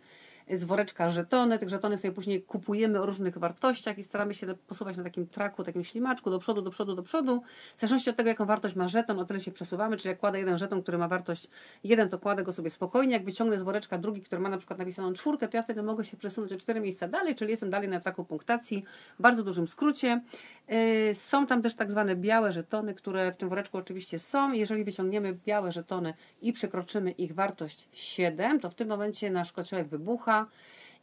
z 0.51 0.63
woreczka 0.63 1.11
żetony. 1.11 1.59
Tych 1.59 1.69
żetony 1.69 1.97
sobie 1.97 2.11
później 2.11 2.41
kupujemy 2.43 3.01
o 3.01 3.05
różnych 3.05 3.37
wartościach 3.37 3.97
i 3.97 4.03
staramy 4.03 4.33
się 4.33 4.53
posuwać 4.67 4.97
na 4.97 5.03
takim 5.03 5.27
traku, 5.27 5.63
takim 5.63 5.83
ślimaczku, 5.83 6.29
do 6.29 6.39
przodu, 6.39 6.61
do 6.61 6.71
przodu, 6.71 6.95
do 6.95 7.03
przodu. 7.03 7.41
W 7.77 7.79
zależności 7.79 8.09
od 8.09 8.15
tego, 8.15 8.29
jaką 8.29 8.45
wartość 8.45 8.75
ma 8.75 8.87
żeton, 8.87 9.19
o 9.19 9.25
tyle 9.25 9.39
się 9.39 9.51
przesuwamy. 9.51 9.97
Czyli 9.97 10.09
jak 10.09 10.19
kładę 10.19 10.39
jeden 10.39 10.57
żeton, 10.57 10.81
który 10.81 10.97
ma 10.97 11.07
wartość 11.07 11.47
jeden, 11.83 12.09
to 12.09 12.19
kładę 12.19 12.43
go 12.43 12.53
sobie 12.53 12.69
spokojnie. 12.69 13.13
Jak 13.13 13.25
wyciągnę 13.25 13.59
z 13.59 13.63
woreczka 13.63 13.97
drugi, 13.97 14.21
który 14.21 14.41
ma 14.41 14.49
na 14.49 14.57
przykład 14.57 14.79
napisaną 14.79 15.13
czwórkę, 15.13 15.47
to 15.47 15.57
ja 15.57 15.63
wtedy 15.63 15.83
mogę 15.83 16.05
się 16.05 16.17
przesunąć 16.17 16.53
o 16.53 16.57
cztery 16.57 16.79
miejsca 16.79 17.07
dalej, 17.07 17.35
czyli 17.35 17.51
jestem 17.51 17.69
dalej 17.69 17.89
na 17.89 17.99
traku 17.99 18.25
punktacji. 18.25 18.83
W 19.19 19.21
bardzo 19.21 19.43
dużym 19.43 19.67
skrócie. 19.67 20.21
Yy, 20.67 21.15
Są 21.15 21.47
tam 21.47 21.61
też 21.61 21.75
tak 21.75 21.91
zwane 21.91 22.15
białe 22.15 22.51
żetony, 22.51 22.93
które 22.93 23.31
w 23.31 23.37
tym 23.37 23.49
woreczku 23.49 23.77
oczywiście 23.77 24.19
są. 24.19 24.51
Jeżeli 24.51 24.83
wyciągniemy 24.83 25.37
białe 25.45 25.71
żetony 25.71 26.13
i 26.41 26.53
przekroczymy 26.53 27.11
ich 27.11 27.35
wartość 27.35 27.87
7, 27.91 28.59
to 28.59 28.69
w 28.69 28.75
tym 28.75 28.87
momencie 28.87 29.31
nasz 29.31 29.51
kociołek 29.51 29.87
wybucha. 29.87 30.40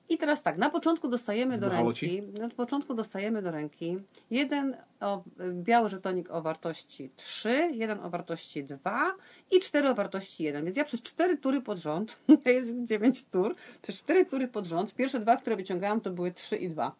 I 0.08 0.18
teraz 0.18 0.42
tak, 0.42 0.58
na 0.58 0.70
początku 0.70 1.08
dostajemy 1.08 1.58
do 1.58 1.68
ręki, 1.68 2.22
na 2.22 2.48
początku 2.48 2.94
dostajemy 2.94 3.42
do 3.42 3.50
ręki 3.50 3.98
jeden 4.30 4.76
o, 5.00 5.22
biały 5.52 5.88
żetonik 5.88 6.30
o 6.30 6.42
wartości 6.42 7.10
3, 7.16 7.70
jeden 7.72 8.00
o 8.00 8.10
wartości 8.10 8.64
2 8.64 9.14
i 9.50 9.60
cztery 9.60 9.88
o 9.88 9.94
wartości 9.94 10.44
1. 10.44 10.64
Więc 10.64 10.76
ja 10.76 10.84
przez 10.84 11.02
cztery 11.02 11.36
tury 11.36 11.60
pod 11.60 11.78
rząd, 11.78 12.20
to 12.44 12.50
jest 12.50 12.84
9 12.84 13.24
tur, 13.24 13.54
przez 13.82 13.96
cztery 13.96 14.26
tury 14.26 14.48
pod 14.48 14.66
rząd, 14.66 14.94
pierwsze 14.94 15.20
dwa, 15.20 15.36
które 15.36 15.56
wyciągałam, 15.56 16.00
to 16.00 16.10
były 16.10 16.32
3 16.32 16.56
i 16.56 16.68
2. 16.70 16.92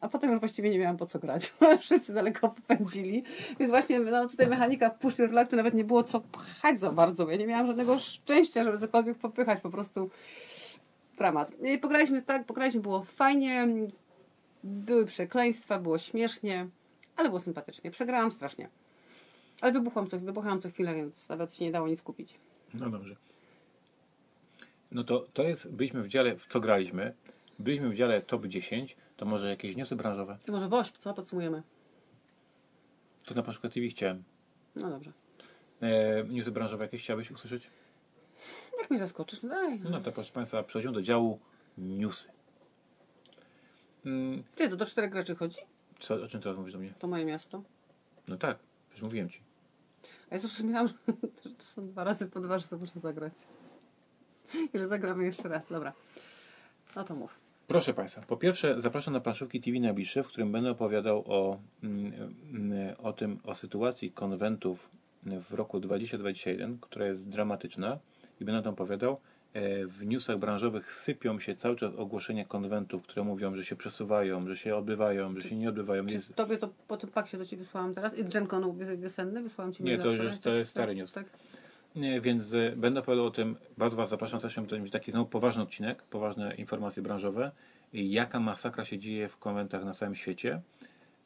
A 0.00 0.08
potem 0.08 0.30
już 0.30 0.40
właściwie 0.40 0.70
nie 0.70 0.78
miałam 0.78 0.96
po 0.96 1.06
co 1.06 1.18
grać. 1.18 1.52
Wszyscy 1.80 2.14
daleko 2.14 2.48
popędzili. 2.48 3.24
Więc 3.58 3.70
właśnie 3.70 4.00
no, 4.00 4.28
tutaj 4.28 4.46
mechanika 4.46 4.90
w 4.90 4.98
Push 4.98 5.18
Your 5.18 5.30
Luck 5.30 5.50
to 5.50 5.56
nawet 5.56 5.74
nie 5.74 5.84
było 5.84 6.02
co 6.04 6.20
pchać 6.20 6.80
za 6.80 6.92
bardzo. 6.92 7.30
Ja 7.30 7.36
nie 7.36 7.46
miałam 7.46 7.66
żadnego 7.66 7.98
szczęścia, 7.98 8.64
żeby 8.64 8.78
cokolwiek 8.78 9.18
popychać. 9.18 9.60
Po 9.60 9.70
prostu 9.70 10.10
dramat. 11.18 11.52
I 11.62 11.78
Pograliśmy 11.78 12.22
tak, 12.22 12.46
pograliśmy, 12.46 12.80
było 12.80 13.04
fajnie. 13.04 13.68
Były 14.64 15.06
przekleństwa, 15.06 15.78
było 15.78 15.98
śmiesznie, 15.98 16.68
ale 17.16 17.28
było 17.28 17.40
sympatycznie. 17.40 17.90
Przegrałam 17.90 18.32
strasznie. 18.32 18.68
Ale 19.60 19.72
wybuchłam 19.72 20.06
co, 20.06 20.18
wybuchałam 20.18 20.60
co 20.60 20.68
chwilę, 20.70 20.94
więc 20.94 21.28
nawet 21.28 21.54
się 21.54 21.64
nie 21.64 21.72
dało 21.72 21.88
nic 21.88 22.02
kupić. 22.02 22.34
No 22.74 22.90
dobrze. 22.90 23.16
No 24.90 25.04
to, 25.04 25.26
to 25.32 25.42
jest, 25.42 25.76
byliśmy 25.76 26.02
w 26.02 26.08
dziale, 26.08 26.36
w 26.36 26.46
co 26.46 26.60
graliśmy, 26.60 27.14
byliśmy 27.58 27.88
w 27.88 27.94
dziale 27.94 28.20
top 28.20 28.46
10, 28.46 28.96
to 29.16 29.26
może 29.26 29.48
jakieś 29.48 29.76
newsy 29.76 29.96
branżowe? 29.96 30.38
To 30.46 30.52
może 30.52 30.68
WOŚP, 30.68 30.98
co 30.98 31.14
podsumujemy? 31.14 31.62
To 33.24 33.34
na 33.34 33.42
przykład 33.42 33.74
TV 33.74 33.88
chciałem. 33.88 34.22
No 34.76 34.90
dobrze. 34.90 35.12
E, 35.80 36.24
newsy 36.24 36.50
branżowe 36.50 36.84
jakieś 36.84 37.02
chciałbyś 37.02 37.30
usłyszeć? 37.30 37.70
Jak 38.82 38.90
mnie 38.90 38.98
zaskoczysz? 38.98 39.42
No 39.42 39.48
daj. 39.48 39.80
No 39.80 40.00
to 40.00 40.12
proszę 40.12 40.32
Państwa, 40.32 40.62
przechodzimy 40.62 40.94
do 40.94 41.02
działu 41.02 41.38
newsy. 41.78 42.28
Mm, 44.06 44.42
Ty, 44.54 44.68
to 44.68 44.76
do 44.76 44.86
czterech 44.86 45.10
graczy 45.10 45.34
chodzi? 45.34 45.58
co, 46.02 46.14
o 46.14 46.28
czym 46.28 46.40
teraz 46.40 46.58
mówisz 46.58 46.72
do 46.72 46.78
mnie? 46.78 46.94
To 46.98 47.08
moje 47.08 47.24
miasto. 47.24 47.62
No 48.28 48.36
tak, 48.36 48.58
już 48.92 49.02
mówiłem 49.02 49.28
Ci. 49.28 49.40
A 50.30 50.34
ja 50.34 50.42
już 50.42 50.42
rozumiałam, 50.42 50.88
że 51.44 51.50
to 51.54 51.62
są 51.64 51.88
dwa 51.88 52.04
razy 52.04 52.26
po 52.26 52.40
dwa, 52.40 52.58
że 52.58 52.68
to 52.68 52.78
muszę 52.78 53.00
zagrać. 53.00 53.34
I 54.74 54.78
że 54.78 54.88
zagramy 54.88 55.24
jeszcze 55.24 55.48
raz. 55.48 55.68
Dobra. 55.68 55.92
No 56.96 57.04
to 57.04 57.14
mów. 57.14 57.40
Proszę 57.66 57.94
Państwa, 57.94 58.22
po 58.22 58.36
pierwsze 58.36 58.80
zapraszam 58.80 59.14
na 59.14 59.20
planszówki 59.20 59.60
TV 59.60 59.80
najbliższe, 59.80 60.22
w 60.22 60.28
którym 60.28 60.52
będę 60.52 60.70
opowiadał 60.70 61.24
o, 61.26 61.58
mm, 61.82 62.34
mm, 62.52 62.96
o 62.98 63.12
tym, 63.12 63.40
o 63.44 63.54
sytuacji 63.54 64.10
konwentów 64.10 64.90
w 65.22 65.52
roku 65.52 65.80
2021, 65.80 66.78
która 66.80 67.06
jest 67.06 67.28
dramatyczna 67.28 67.98
i 68.42 68.44
będę 68.44 68.58
o 68.58 68.62
tym 68.62 68.72
opowiadał. 68.72 69.16
E, 69.54 69.86
W 69.86 70.06
newsach 70.06 70.38
branżowych 70.38 70.94
sypią 70.94 71.38
się 71.38 71.54
cały 71.54 71.76
czas 71.76 71.94
ogłoszenia 71.94 72.44
konwentów, 72.44 73.02
które 73.02 73.24
mówią, 73.24 73.54
że 73.54 73.64
się 73.64 73.76
przesuwają, 73.76 74.48
że 74.48 74.56
się 74.56 74.76
odbywają, 74.76 75.34
że 75.40 75.48
się 75.48 75.56
nie 75.56 75.68
odbywają. 75.68 76.06
Czy 76.06 76.14
Jest, 76.14 76.34
tobie 76.34 76.58
to 76.58 76.68
po 76.88 76.96
tym 76.96 77.10
pakcie 77.10 77.38
to 77.38 77.44
ci 77.44 77.56
wysłałam 77.56 77.94
teraz? 77.94 78.18
I 78.18 78.24
Genconu 78.24 78.74
wiosenny 78.98 79.42
wysłałam 79.42 79.72
ci 79.72 79.84
Nie, 79.84 79.98
to 79.98 80.08
już 80.10 80.18
jest- 80.24 80.42
to 80.42 80.54
jest 80.54 80.70
stary 80.70 80.94
news. 80.94 81.12
Tak. 81.12 81.26
Nie, 81.96 82.20
więc 82.20 82.54
e, 82.54 82.72
będę 82.76 83.00
opowiadał 83.00 83.26
o 83.26 83.30
tym, 83.30 83.56
bardzo 83.78 83.96
Was 83.96 84.08
zapraszam, 84.08 84.40
też 84.40 84.54
to 84.54 84.62
będzie 84.62 84.90
taki 84.90 85.10
znowu 85.10 85.26
poważny 85.30 85.62
odcinek, 85.62 86.02
poważne 86.02 86.54
informacje 86.54 87.02
branżowe, 87.02 87.50
jaka 87.92 88.40
masakra 88.40 88.84
się 88.84 88.98
dzieje 88.98 89.28
w 89.28 89.38
konwentach 89.38 89.84
na 89.84 89.94
całym 89.94 90.14
świecie. 90.14 90.60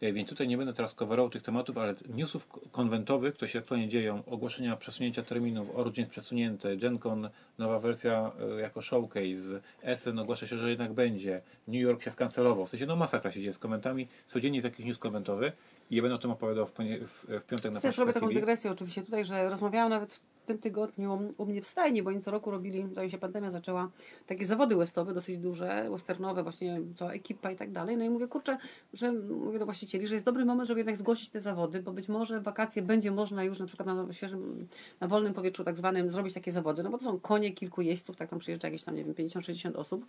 E, 0.01 0.13
Więc 0.13 0.29
tutaj 0.29 0.49
nie 0.49 0.57
będę 0.57 0.73
teraz 0.73 0.95
coverował 0.95 1.31
tych 1.31 1.43
tematów, 1.43 1.79
ale 1.79 1.95
newsów 2.09 2.49
konwentowych, 2.73 3.35
które 3.35 3.49
się 3.49 3.59
aktualnie 3.59 3.89
dzieją, 3.89 4.23
ogłoszenia 4.27 4.77
przesunięcia 4.77 5.23
terminów, 5.23 5.77
Origins 5.77 6.09
przesunięte, 6.09 6.77
GenCon, 6.77 7.31
nowa 7.59 7.79
wersja 7.79 8.33
e, 8.57 8.61
jako 8.61 8.83
showcase, 8.83 9.61
Essen 9.83 10.19
ogłasza 10.19 10.47
się, 10.47 10.57
że 10.57 10.71
jednak 10.71 10.93
będzie, 10.93 11.43
New 11.69 11.81
York 11.81 12.03
się 12.03 12.11
skancelował, 12.11 12.67
w 12.67 12.71
sensie 12.71 12.87
no 12.87 12.97
masakra 12.97 13.33
się 13.33 13.41
dzieje 13.41 13.53
z 13.53 13.59
konwentami, 13.59 14.09
codziennie 14.27 14.57
jest 14.57 14.65
jakiś 14.65 14.87
news 14.87 14.99
konwentowy 14.99 15.53
i 15.91 15.97
ja 15.97 16.03
będę 16.03 16.15
o 16.15 16.19
tym 16.19 16.31
opowiadał 16.31 16.67
w, 16.67 16.73
w, 17.07 17.41
w 17.41 17.45
piątek 17.45 17.73
na 17.73 17.81
Też 17.81 17.99
robię 17.99 18.13
taką 18.13 18.29
dygresję 18.29 18.71
oczywiście 18.71 19.03
tutaj, 19.03 19.25
że 19.25 19.51
rozmawiałam 19.51 19.91
nawet 19.91 20.13
w 20.13 20.21
tym 20.47 20.59
tygodniu 20.59 21.35
u 21.37 21.47
mnie 21.47 21.63
w 21.63 21.67
stajni, 21.67 22.03
bo 22.03 22.11
oni 22.11 22.21
co 22.21 22.31
roku 22.31 22.51
robili, 22.51 22.87
zanim 22.93 23.11
się 23.11 23.19
pandemia 23.19 23.51
zaczęła, 23.51 23.91
takie 24.27 24.47
zawody 24.47 24.77
westowe, 24.77 25.15
dosyć 25.15 25.39
duże, 25.39 25.89
westernowe, 25.91 26.43
właśnie 26.43 26.81
cała 26.95 27.13
ekipa 27.13 27.51
i 27.51 27.57
tak 27.57 27.73
dalej. 27.73 27.97
No 27.97 28.05
i 28.05 28.11
mówię, 28.11 28.29
kurczę, 28.29 28.59
że 28.93 29.13
mówię 29.13 29.59
do 29.59 29.65
właścicieli, 29.65 30.07
że 30.07 30.15
jest 30.15 30.27
dobry 30.27 30.45
moment, 30.45 30.69
żeby 30.69 30.81
jednak 30.81 30.97
zgłosić 30.97 31.31
te 31.31 31.41
zawody, 31.41 31.83
bo 31.83 31.93
być 31.93 32.09
może 32.09 32.41
wakacje 32.41 32.83
będzie 32.83 33.11
można 33.11 33.45
już 33.45 33.59
na 33.59 33.67
przykład 33.67 33.87
na 33.87 34.13
świeżym, 34.13 34.69
na 35.01 35.09
wolnym 35.09 35.35
powietrzu 35.35 35.65
tak 35.65 35.77
zwanym 35.77 36.11
zrobić 36.11 36.35
takie 36.35 36.53
zawody, 36.53 36.83
no 36.83 36.91
bo 36.91 36.99
to 36.99 37.05
są 37.05 37.21
konie 37.21 37.53
kilku 37.53 37.83
jeźdźców, 37.83 38.17
tak 38.17 38.31
tam 38.31 38.39
przyjeżdża 38.39 38.69
jakieś 38.69 38.83
tam, 38.83 38.97
nie 38.97 39.05
wiem, 39.05 39.15
50-60 39.15 39.77
osób, 39.77 40.07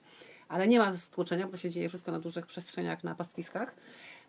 ale 0.47 0.67
nie 0.67 0.79
ma 0.79 0.97
stłoczenia, 0.97 1.45
bo 1.45 1.51
to 1.51 1.57
się 1.57 1.69
dzieje 1.69 1.89
wszystko 1.89 2.11
na 2.11 2.19
dużych 2.19 2.45
przestrzeniach, 2.45 3.03
na 3.03 3.15
pastwiskach. 3.15 3.75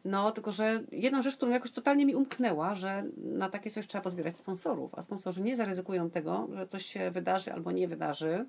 No, 0.05 0.33
tylko 0.33 0.53
że 0.53 0.83
jedną 0.93 1.23
rzecz, 1.23 1.37
którą 1.37 1.53
jakoś 1.53 1.71
totalnie 1.71 2.07
mi 2.07 2.15
umknęła, 2.15 2.75
że 2.75 3.05
na 3.17 3.49
takie 3.49 3.71
coś 3.71 3.87
trzeba 3.87 4.03
pozbierać 4.03 4.39
sponsorów, 4.39 4.95
a 4.95 5.03
sponsorzy 5.03 5.43
nie 5.43 5.57
zaryzykują 5.57 6.11
tego, 6.11 6.49
że 6.55 6.69
coś 6.69 6.87
się 6.87 7.11
wydarzy 7.11 7.53
albo 7.53 7.73
nie 7.73 7.89
wydarzy. 7.89 8.47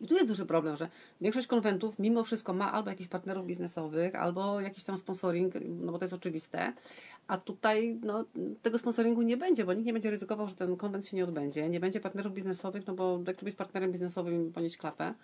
I 0.00 0.06
tu 0.06 0.14
jest 0.14 0.26
duży 0.26 0.46
problem, 0.46 0.76
że 0.76 0.88
większość 1.20 1.46
konwentów 1.46 1.98
mimo 1.98 2.24
wszystko 2.24 2.54
ma 2.54 2.72
albo 2.72 2.90
jakichś 2.90 3.08
partnerów 3.08 3.46
biznesowych, 3.46 4.14
albo 4.14 4.60
jakiś 4.60 4.84
tam 4.84 4.98
sponsoring, 4.98 5.54
no 5.68 5.92
bo 5.92 5.98
to 5.98 6.04
jest 6.04 6.14
oczywiste, 6.14 6.72
A 7.26 7.38
tutaj 7.38 7.98
no, 8.02 8.24
tego 8.62 8.78
sponsoringu 8.78 9.22
nie 9.22 9.36
będzie, 9.36 9.64
bo 9.64 9.72
nikt 9.72 9.86
nie 9.86 9.92
będzie 9.92 10.10
ryzykował, 10.10 10.48
że 10.48 10.54
ten 10.54 10.76
konwent 10.76 11.06
się 11.06 11.16
nie 11.16 11.24
odbędzie. 11.24 11.68
Nie 11.68 11.80
będzie 11.80 12.00
partnerów 12.00 12.32
biznesowych, 12.32 12.86
no 12.86 12.94
bo 12.94 13.20
jak 13.26 13.44
być 13.44 13.54
partnerem 13.54 13.92
biznesowym 13.92 14.52
ponieść 14.52 14.76
klapę. 14.76 15.14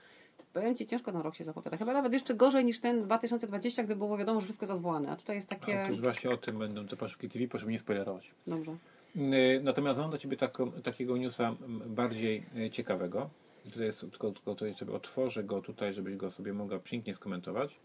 Powiem 0.53 0.77
Ci, 0.77 0.87
ciężko 0.87 1.13
ten 1.13 1.21
rok 1.21 1.35
się 1.37 1.45
zapowiada. 1.45 1.77
Chyba 1.77 1.93
nawet 1.93 2.13
jeszcze 2.13 2.35
gorzej 2.35 2.65
niż 2.65 2.81
ten 2.81 3.03
2020, 3.03 3.83
gdy 3.85 3.97
było 3.97 4.17
wiadomo, 4.19 4.41
że 4.41 4.45
wszystko 4.45 4.65
jest 4.65 4.73
odwołane. 4.73 5.11
A 5.11 5.17
tutaj 5.17 5.37
jest 5.37 5.49
takie... 5.49 5.83
Otóż 5.85 6.01
właśnie 6.01 6.31
o 6.31 6.37
tym 6.37 6.59
będą 6.59 6.87
te 6.87 6.97
paszki 6.97 7.29
TV, 7.29 7.49
proszę 7.49 7.67
nie 7.67 7.79
spoilerować. 7.79 8.31
Dobrze. 8.47 8.77
Y, 9.17 9.61
Natomiast 9.65 9.99
mam 9.99 10.11
dla 10.11 10.19
Ciebie 10.19 10.37
taką, 10.37 10.73
takiego 10.73 11.17
newsa 11.17 11.55
bardziej 11.87 12.47
y, 12.57 12.71
ciekawego. 12.71 13.31
Tutaj 13.65 13.87
jest, 13.87 14.01
tylko, 14.01 14.31
tylko 14.33 14.55
tutaj 14.55 14.75
sobie 14.75 14.93
otworzę 14.93 15.45
go 15.45 15.63
tutaj, 15.63 15.93
żebyś 15.93 16.17
go 16.17 16.31
sobie 16.31 16.53
mogła 16.53 16.79
pięknie 16.79 17.15
skomentować. 17.15 17.77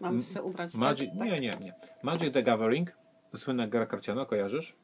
Mam 0.00 0.22
się 0.22 0.42
ubrać 0.42 0.74
Magic, 0.74 1.10
tak? 1.18 1.28
nie, 1.28 1.38
nie, 1.38 1.50
nie. 1.60 1.72
Magic 2.02 2.34
the 2.34 2.42
Gathering, 2.42 2.92
słynna 3.36 3.68
gra 3.68 3.86
karciana, 3.86 4.26
kojarzysz? 4.26 4.74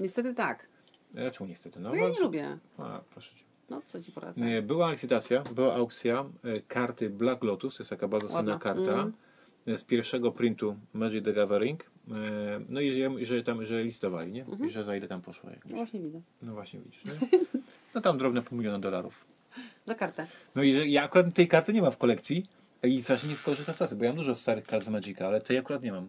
Niestety 0.00 0.34
tak. 0.34 0.68
E, 1.14 1.30
Czemu 1.30 1.50
niestety? 1.50 1.80
No, 1.80 1.88
No 1.88 1.94
ja 1.94 2.08
nie 2.08 2.20
lubię. 2.20 2.58
A, 2.78 3.00
proszę 3.10 3.34
Cię. 3.36 3.44
No, 3.70 3.82
co 3.88 4.02
Ci 4.02 4.12
poradzę? 4.12 4.44
Nie, 4.44 4.62
Była 4.62 4.90
licytacja, 4.90 5.42
była 5.42 5.74
aukcja 5.74 6.24
e, 6.44 6.60
karty 6.60 7.10
Black 7.10 7.44
Lotus, 7.44 7.76
to 7.76 7.82
jest 7.82 7.90
taka 7.90 8.08
bardzo 8.08 8.28
słynna 8.28 8.58
karta 8.58 8.80
Mhm. 8.90 9.12
e, 9.66 9.76
z 9.76 9.84
pierwszego 9.84 10.32
printu 10.32 10.76
Magic 10.92 11.24
the 11.24 11.32
Gathering. 11.32 11.84
E, 11.84 11.90
No 12.68 12.80
i 12.80 12.90
że, 12.90 13.24
że 13.24 13.42
tam, 13.42 13.64
że 13.64 13.82
listowali, 13.84 14.32
nie? 14.32 14.44
I 14.66 14.70
że 14.70 14.84
za 14.84 14.96
ile 14.96 15.08
tam 15.08 15.22
poszło. 15.22 15.50
No 15.64 15.76
właśnie 15.76 16.00
widzę. 16.00 16.20
No 16.42 16.52
właśnie 16.54 16.80
widzisz, 16.80 17.04
nie? 17.04 17.12
No 17.94 18.00
tam 18.00 18.18
drobne 18.18 18.42
pół 18.42 18.58
miliona 18.58 18.78
dolarów. 18.78 19.24
Na 19.86 19.94
kartę. 19.94 20.26
No 20.56 20.62
i 20.62 20.72
że 20.72 20.86
ja 20.86 21.02
akurat 21.04 21.34
tej 21.34 21.48
karty 21.48 21.72
nie 21.72 21.82
mam 21.82 21.92
w 21.92 21.96
kolekcji 21.96 22.46
i 22.82 23.02
strasznie 23.02 23.28
nie 23.28 23.36
skorzystam 23.36 23.74
z 23.74 23.78
kasy, 23.78 23.96
bo 23.96 24.04
ja 24.04 24.10
mam 24.10 24.16
dużo 24.18 24.34
starych 24.34 24.66
kart 24.66 24.84
z 24.84 24.88
Magica, 24.88 25.26
ale 25.26 25.40
tej 25.40 25.58
akurat 25.58 25.82
nie 25.82 25.92
mam. 25.92 26.08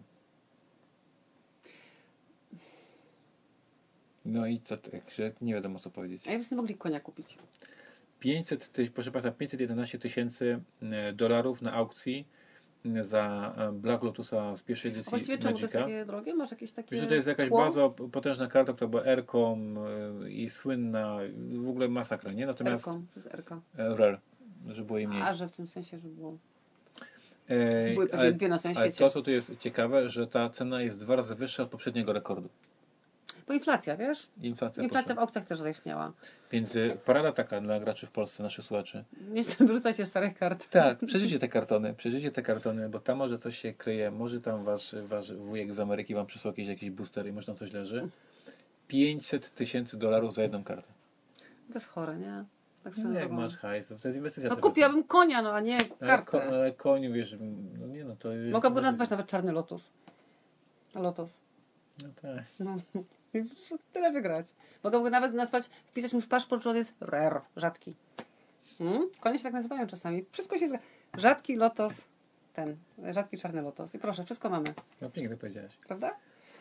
No 4.24 4.46
i 4.46 4.60
co, 4.60 4.76
także 4.76 5.32
nie 5.40 5.54
wiadomo 5.54 5.78
co 5.78 5.90
powiedzieć. 5.90 6.28
A 6.28 6.30
jakbyśmy 6.30 6.56
mogli 6.56 6.74
konia 6.74 7.00
kupić? 7.00 7.38
500, 8.20 8.72
ty, 8.72 8.90
proszę 8.90 9.10
Państwa, 9.10 9.32
511 9.32 9.98
tysięcy 9.98 10.60
e, 10.82 11.12
dolarów 11.12 11.62
na 11.62 11.72
aukcji 11.72 12.26
e, 12.86 13.04
za 13.04 13.54
e, 13.56 13.72
Black 13.72 14.02
Lotusa 14.02 14.56
z 14.56 14.62
pierwszej 14.62 14.90
A 14.90 14.94
edycji 14.94 15.10
właściwie 15.10 15.38
czemu 15.38 15.56
to 15.56 15.60
jest 15.62 15.74
Magica. 15.74 15.88
takie 15.88 16.04
drogie? 16.04 16.34
Masz 16.34 16.50
jakieś 16.50 16.72
takie 16.72 16.90
Wiesz, 16.90 17.00
że 17.00 17.08
to 17.08 17.14
jest 17.14 17.28
jakaś 17.28 17.48
tło? 17.48 17.58
bardzo 17.58 17.90
potężna 17.90 18.46
karta, 18.46 18.72
która 18.72 18.88
była 18.88 19.02
Aircom 19.04 19.78
e, 19.78 20.30
i 20.30 20.50
słynna, 20.50 21.18
w 21.64 21.68
ogóle 21.68 21.88
masakra, 21.88 22.32
nie? 22.32 22.46
Natomiast 22.46 22.88
Erko. 22.88 23.00
To 23.14 23.20
jest 23.20 23.34
Erko. 23.34 23.60
e, 23.78 23.96
Rare, 23.96 24.20
że 24.68 24.84
było 24.84 24.98
jej 24.98 25.08
mniej. 25.08 25.22
A, 25.22 25.34
że 25.34 25.48
w 25.48 25.52
tym 25.52 25.68
sensie, 25.68 25.98
że 25.98 26.08
było... 26.08 26.38
E, 27.48 27.94
Były 27.94 28.06
pewnie 28.06 28.20
ale, 28.20 28.32
dwie 28.32 28.48
na 28.48 28.58
całym 28.58 28.78
ale 28.78 28.92
to, 28.92 29.10
co 29.10 29.22
tu 29.22 29.30
jest 29.30 29.58
ciekawe, 29.58 30.08
że 30.08 30.26
ta 30.26 30.50
cena 30.50 30.82
jest 30.82 30.98
dwa 30.98 31.16
razy 31.16 31.34
wyższa 31.34 31.62
od 31.62 31.70
poprzedniego 31.70 32.12
rekordu. 32.12 32.48
Bo 33.50 33.54
inflacja, 33.54 33.96
wiesz? 33.96 34.28
Inflacja, 34.42 34.82
Inflacja 34.82 35.14
w 35.14 35.18
aukcjach 35.18 35.46
też 35.46 35.58
zaistniała. 35.58 36.12
Więc 36.52 36.76
e, 36.76 36.90
porada 36.90 37.32
taka 37.32 37.60
dla 37.60 37.80
graczy 37.80 38.06
w 38.06 38.10
Polsce, 38.10 38.42
naszych 38.42 38.64
słuchaczy. 38.64 39.04
Nie 39.28 39.42
wyrzucajcie 39.42 40.06
starych 40.06 40.38
kart. 40.38 40.70
Tak, 40.70 40.98
przeżyjcie 41.06 41.38
te 41.38 41.48
kartony, 41.48 41.94
przeżyjcie 41.94 42.30
te 42.30 42.42
kartony, 42.42 42.88
bo 42.88 43.00
tam 43.00 43.18
może 43.18 43.38
coś 43.38 43.58
się 43.58 43.74
kryje, 43.74 44.10
może 44.10 44.40
tam 44.40 44.64
wasz, 44.64 44.94
wasz 45.02 45.32
wujek 45.34 45.74
z 45.74 45.80
Ameryki 45.80 46.14
wam 46.14 46.26
przysłał 46.26 46.52
jakiś, 46.52 46.68
jakiś 46.68 46.90
booster 46.90 47.26
i 47.26 47.32
może 47.32 47.46
tam 47.46 47.56
coś 47.56 47.72
leży. 47.72 48.08
500 48.88 49.54
tysięcy 49.54 49.98
dolarów 49.98 50.34
za 50.34 50.42
jedną 50.42 50.64
kartę. 50.64 50.88
To 51.68 51.74
jest 51.74 51.88
chore, 51.88 52.16
nie? 52.16 52.44
Tak 52.84 52.96
No, 52.96 53.20
jak 53.20 53.30
masz 53.30 53.56
hajs, 53.56 53.88
to 53.88 54.08
jest 54.08 54.16
inwestycja. 54.16 54.50
No 54.50 54.56
kupiłabym 54.56 55.04
konia, 55.04 55.42
no 55.42 55.52
a 55.52 55.60
nie 55.60 55.76
ale, 55.76 56.08
kartę. 56.08 56.42
ale 56.42 56.72
koniu, 56.72 57.12
wiesz, 57.12 57.36
no 57.78 57.86
nie 57.86 58.04
no 58.04 58.16
to... 58.16 58.28
Mogłabym 58.52 58.74
go 58.74 58.80
nazwać 58.80 59.10
nawet 59.10 59.26
Czarny 59.26 59.52
Lotus. 59.52 59.90
Lotus. 60.94 61.40
No 62.02 62.08
tak. 62.22 62.44
No. 62.60 62.76
Tyle 63.92 64.12
wygrać. 64.12 64.46
Mogę 64.84 65.00
go 65.02 65.10
nawet 65.10 65.34
nazwać, 65.34 65.64
wpisać 65.86 66.12
mu 66.12 66.20
w 66.20 66.28
paszport, 66.28 66.62
że 66.62 66.70
on 66.70 66.76
jest 66.76 66.92
rare, 67.00 67.40
rzadki. 67.56 67.94
Hmm? 68.78 69.08
Konie 69.20 69.38
się 69.38 69.44
tak 69.44 69.52
nazywają 69.52 69.86
czasami. 69.86 70.24
Wszystko 70.32 70.58
się 70.58 70.68
zgadza. 70.68 70.84
Rzadki 71.18 71.56
lotos, 71.56 72.04
ten, 72.54 72.76
rzadki 73.12 73.38
czarny 73.38 73.62
lotos. 73.62 73.94
I 73.94 73.98
proszę, 73.98 74.24
wszystko 74.24 74.50
mamy, 74.50 74.66
No 75.00 75.10
pięknie 75.10 75.36
powiedziałeś. 75.36 75.72
prawda? 75.86 76.16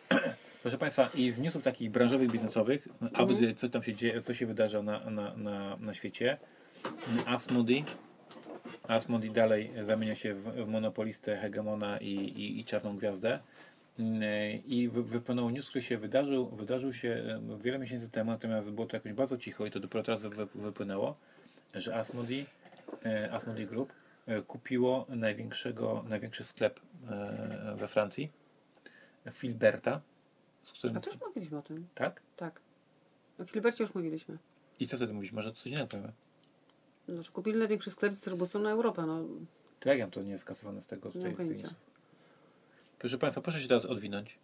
Proszę 0.62 0.78
Państwa, 0.78 1.10
i 1.14 1.32
z 1.32 1.40
newsów 1.40 1.64
takich 1.64 1.92
branżowych, 1.92 2.32
biznesowych, 2.32 2.88
Mhm. 3.02 3.12
aby 3.30 3.56
co 3.56 3.70
tam 3.70 3.84
się 3.84 3.94
dzieje, 3.94 4.22
co 4.22 4.34
się 4.34 4.46
wydarza 4.46 4.82
na, 4.82 5.10
na, 5.10 5.36
na, 5.38 5.78
na 5.78 5.94
świecie. 5.94 6.38
Asmodee. 7.26 7.84
Asmodee 8.88 9.30
dalej 9.32 9.72
zamienia 9.86 10.16
się 10.16 10.34
w, 10.34 10.44
w 10.44 10.68
monopolistę, 10.68 11.38
hegemona 11.38 11.98
i, 11.98 12.14
i, 12.14 12.60
i 12.60 12.66
czarną 12.66 12.98
gwiazdę. 12.98 13.40
Mm, 14.00 14.22
I 14.66 14.90
wy- 14.90 15.04
wypłynął 15.04 15.50
news, 15.50 15.70
który 15.70 15.82
się 15.82 15.98
wydarzył, 15.98 16.50
wydarzył 16.50 16.94
się 16.94 17.40
wiele 17.62 17.80
miesięcy 17.80 18.10
temu, 18.10 18.32
natomiast 18.32 18.72
było 18.72 18.88
to 18.88 18.98
jakoś 18.98 19.14
bardzo 19.14 19.38
cicho 19.38 19.66
i 19.66 19.72
to 19.72 19.80
dopiero 19.80 20.04
teraz 20.04 20.22
wy, 20.22 20.30
wy- 20.30 20.46
wypłynęło, 20.56 21.16
że 21.74 21.96
Asmodee, 21.96 22.46
e, 23.06 23.32
Asmodee 23.34 23.66
Group 23.66 23.94
e, 24.28 24.42
kupiło 24.42 25.06
największego, 25.10 26.06
największy 26.10 26.44
sklep 26.44 26.80
e, 27.10 27.76
we 27.78 27.88
Francji, 27.88 28.32
Filberta, 29.32 30.02
z 30.64 30.72
którym... 30.72 30.98
A 30.98 31.02
już 31.06 31.20
mówiliśmy 31.22 31.58
o 31.58 31.62
tym. 31.62 31.88
Tak? 31.96 32.22
Tak. 32.38 32.62
O 33.40 33.46
Filibercie 33.46 33.84
już 33.84 33.96
mówiliśmy. 33.96 34.38
I 34.80 34.88
co 34.88 34.98
wtedy 34.98 35.14
mówisz? 35.14 35.32
Może 35.32 35.54
coś 35.54 35.66
innego 35.66 35.88
powiemy? 35.88 36.12
No, 37.08 37.24
że 37.24 37.32
kupili 37.32 37.60
największy 37.60 37.92
sklep 37.92 38.14
z 38.14 38.16
dystrybucją 38.16 38.60
na 38.62 38.70
Europę. 38.72 39.06
No, 39.06 39.24
To 39.80 39.90
jak 39.90 40.00
ja 40.00 40.08
to 40.08 40.22
nie 40.22 40.32
jest 40.32 40.42
skasowane 40.44 40.82
z 40.82 40.86
tego 40.86 41.12
z 41.12 41.14
tej 41.14 41.34
pojęcia. 41.36 41.70
Proszę 43.00 43.18
Państwa, 43.18 43.42
proszę 43.42 43.62
się 43.62 43.68
teraz 43.68 43.86
odwinąć. 43.86 44.40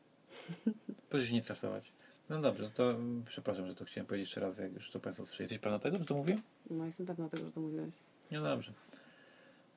Proszę 1.09 1.27
się 1.27 1.33
nie 1.33 1.41
stresować. 1.41 1.91
No 2.29 2.41
dobrze, 2.41 2.71
to 2.75 2.91
mm, 2.91 3.23
przepraszam, 3.27 3.67
że 3.67 3.75
to 3.75 3.85
chciałem 3.85 4.07
powiedzieć 4.07 4.27
jeszcze 4.29 4.41
raz, 4.41 4.57
jak 4.57 4.73
już 4.73 4.91
to 4.91 4.99
Państwo 4.99 5.25
słyszeli. 5.25 5.43
Jesteś 5.43 5.59
pewna 5.59 5.79
tego, 5.79 5.97
że 5.97 6.05
to 6.05 6.15
mówię? 6.15 6.37
no 6.69 6.85
jestem 6.85 7.05
pewna 7.05 7.29
tego, 7.29 7.45
że 7.45 7.51
to 7.51 7.61
mówiłeś. 7.61 7.93
No 8.31 8.43
dobrze. 8.43 8.73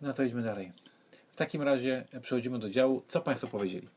No 0.00 0.12
to 0.12 0.22
idźmy 0.22 0.42
dalej. 0.42 0.72
W 1.32 1.36
takim 1.36 1.62
razie 1.62 2.04
przechodzimy 2.22 2.58
do 2.58 2.70
działu. 2.70 3.02
Co 3.08 3.20
Państwo 3.20 3.46
powiedzieli? 3.46 3.88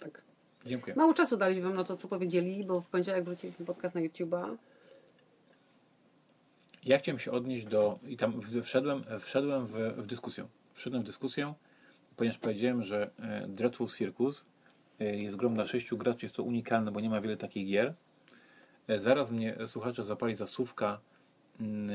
Tak. 0.00 0.22
Dziękuję. 0.66 0.96
Mało 0.96 1.14
czasu 1.14 1.36
daliśmy 1.36 1.62
wam 1.62 1.74
na 1.74 1.84
to, 1.84 1.96
co 1.96 2.08
powiedzieli, 2.08 2.64
bo 2.64 2.80
w 2.80 2.88
poniedziałek 2.88 3.24
wróciliśmy 3.24 3.66
podcast 3.66 3.94
na 3.94 4.00
YouTube'a. 4.00 4.56
Ja 6.84 6.98
chciałem 6.98 7.18
się 7.18 7.30
odnieść 7.30 7.66
do. 7.66 7.98
I 8.06 8.16
tam 8.16 8.40
wszedłem, 8.62 9.04
wszedłem 9.20 9.66
w, 9.66 9.72
w 9.96 10.06
dyskusję. 10.06 10.48
Wszedłem 10.72 11.02
w 11.02 11.06
dyskusję, 11.06 11.54
ponieważ 12.18 12.38
powiedziałem, 12.38 12.82
że 12.82 13.10
e, 13.20 13.46
Dreadful 13.48 13.88
Circus 13.88 14.44
e, 15.00 15.16
jest 15.16 15.36
grą 15.36 15.54
dla 15.54 15.66
sześciu 15.66 15.96
graczy, 15.98 16.26
jest 16.26 16.36
to 16.36 16.42
unikalne, 16.42 16.92
bo 16.92 17.00
nie 17.00 17.10
ma 17.10 17.20
wiele 17.20 17.36
takich 17.36 17.66
gier. 17.66 17.94
E, 18.88 19.00
Zaraz 19.00 19.30
mnie 19.30 19.56
słuchacze 19.66 20.04
zapali 20.04 20.34
za 20.36 20.46
słówka, 20.46 21.00
mm, 21.60 21.88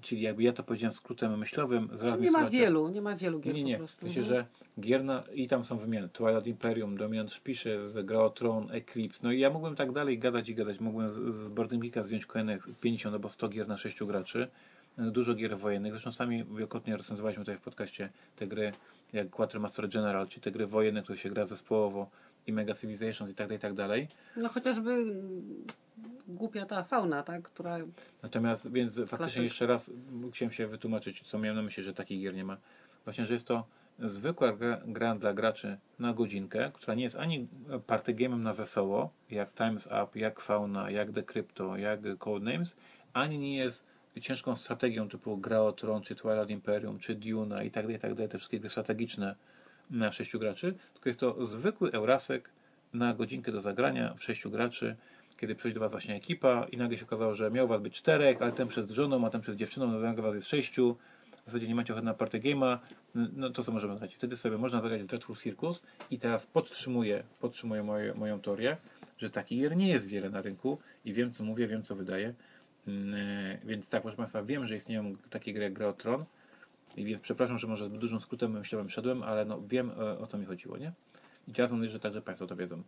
czyli 0.00 0.22
jakby 0.22 0.42
ja 0.42 0.52
to 0.52 0.62
powiedziałem 0.62 0.92
skrótem 0.92 1.38
myślowym. 1.38 1.88
Zaraz 1.92 2.20
Nie 2.20 2.30
ma 2.30 2.50
wielu, 2.50 2.88
nie 2.88 3.02
ma 3.02 3.16
wielu 3.16 3.40
gier 3.40 3.54
nie, 3.54 3.62
nie. 3.64 3.74
po 3.74 3.78
prostu. 3.78 4.06
Myślę, 4.06 4.22
Mhm. 4.22 4.44
że 4.44 4.46
gier 4.82 5.04
na, 5.04 5.22
i 5.34 5.48
tam 5.48 5.64
są 5.64 5.78
wymiany. 5.78 6.08
Twilight 6.08 6.46
Imperium, 6.46 6.96
Dominant 6.96 7.32
Species, 7.32 7.96
Gra 8.04 8.20
o 8.20 8.30
Tron, 8.30 8.70
Eclipse. 8.70 9.20
No 9.22 9.32
i 9.32 9.40
ja 9.40 9.50
mógłbym 9.50 9.76
tak 9.76 9.92
dalej 9.92 10.18
gadać 10.18 10.48
i 10.48 10.54
gadać. 10.54 10.80
Mógłbym 10.80 11.12
z, 11.12 11.34
z 11.34 11.48
Boarding 11.48 11.82
Geeka 11.82 12.02
zdjąć 12.02 12.26
kolejne 12.26 12.58
50 12.80 13.14
albo 13.14 13.30
100 13.30 13.48
gier 13.48 13.68
na 13.68 13.76
6 13.76 14.04
graczy. 14.04 14.48
Dużo 14.98 15.34
gier 15.34 15.58
wojennych. 15.58 15.92
Zresztą 15.92 16.12
sami 16.12 16.44
wielokrotnie 16.44 16.96
recenzowaliśmy 16.96 17.44
tutaj 17.44 17.56
w 17.58 17.60
podcaście 17.60 18.08
te 18.36 18.46
gry 18.46 18.72
jak 19.12 19.30
Quartermaster 19.30 19.88
General, 19.88 20.28
czy 20.28 20.40
te 20.40 20.50
gry 20.50 20.66
wojenne, 20.66 21.02
które 21.02 21.18
się 21.18 21.30
gra 21.30 21.44
zespołowo 21.44 22.10
i 22.46 22.52
Mega 22.52 22.74
Civilizations 22.74 23.32
i 23.32 23.34
tak 23.34 23.46
dalej, 23.46 23.58
i 23.58 23.60
tak 23.60 23.74
dalej. 23.74 24.08
No 24.36 24.48
chociażby 24.48 25.04
głupia 26.28 26.66
ta 26.66 26.82
fauna, 26.82 27.22
tak, 27.22 27.42
która... 27.42 27.78
Natomiast, 28.22 28.72
więc 28.72 28.94
faktycznie 28.94 29.16
Klasyk. 29.16 29.42
jeszcze 29.42 29.66
raz 29.66 29.90
chciałem 30.32 30.52
się 30.52 30.66
wytłumaczyć, 30.66 31.22
co 31.22 31.38
miałem 31.38 31.56
na 31.56 31.62
myśli, 31.62 31.82
że 31.82 31.94
takich 31.94 32.20
gier 32.20 32.34
nie 32.34 32.44
ma. 32.44 32.56
Właśnie, 33.04 33.26
że 33.26 33.34
jest 33.34 33.46
to 33.46 33.66
zwykła 33.98 34.52
gra, 34.52 34.80
gra 34.86 35.14
dla 35.14 35.34
graczy 35.34 35.78
na 35.98 36.12
godzinkę, 36.12 36.70
która 36.74 36.94
nie 36.94 37.02
jest 37.02 37.16
ani 37.16 37.48
party 37.86 38.14
game'em 38.14 38.38
na 38.38 38.54
wesoło, 38.54 39.10
jak 39.30 39.54
Time's 39.54 40.04
Up, 40.04 40.18
jak 40.18 40.40
Fauna, 40.40 40.90
jak 40.90 41.12
The 41.12 41.22
Crypto, 41.22 41.76
jak 41.76 42.00
Codenames, 42.18 42.76
ani 43.12 43.38
nie 43.38 43.56
jest 43.56 43.91
ciężką 44.20 44.56
strategią 44.56 45.08
typu 45.08 45.36
Gra 45.36 45.60
o 45.60 45.72
Tron, 45.72 46.02
czy 46.02 46.14
Twilight 46.14 46.50
Imperium, 46.50 46.98
czy 46.98 47.14
Duna 47.14 47.62
i 47.62 47.70
tak 47.70 47.84
dalej, 47.84 47.96
i 47.96 48.00
tak 48.00 48.14
dalej, 48.14 48.28
te 48.28 48.38
wszystkie 48.38 48.60
gry 48.60 48.70
strategiczne 48.70 49.34
na 49.90 50.12
sześciu 50.12 50.38
graczy, 50.38 50.74
tylko 50.92 51.08
jest 51.08 51.20
to 51.20 51.46
zwykły 51.46 51.92
Eurasek 51.92 52.50
na 52.94 53.14
godzinkę 53.14 53.52
do 53.52 53.60
zagrania 53.60 54.14
w 54.14 54.22
sześciu 54.22 54.50
graczy, 54.50 54.96
kiedy 55.38 55.54
przychodzi 55.54 55.74
do 55.74 55.80
Was 55.80 55.90
właśnie 55.90 56.14
ekipa 56.14 56.66
i 56.72 56.76
nagle 56.76 56.98
się 56.98 57.04
okazało, 57.04 57.34
że 57.34 57.50
miał 57.50 57.68
Was 57.68 57.82
być 57.82 57.94
czterech, 57.94 58.42
ale 58.42 58.52
ten 58.52 58.68
przed 58.68 58.90
żoną, 58.90 59.26
a 59.26 59.30
ten 59.30 59.40
przed 59.40 59.56
dziewczyną, 59.56 59.86
no 59.86 59.98
nagle 59.98 60.22
Was 60.22 60.34
jest 60.34 60.48
sześciu, 60.48 60.96
w 61.42 61.46
zasadzie 61.46 61.68
nie 61.68 61.74
macie 61.74 61.92
ochoty 61.92 62.04
na 62.04 62.14
party 62.14 62.40
game'a, 62.40 62.78
no 63.14 63.50
to 63.50 63.62
co 63.62 63.72
możemy 63.72 63.96
zrobić? 63.98 64.16
Wtedy 64.16 64.36
sobie 64.36 64.58
można 64.58 64.80
zagrać 64.80 65.02
w 65.02 65.06
Dreadful 65.06 65.36
Circus 65.36 65.82
i 66.10 66.18
teraz 66.18 66.46
podtrzymuję, 66.46 67.22
podtrzymuję 67.40 67.82
moje, 67.82 68.14
moją 68.14 68.40
teorię, 68.40 68.76
że 69.18 69.30
takich 69.30 69.60
gier 69.60 69.76
nie 69.76 69.88
jest 69.88 70.06
wiele 70.06 70.30
na 70.30 70.42
rynku 70.42 70.78
i 71.04 71.12
wiem 71.12 71.32
co 71.32 71.44
mówię, 71.44 71.66
wiem 71.66 71.82
co 71.82 71.96
wydaję. 71.96 72.34
Mm, 72.86 73.14
e, 73.14 73.58
Więc 73.64 73.88
tak, 73.88 74.02
proszę 74.02 74.16
Państwa, 74.16 74.42
wiem, 74.42 74.66
że 74.66 74.76
istnieją 74.76 75.16
takie 75.30 75.52
gry 75.52 75.62
jak 75.62 75.72
Gra 75.72 75.86
o 75.88 75.92
Tron, 75.92 76.24
więc 76.96 77.20
przepraszam, 77.20 77.58
że 77.58 77.66
może 77.66 77.90
dużym 77.90 78.20
skrótem 78.20 78.52
myślałem 78.52 78.90
szedłem, 78.90 79.22
ale 79.22 79.44
no 79.44 79.62
wiem 79.68 79.90
e, 79.90 80.18
o 80.18 80.26
co 80.26 80.38
mi 80.38 80.46
chodziło, 80.46 80.78
nie? 80.78 80.92
I 81.48 81.52
teraz 81.52 81.70
mam 81.70 81.80
nadzieję, 81.80 81.92
że 81.92 82.00
także 82.00 82.22
Państwo 82.22 82.46
to 82.46 82.56
wiedzą. 82.56 82.82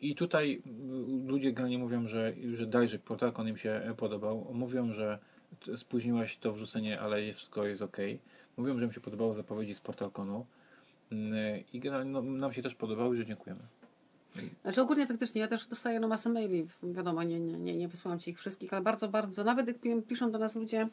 I 0.00 0.14
tutaj 0.14 0.62
ludzie 1.26 1.52
generalnie 1.52 1.78
mówią, 1.78 2.06
że, 2.08 2.32
że 2.52 2.66
dalej, 2.66 2.88
że 2.88 2.98
Portalkon 2.98 3.48
im 3.48 3.56
się 3.56 3.94
podobał. 3.96 4.46
Mówią, 4.52 4.92
że 4.92 5.18
t- 5.64 5.78
spóźniłaś 5.78 6.36
to 6.36 6.52
wrzucenie, 6.52 7.00
ale 7.00 7.32
wszystko 7.32 7.66
jest 7.66 7.82
ok. 7.82 7.96
Mówią, 8.56 8.78
że 8.78 8.84
im 8.84 8.92
się 8.92 9.00
podobało 9.00 9.34
zapowiedzi 9.34 9.74
z 9.74 9.80
Portalkonu. 9.80 10.46
Yy, 11.10 11.64
I 11.72 11.80
generalnie 11.80 12.12
no, 12.12 12.22
nam 12.22 12.52
się 12.52 12.62
też 12.62 12.74
podobało 12.74 13.14
i 13.14 13.16
że 13.16 13.26
dziękujemy. 13.26 13.62
Znaczy 14.62 14.82
ogólnie 14.82 15.06
faktycznie, 15.06 15.40
ja 15.40 15.48
też 15.48 15.66
dostaję 15.66 16.00
no 16.00 16.08
masę 16.08 16.28
maili, 16.28 16.68
wiadomo, 16.82 17.22
nie, 17.22 17.40
nie, 17.40 17.58
nie, 17.58 17.76
nie 17.76 17.88
wysyłam 17.88 18.18
Ci 18.18 18.30
ich 18.30 18.38
wszystkich, 18.38 18.72
ale 18.72 18.82
bardzo, 18.82 19.08
bardzo, 19.08 19.44
nawet 19.44 19.68
jak 19.68 19.78
pi- 19.78 20.02
piszą 20.02 20.30
do 20.30 20.38
nas 20.38 20.54
ludzie, 20.54 20.88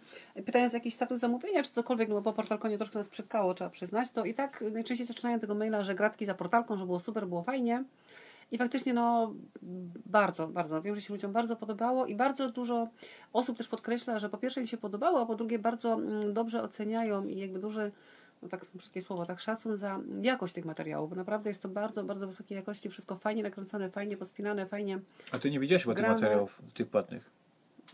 pytając 0.46 0.74
jakiś 0.74 0.94
status 0.94 1.20
zamówienia, 1.20 1.64
czy 1.64 1.72
cokolwiek, 1.72 2.10
no 2.10 2.16
bo 2.16 2.22
po 2.22 2.34
portalkonie 2.34 2.78
troszkę 2.78 3.00
nas 3.00 3.10
przytkało, 3.10 3.54
trzeba 3.54 3.70
przyznać, 3.70 4.12
to 4.12 4.26
i 4.26 4.34
tak 4.34 4.64
najczęściej 4.72 5.08
zaczynają 5.08 5.40
tego 5.40 5.56
maila, 5.56 5.84
że 5.84 5.96
gratki 5.96 6.26
za 6.26 6.34
portalką, 6.34 6.78
że 6.78 6.86
było 6.86 7.00
super, 7.00 7.28
było 7.28 7.42
fajnie. 7.42 7.84
I 8.52 8.58
faktycznie, 8.58 8.94
no, 8.94 9.34
bardzo, 10.06 10.48
bardzo. 10.48 10.82
Wiem, 10.82 10.96
że 10.96 11.02
się 11.02 11.14
ludziom 11.14 11.32
bardzo 11.32 11.56
podobało 11.56 12.06
i 12.06 12.16
bardzo 12.16 12.52
dużo 12.52 12.88
osób 13.34 13.58
też 13.58 13.68
podkreśla, 13.68 14.20
że 14.20 14.30
po 14.30 14.38
pierwsze 14.38 14.62
im 14.62 14.68
się 14.68 14.78
podobało, 14.78 15.22
a 15.22 15.26
po 15.26 15.36
drugie 15.36 15.60
bardzo 15.60 15.94
mm, 15.94 16.34
dobrze 16.34 16.64
oceniają 16.64 17.26
i 17.26 17.40
jakby 17.40 17.60
duży, 17.60 17.92
no 18.44 18.50
tak 18.50 18.66
brzydkie 18.74 19.02
słowo, 19.02 19.26
tak 19.26 19.40
szacun 19.40 19.78
za 19.78 20.00
jakość 20.22 20.54
tych 20.54 20.66
materiałów, 20.66 21.10
bo 21.10 21.16
naprawdę 21.16 21.50
jest 21.50 21.62
to 21.62 21.70
bardzo, 21.70 22.04
bardzo 22.04 22.28
wysokiej 22.28 22.56
jakości, 22.56 22.90
wszystko 22.90 23.16
fajnie 23.16 23.44
nakręcone, 23.44 23.90
fajnie 23.90 24.18
pospinane, 24.18 24.66
fajnie. 24.66 25.00
A 25.32 25.40
ty 25.40 25.52
nie 25.52 25.60
widziałeś 25.60 25.84
tych 25.86 26.08
materiałów, 26.08 26.62
tych 26.74 26.88
płatnych? 26.88 27.30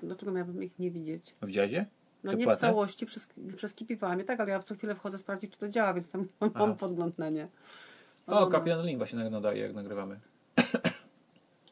Dlaczego 0.03 0.31
miałabym 0.31 0.63
ich 0.63 0.79
nie 0.79 0.91
widzieć? 0.91 1.35
Widziałeś 1.43 1.71
je? 1.71 1.85
No 2.23 2.31
Te 2.31 2.37
nie 2.37 2.43
w 2.43 2.47
płatne? 2.47 2.67
całości, 2.67 3.05
przez, 3.05 3.29
przeskipiwałam 3.55 4.19
je, 4.19 4.25
tak, 4.25 4.39
ale 4.39 4.51
ja 4.51 4.59
co 4.59 4.75
chwilę 4.75 4.95
wchodzę 4.95 5.17
sprawdzić, 5.17 5.51
czy 5.51 5.59
to 5.59 5.67
działa, 5.69 5.93
więc 5.93 6.09
tam 6.09 6.21
mam 6.41 6.51
Aha. 6.55 6.75
podgląd 6.79 7.17
na 7.19 7.29
nie. 7.29 7.43
O, 7.43 8.31
No, 8.31 8.39
no. 8.39 8.47
Kapitan 8.47 8.85
Link 8.85 8.97
właśnie 8.97 9.29
nadaje, 9.29 9.61
jak 9.61 9.73
nagrywamy. 9.73 10.19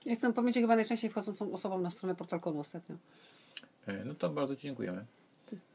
Ja 0.05 0.15
chcę 0.15 0.33
powiedzieć 0.33 0.63
chyba 0.63 0.75
najczęściej 0.75 1.09
wchodzącą 1.09 1.51
osobą 1.51 1.79
na 1.79 1.89
stronę 1.91 2.15
Portalkonu 2.15 2.59
ostatnio. 2.59 2.95
E, 3.87 4.05
No 4.05 4.13
to 4.15 4.29
bardzo 4.29 4.55
Ci 4.55 4.61
dziękujemy. 4.61 5.05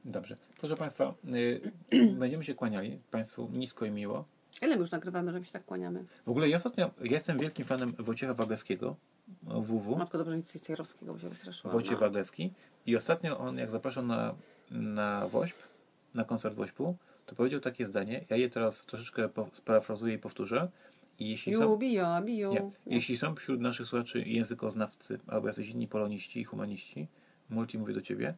Dobrze. 0.04 0.36
Proszę 0.58 0.76
Państwa, 0.76 1.14
y, 1.34 1.72
będziemy 2.20 2.44
się 2.44 2.54
kłaniali 2.54 2.98
Państwu 3.10 3.48
nisko 3.52 3.84
i 3.84 3.90
miło. 3.90 4.24
Ile 4.62 4.74
my 4.74 4.80
już 4.80 4.90
nagrywamy, 4.90 5.32
że 5.32 5.38
my 5.38 5.44
się 5.44 5.52
tak 5.52 5.64
kłaniamy? 5.64 6.04
W 6.26 6.28
ogóle 6.28 6.48
ja 6.48 6.56
ostatnio, 6.56 6.90
ja 7.00 7.12
jestem 7.12 7.38
wielkim 7.38 7.64
fanem 7.64 7.94
Wojciecha 7.98 8.34
Wagleckiego, 8.34 8.96
WW, 9.42 9.96
Matko 9.96 10.18
dobrze 10.18 10.36
nic 10.36 10.60
Cejrowskiego, 10.60 11.12
bo 11.12 11.18
się 11.18 11.28
wystraszyłam. 11.28 11.72
Wojciech 11.72 11.92
no. 11.92 11.98
Waglecki 11.98 12.52
i 12.86 12.96
ostatnio 12.96 13.38
on 13.38 13.58
jak 13.58 13.70
zapraszał 13.70 14.06
na, 14.06 14.34
na 14.70 15.28
WOŚP, 15.28 15.58
na 16.14 16.24
koncert 16.24 16.54
WOŚP-u, 16.54 16.96
to 17.26 17.34
powiedział 17.34 17.60
takie 17.60 17.86
zdanie, 17.86 18.24
ja 18.30 18.36
je 18.36 18.50
teraz 18.50 18.86
troszeczkę 18.86 19.28
sparafrazuję 19.52 20.14
i 20.14 20.18
powtórzę 20.18 20.68
i 21.18 21.30
jeśli 21.30 21.54
są, 21.54 21.62
Ju, 21.62 21.78
bio, 21.78 22.20
Nie. 22.52 22.70
jeśli 22.86 23.18
są 23.18 23.34
wśród 23.34 23.60
naszych 23.60 23.86
słuchaczy 23.86 24.22
językoznawcy 24.22 25.18
albo 25.26 25.46
jacyś 25.46 25.68
inni 25.68 25.88
poloniści 25.88 26.40
i 26.40 26.44
humaniści, 26.44 27.08
multi 27.50 27.78
mówię 27.78 27.94
do 27.94 28.02
Ciebie, 28.02 28.34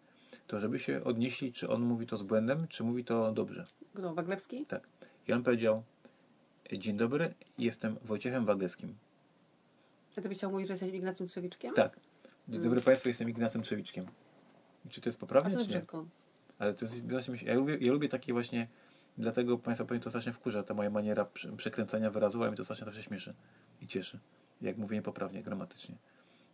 to 0.47 0.61
żeby 0.61 0.79
się 0.79 1.05
odnieśli, 1.05 1.53
czy 1.53 1.69
on 1.71 1.83
mówi 1.83 2.07
to 2.07 2.17
z 2.17 2.23
błędem, 2.23 2.69
czy 2.69 2.85
mówi 2.85 3.05
to 3.05 3.33
dobrze. 3.33 3.67
Kto, 3.95 4.15
Waglewski? 4.15 4.67
Tak. 4.67 4.89
I 5.29 5.33
on 5.33 5.43
powiedział, 5.43 5.83
dzień 6.73 6.97
dobry, 6.97 7.35
jestem 7.59 7.97
Wojciechem 8.03 8.45
Wagleckim. 8.45 8.95
A 10.19 10.21
ty 10.21 10.29
byś 10.29 10.39
chciał 10.39 10.51
mówić, 10.51 10.67
że 10.69 10.73
jesteś 10.75 10.95
Ignacym 10.95 11.27
Trzewiczkiem? 11.27 11.75
Tak. 11.75 12.01
Dzień 12.49 12.63
dobry 12.63 12.81
Państwu, 12.81 13.09
jestem 13.09 13.29
Ignacym 13.29 13.63
Trzewiczkiem. 13.63 14.07
Czy 14.89 15.01
to 15.01 15.09
jest 15.09 15.19
A 15.19 15.21
poprawne, 15.21 15.51
to 15.51 15.57
czy 15.57 15.63
nie? 15.63 15.69
brzydko. 15.69 16.07
Ale 16.59 16.75
to 16.75 16.85
jest 16.85 17.43
ja 17.43 17.55
lubię, 17.55 17.77
ja 17.81 17.93
lubię 17.93 18.09
takie 18.09 18.33
właśnie, 18.33 18.69
dlatego 19.19 19.59
Państwa 19.59 19.85
pewnie 19.85 20.01
to 20.03 20.11
strasznie 20.11 20.33
wkurza, 20.33 20.63
ta 20.63 20.75
moja 20.75 20.91
maniera 20.91 21.25
prze- 21.25 21.57
przekręcania 21.57 22.11
wyrazów, 22.11 22.43
ale 22.43 22.51
mi 22.51 22.57
to 22.57 22.65
strasznie 22.65 22.85
zawsze 22.85 23.03
śmieszy 23.03 23.35
i 23.81 23.87
cieszy, 23.87 24.21
jak 24.61 24.77
mówię 24.77 25.03
poprawnie, 25.03 25.43
gramatycznie. 25.43 25.97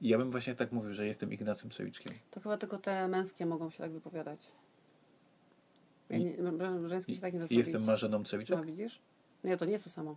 Ja 0.01 0.19
bym 0.19 0.31
właśnie 0.31 0.55
tak 0.55 0.73
mówił, 0.73 0.93
że 0.93 1.07
jestem 1.07 1.33
Ignacym 1.33 1.71
Trzewiczkiem. 1.71 2.17
To 2.31 2.41
chyba 2.41 2.57
tylko 2.57 2.79
te 2.79 3.09
męskie 3.09 3.47
mogą 3.47 3.71
się 3.71 3.79
tak 3.79 3.93
wypowiadać. 3.93 4.41
Ja 6.11 6.19
nie, 6.19 6.35
żeńskie 6.87 7.15
się 7.15 7.21
tak 7.21 7.33
nie 7.35 7.39
da 7.41 7.47
jestem. 7.51 7.85
Marzeną 7.85 8.23
Trzewiczek? 8.25 8.57
No 8.59 8.65
widzisz? 8.65 9.01
Nie, 9.45 9.57
to 9.57 9.65
nie 9.65 9.73
jest 9.73 9.85
to 9.85 9.91
samo. 9.91 10.17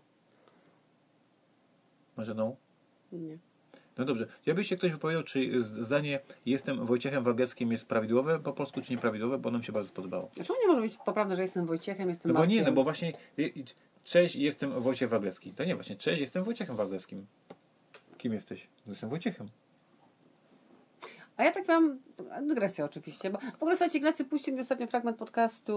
Marzeną? 2.18 2.56
Nie. 3.12 3.38
No 3.98 4.06
dobrze. 4.06 4.28
Jakbyś 4.46 4.68
się 4.68 4.78
ktoś 4.78 4.92
wypowiedział, 4.92 5.24
czy 5.24 5.64
zdanie 5.64 6.20
jestem 6.46 6.86
Wojciechem 6.86 7.24
Wagleckim 7.24 7.72
jest 7.72 7.86
prawidłowe 7.86 8.40
po 8.40 8.54
polsku, 8.54 8.82
czy 8.82 8.92
nieprawidłowe, 8.94 9.38
bo 9.38 9.52
nam 9.52 9.64
się 9.64 9.72
bardzo 9.74 9.90
spodobało. 9.90 10.30
Dlaczego 10.36 10.60
nie 10.62 10.68
może 10.68 10.82
być 10.82 10.98
poprawne, 10.98 11.36
że 11.36 11.42
jestem 11.42 11.66
Wojciechem, 11.66 12.10
jestem 12.10 12.30
No 12.30 12.34
bo 12.34 12.40
Markiem? 12.40 12.58
nie, 12.58 12.64
no 12.64 12.72
bo 12.72 12.84
właśnie 12.84 13.14
i- 13.38 13.42
i- 13.60 13.66
cześć, 14.04 14.36
jestem 14.36 14.82
Wojciech 14.82 15.10
Waglecki. 15.10 15.52
To 15.52 15.64
nie 15.64 15.76
właśnie, 15.76 15.96
cześć, 15.96 16.22
jestem 16.22 16.44
Wojciechem 16.44 16.76
Wagleckim. 16.76 17.26
Kim 18.18 18.34
jesteś? 18.34 18.68
No 18.86 18.92
jestem 18.92 19.10
Wojciechem. 19.10 19.48
A 21.38 21.44
ja 21.44 21.52
tak 21.52 21.68
mam, 21.68 22.00
dygresja 22.48 22.86
oczywiście, 22.86 23.30
bo 23.30 23.40
w 23.40 23.62
ogóle 23.64 23.76
słuchajcie, 23.76 23.98
Ignacy 23.98 24.26
puścił 24.26 24.54
mi 24.54 24.60
ostatnio 24.60 24.88
fragment 24.88 25.18
podcastu 25.18 25.74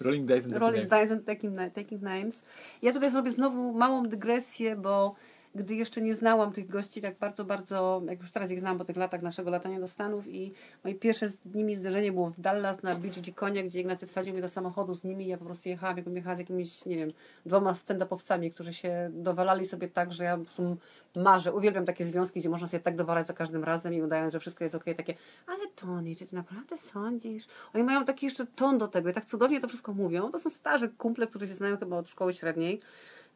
Rolling 0.00 0.26
Dice 0.26 0.44
and 0.44 0.52
Rolling 0.52 0.84
Dice. 0.84 1.00
Dice 1.00 1.14
and 1.14 1.24
Taking, 1.24 1.58
Taking 1.74 2.02
Names. 2.02 2.44
Ja 2.82 2.92
tutaj 2.92 3.10
zrobię 3.10 3.32
znowu 3.32 3.72
małą 3.72 4.06
dygresję, 4.06 4.76
bo 4.76 5.14
gdy 5.56 5.74
jeszcze 5.74 6.00
nie 6.00 6.14
znałam 6.14 6.52
tych 6.52 6.68
gości 6.68 7.00
tak 7.00 7.18
bardzo, 7.18 7.44
bardzo, 7.44 8.02
jak 8.08 8.20
już 8.20 8.30
teraz 8.30 8.50
ich 8.50 8.60
znam 8.60 8.78
po 8.78 8.84
tych 8.84 8.96
latach 8.96 9.22
naszego 9.22 9.50
latania 9.50 9.80
do 9.80 9.88
Stanów 9.88 10.28
i 10.28 10.52
moje 10.84 10.94
pierwsze 10.96 11.28
z 11.28 11.44
nimi 11.54 11.76
zderzenie 11.76 12.12
było 12.12 12.30
w 12.30 12.40
Dallas 12.40 12.82
na 12.82 12.94
BGG 12.94 13.34
Konia, 13.34 13.62
gdzie 13.62 13.80
Ignacy 13.80 14.06
wsadził 14.06 14.32
mnie 14.32 14.42
do 14.42 14.48
samochodu 14.48 14.94
z 14.94 15.04
nimi 15.04 15.24
i 15.24 15.28
ja 15.28 15.38
po 15.38 15.44
prostu 15.44 15.68
jechałam, 15.68 15.96
jakbym 15.96 16.16
jechała 16.16 16.36
z 16.36 16.38
jakimiś, 16.38 16.86
nie 16.86 16.96
wiem, 16.96 17.10
dwoma 17.46 17.72
stand-upowcami, 17.72 18.50
którzy 18.50 18.72
się 18.72 19.10
dowalali 19.12 19.66
sobie 19.66 19.88
tak, 19.88 20.12
że 20.12 20.24
ja 20.24 20.36
po 20.36 20.44
prostu 20.44 20.76
marzę, 21.16 21.52
uwielbiam 21.52 21.84
takie 21.84 22.04
związki, 22.04 22.40
gdzie 22.40 22.48
można 22.48 22.68
sobie 22.68 22.80
tak 22.80 22.96
dowalać 22.96 23.26
za 23.26 23.32
każdym 23.32 23.64
razem 23.64 23.94
i 23.94 24.02
udając, 24.02 24.32
że 24.32 24.40
wszystko 24.40 24.64
jest 24.64 24.74
okej, 24.74 24.94
takie, 24.94 25.14
ale 25.46 25.68
Tony, 25.76 26.14
czy 26.14 26.26
ty 26.26 26.34
naprawdę 26.34 26.78
sądzisz? 26.78 27.46
Oni 27.74 27.84
mają 27.84 28.04
taki 28.04 28.26
jeszcze 28.26 28.46
ton 28.46 28.78
do 28.78 28.88
tego 28.88 29.08
i 29.08 29.12
tak 29.12 29.24
cudownie 29.24 29.60
to 29.60 29.68
wszystko 29.68 29.92
mówią. 29.92 30.30
To 30.30 30.38
są 30.38 30.50
starzy 30.50 30.88
kumple, 30.88 31.26
którzy 31.26 31.48
się 31.48 31.54
znają 31.54 31.76
chyba 31.76 31.96
od 31.96 32.08
szkoły 32.08 32.34
średniej. 32.34 32.80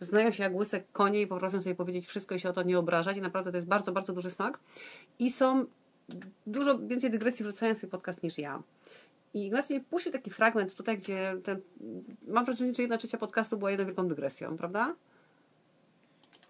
Znają 0.00 0.30
się 0.30 0.42
jak 0.42 0.54
łyse 0.54 0.80
konie 0.92 1.20
i 1.20 1.26
potrafią 1.26 1.60
sobie 1.60 1.74
powiedzieć 1.74 2.06
wszystko 2.06 2.34
i 2.34 2.40
się 2.40 2.48
o 2.48 2.52
to 2.52 2.62
nie 2.62 2.78
obrażać. 2.78 3.16
I 3.16 3.20
naprawdę 3.20 3.50
to 3.50 3.56
jest 3.56 3.68
bardzo, 3.68 3.92
bardzo 3.92 4.12
duży 4.12 4.30
smak. 4.30 4.60
I 5.18 5.30
są 5.30 5.64
dużo 6.46 6.78
więcej 6.78 7.10
dygresji 7.10 7.44
wrzucają 7.44 7.74
swój 7.74 7.88
podcast 7.90 8.22
niż 8.22 8.38
ja. 8.38 8.62
I 9.34 9.46
Ignacy 9.46 9.74
mi 9.74 9.80
puścił 9.80 10.12
taki 10.12 10.30
fragment 10.30 10.74
tutaj, 10.74 10.98
gdzie 10.98 11.36
ten, 11.44 11.60
mam 12.28 12.44
wrażenie, 12.44 12.74
że 12.74 12.82
jedna 12.82 12.96
trzecia 12.98 13.18
podcastu 13.18 13.56
była 13.58 13.70
jedną 13.70 13.86
wielką 13.86 14.08
dygresją, 14.08 14.56
prawda? 14.56 14.94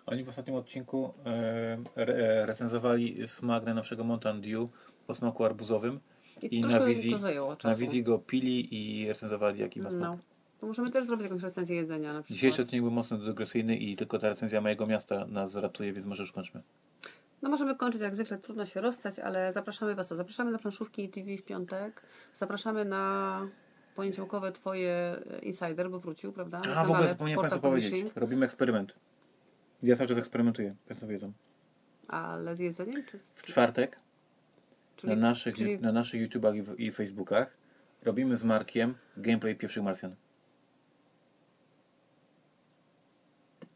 Oni 0.07 0.25
w 0.25 0.29
ostatnim 0.29 0.57
odcinku 0.57 1.13
e, 1.27 1.79
re, 1.97 2.47
recenzowali 2.47 3.29
smak 3.29 3.65
najnowszego 3.65 4.05
Mountain 4.05 4.41
Dew 4.41 4.69
o 5.09 5.15
smaku 5.15 5.45
arbuzowym 5.45 6.01
I, 6.43 6.57
I 6.57 6.61
na 6.61 6.81
wizji- 6.81 7.13
to 7.13 7.19
zajęło 7.19 7.57
czasu. 7.57 7.69
na 7.69 7.75
wizji 7.75 8.03
go 8.03 8.19
pili 8.19 8.69
i 8.75 9.09
recenzowali 9.09 9.61
jaki 9.61 9.81
ma 9.81 9.91
smak. 9.91 10.01
No. 10.03 10.19
To 10.61 10.67
możemy 10.67 10.91
też 10.91 11.07
zrobić 11.07 11.25
jakąś 11.25 11.43
recenzję 11.43 11.77
jedzenia 11.77 12.13
na 12.13 12.23
przykład. 12.23 12.37
Dzisiejszy 12.37 12.63
odcinek 12.63 12.83
był 12.83 12.91
mocno 12.91 13.19
dygresyjny 13.19 13.77
i 13.77 13.97
tylko 13.97 14.19
ta 14.19 14.29
recenzja 14.29 14.61
mojego 14.61 14.87
miasta 14.87 15.27
nas 15.27 15.55
ratuje, 15.55 15.93
więc 15.93 16.07
może 16.07 16.23
już 16.23 16.33
kończmy. 16.33 16.63
No 17.43 17.51
możemy 17.51 17.77
kończyć 17.77 18.03
jak 18.03 18.15
zwykle, 18.15 18.39
trudno 18.39 18.67
się 18.67 18.81
rozstać, 18.81 19.19
ale 19.19 19.53
zapraszamy 19.53 19.95
Was. 19.95 20.09
Zapraszamy 20.09 20.51
na 20.51 20.59
planszówki 20.59 21.09
TV 21.09 21.37
w 21.37 21.43
piątek. 21.43 22.03
Zapraszamy 22.35 22.85
na 22.85 23.49
poniedziałkowe 23.95 24.53
Twoje 24.53 25.17
e, 25.31 25.39
Insider, 25.39 25.91
bo 25.91 26.01
wrócił, 26.01 26.33
prawda? 26.33 26.59
Na 26.59 26.75
A 26.75 26.85
w 26.85 26.91
ogóle 26.91 27.09
zapomniałem 27.09 27.41
Państwu 27.41 27.61
powiedzieć. 27.61 28.07
Robimy 28.17 28.47
eksperyment. 28.47 28.95
Ja 29.83 29.97
cały 29.97 30.09
czas 30.09 30.19
eksperymentuję, 30.19 30.75
Państwo 30.87 31.07
wiedzą. 31.07 31.33
Ale 32.09 32.57
z 32.57 32.61
jedzeniem? 32.61 33.05
Czy, 33.05 33.19
W 33.35 33.43
czwartek 33.43 34.01
czyli, 34.97 35.17
na 35.17 35.29
naszych, 35.29 35.55
czyli 35.55 35.81
na 35.81 35.93
naszych 35.93 36.21
YouTubach 36.21 36.55
i, 36.57 36.87
i 36.87 36.93
Facebookach 36.93 37.57
robimy 38.03 38.37
z 38.37 38.45
Markiem 38.45 38.95
gameplay 39.17 39.57
pierwszych 39.57 39.83
Marsjan. 39.83 40.15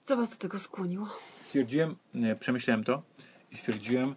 Co 0.05 0.17
Was 0.17 0.31
do 0.31 0.37
tego 0.37 0.59
skłoniło? 0.59 1.09
Stwierdziłem, 1.41 1.97
przemyślałem 2.41 2.85
to 2.85 3.03
i 3.53 3.57
stwierdziłem, 3.57 4.15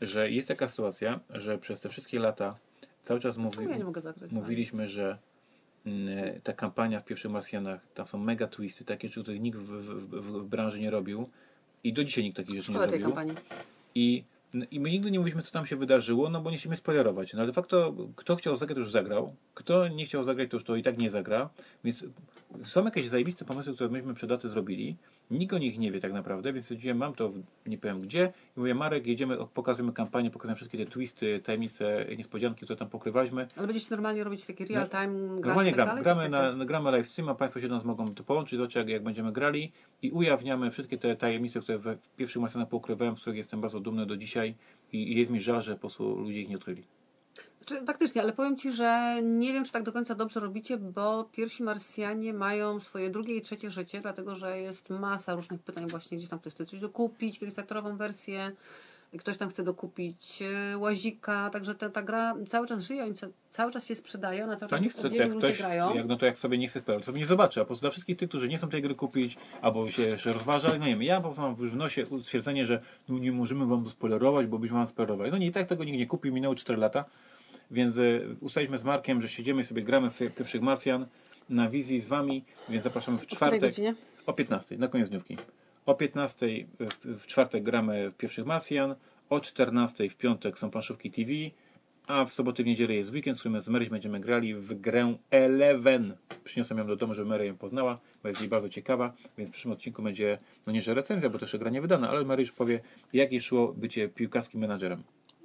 że 0.00 0.30
jest 0.30 0.48
taka 0.48 0.68
sytuacja, 0.68 1.20
że 1.30 1.58
przez 1.58 1.80
te 1.80 1.88
wszystkie 1.88 2.18
lata 2.18 2.56
cały 3.02 3.20
czas 3.20 3.36
mówi, 3.36 3.58
ja 3.64 4.00
zagrać? 4.00 4.30
mówiliśmy, 4.30 4.88
że 4.88 5.18
mm, 5.86 6.40
ta 6.40 6.52
kampania 6.52 7.00
w 7.00 7.04
pierwszych 7.04 7.30
Marsjanach, 7.30 7.80
tam 7.94 8.06
są 8.06 8.18
mega 8.18 8.46
twisty, 8.46 8.84
takie 8.84 9.08
rzeczy, 9.08 9.22
których 9.22 9.40
nikt 9.40 9.58
w, 9.58 9.66
w, 9.66 10.20
w, 10.20 10.42
w 10.42 10.44
branży 10.44 10.80
nie 10.80 10.90
robił 10.90 11.28
i 11.84 11.92
do 11.92 12.04
dzisiaj 12.04 12.24
nikt 12.24 12.36
takich 12.36 12.56
rzeczy 12.56 12.72
nie 12.72 12.78
Szkoda 12.78 12.98
kampanii. 12.98 13.34
I, 13.94 14.24
I 14.70 14.80
my 14.80 14.90
nigdy 14.90 15.10
nie 15.10 15.18
mówiliśmy, 15.18 15.42
co 15.42 15.52
tam 15.52 15.66
się 15.66 15.76
wydarzyło, 15.76 16.30
no 16.30 16.40
bo 16.40 16.50
nie 16.50 16.58
chcemy 16.58 16.76
spoilerować. 16.76 17.32
No 17.32 17.38
ale 17.38 17.46
de 17.46 17.52
facto, 17.52 17.94
kto 18.16 18.36
chciał 18.36 18.56
zagrać, 18.56 18.76
to 18.76 18.80
już 18.80 18.90
zagrał. 18.92 19.34
Kto 19.54 19.88
nie 19.88 20.06
chciał 20.06 20.24
zagrać, 20.24 20.50
to 20.50 20.56
już 20.56 20.64
to 20.64 20.76
i 20.76 20.82
tak 20.82 20.98
nie 20.98 21.10
zagra. 21.10 21.50
Więc 21.84 22.04
są 22.62 22.84
jakieś 22.84 23.08
zajebiste 23.08 23.44
pomysły, 23.44 23.74
które 23.74 23.90
myśmy 23.90 24.14
przed 24.14 24.28
daty 24.30 24.48
zrobili. 24.48 24.96
Nikt 25.30 25.52
o 25.52 25.58
nich 25.58 25.78
nie 25.78 25.92
wie 25.92 26.00
tak 26.00 26.12
naprawdę, 26.12 26.52
więc 26.52 26.64
stwierdziłem, 26.64 26.96
mam 26.96 27.14
to 27.14 27.28
w, 27.28 27.42
nie 27.66 27.78
powiem 27.78 27.98
gdzie. 27.98 28.32
I 28.56 28.60
mówię, 28.60 28.74
Marek, 28.74 29.06
jedziemy, 29.06 29.36
pokazujemy 29.54 29.92
kampanię, 29.92 30.30
pokazujemy 30.30 30.56
wszystkie 30.56 30.78
te 30.78 30.86
twisty, 30.86 31.40
tajemnice, 31.44 32.06
niespodzianki, 32.18 32.56
które 32.64 32.76
tam 32.76 32.88
pokrywaliśmy. 32.88 33.46
Ale 33.56 33.66
będziecie 33.66 33.86
normalnie 33.90 34.24
robić 34.24 34.44
takie 34.44 34.64
real 34.64 34.88
time 34.88 35.06
gramy 35.06 35.40
Normalnie 35.40 35.72
gramy. 35.72 36.04
Tak, 36.04 36.30
na, 36.30 36.52
na, 36.52 36.64
gramy 36.64 36.90
live 36.90 37.08
streama, 37.08 37.34
Państwo 37.34 37.60
się 37.60 37.68
do 37.68 37.74
nas 37.74 37.84
mogą 37.84 38.14
to 38.14 38.24
połączyć, 38.24 38.56
zobaczyć 38.56 38.76
jak, 38.76 38.88
jak 38.88 39.02
będziemy 39.02 39.32
grali 39.32 39.72
i 40.02 40.10
ujawniamy 40.10 40.70
wszystkie 40.70 40.98
te 40.98 41.16
tajemnice, 41.16 41.60
które 41.60 41.78
we- 41.78 41.96
w 41.96 42.08
pierwszych 42.16 42.42
Marsjanach 42.42 42.68
poukrywałem, 42.68 43.16
z 43.16 43.20
których 43.20 43.36
jestem 43.36 43.60
bardzo 43.60 43.80
dumny 43.80 44.06
do 44.06 44.16
dzisiaj 44.16 44.54
i, 44.92 45.12
i 45.12 45.18
jest 45.18 45.30
mi 45.30 45.40
żal, 45.40 45.62
że 45.62 45.74
po 45.74 45.80
prostu 45.80 46.18
ludzie 46.18 46.40
ich 46.40 46.48
nie 46.48 46.56
odkryli. 46.56 46.82
Znaczy, 47.68 47.86
faktycznie, 47.86 48.22
ale 48.22 48.32
powiem 48.32 48.56
Ci, 48.56 48.72
że 48.72 49.18
nie 49.22 49.52
wiem, 49.52 49.64
czy 49.64 49.72
tak 49.72 49.82
do 49.82 49.92
końca 49.92 50.14
dobrze 50.14 50.40
robicie, 50.40 50.76
bo 50.76 51.24
pierwsi 51.32 51.62
Marsjanie 51.62 52.32
mają 52.32 52.80
swoje 52.80 53.10
drugie 53.10 53.36
i 53.36 53.40
trzecie 53.40 53.70
życie, 53.70 54.00
dlatego 54.00 54.34
że 54.34 54.58
jest 54.60 54.90
masa 54.90 55.34
różnych 55.34 55.60
pytań 55.62 55.86
właśnie, 55.86 56.16
gdzieś 56.18 56.30
tam 56.30 56.38
ktoś 56.38 56.52
chce 56.54 56.66
coś 56.66 56.80
dokupić, 56.80 57.38
kickstarterową 57.38 57.96
wersję, 57.96 58.52
ktoś 59.18 59.36
tam 59.36 59.50
chce 59.50 59.62
dokupić 59.62 60.42
e, 60.72 60.78
łazika, 60.78 61.50
także 61.50 61.74
ta, 61.74 61.90
ta 61.90 62.02
gra 62.02 62.34
cały 62.48 62.66
czas 62.66 62.82
żyje, 62.82 63.04
oni 63.04 63.14
ca- 63.14 63.26
cały 63.50 63.72
czas 63.72 63.86
się 63.86 63.94
sprzedaje, 63.94 64.44
ona 64.44 64.56
cały 64.56 64.70
To 64.70 64.76
czas 64.76 64.82
nie 64.82 64.88
chce, 64.88 65.08
jak 65.08 65.38
ktoś, 65.38 65.58
grają. 65.58 65.94
jak, 65.94 66.06
no 66.06 66.16
to 66.16 66.26
jak 66.26 66.38
sobie 66.38 66.58
nie 66.58 66.68
chce 66.68 66.80
sprawdzić, 66.80 67.06
sobie 67.06 67.20
nie 67.20 67.26
zobaczy, 67.26 67.60
a 67.60 67.64
po 67.64 67.66
prostu 67.66 67.80
dla 67.80 67.90
wszystkich 67.90 68.16
tych, 68.16 68.28
którzy 68.28 68.48
nie 68.48 68.56
chcą 68.56 68.68
tej 68.68 68.82
gry 68.82 68.94
kupić, 68.94 69.36
albo 69.62 69.90
się 69.90 70.02
jeszcze 70.02 70.32
rozważa, 70.32 70.68
no 70.68 70.76
nie 70.76 70.86
wiem, 70.86 71.02
ja 71.02 71.16
po 71.16 71.22
prostu 71.22 71.42
mam 71.42 71.54
w 71.54 71.76
nosie 71.76 72.06
stwierdzenie, 72.22 72.66
że 72.66 72.80
no 73.08 73.18
nie 73.18 73.32
możemy 73.32 73.66
wam 73.66 73.88
spoilerować, 73.90 74.46
bo 74.46 74.58
byśmy 74.58 74.76
wam 74.76 74.88
spoilerowali. 74.88 75.30
No 75.30 75.38
nie, 75.38 75.46
i 75.46 75.52
tak 75.52 75.68
tego 75.68 75.84
nikt 75.84 75.98
nie 75.98 76.06
kupi, 76.06 76.30
minęły 76.32 76.56
4 76.56 76.78
lata, 76.80 77.04
więc 77.74 77.96
y, 77.96 78.36
ustaliliśmy 78.40 78.78
z 78.78 78.84
Markiem, 78.84 79.20
że 79.20 79.28
siedzimy 79.28 79.62
i 79.62 79.64
sobie 79.64 79.82
gramy 79.82 80.10
w 80.10 80.18
pierwszych 80.18 80.62
Marsjan 80.62 81.06
na 81.48 81.68
wizji 81.70 82.00
z 82.00 82.06
wami, 82.06 82.44
więc 82.68 82.82
zapraszamy 82.84 83.18
w 83.18 83.22
O 83.22 83.26
czwartek. 83.26 83.60
godzinie? 83.60 83.94
O 84.26 84.32
15, 84.32 84.78
na 84.78 84.88
koniec 84.88 85.08
dniówki. 85.08 85.36
O 85.86 85.94
15 85.94 86.46
w, 87.04 87.26
czwartek 87.26 87.62
gramy 87.62 88.10
w 88.10 88.16
pierwszych 88.16 88.46
Marsjan, 88.46 88.94
o 89.30 89.40
14 89.40 90.08
w 90.08 90.16
piątek 90.16 90.58
są 90.58 90.70
planszówki 90.70 91.10
TV, 91.10 91.32
a 92.06 92.24
w 92.24 92.32
sobotę 92.34 92.62
i 92.62 92.64
w 92.64 92.68
niedzielę 92.68 92.94
jest 92.94 93.12
weekend, 93.12 93.36
w 93.36 93.40
którym 93.40 93.60
z 93.60 93.68
Maryś 93.68 93.88
będziemy 93.88 94.20
grali 94.20 94.54
w 94.54 94.74
grę 94.80 95.14
Eleven. 95.30 96.16
Przyniosłem 96.44 96.78
ją 96.78 96.86
do 96.86 96.96
domu, 96.96 97.14
żeby 97.14 97.28
Mary 97.28 97.46
ją 97.46 97.56
poznała, 97.56 97.98
bo 98.22 98.28
jest 98.28 98.40
jej 98.40 98.50
bardzo 98.50 98.68
ciekawa, 98.68 99.12
więc 99.38 99.50
w 99.50 99.52
przyszłym 99.52 99.72
odcinku 99.72 100.02
będzie, 100.02 100.38
no 100.66 100.72
nie 100.72 100.82
że 100.82 100.94
recenzja, 100.94 101.30
bo 101.30 101.38
też 101.38 101.56
gra 101.56 101.70
nie 101.70 101.80
wydana, 101.80 102.10
ale 102.10 102.24
Mary 102.24 102.42
już 102.42 102.52
powie, 102.52 102.80
jak 103.12 103.32
jej 103.32 103.40
szło 103.40 103.72
bycie 103.76 104.08
piłkarskim 104.08 104.60
menadżerem. 104.60 105.02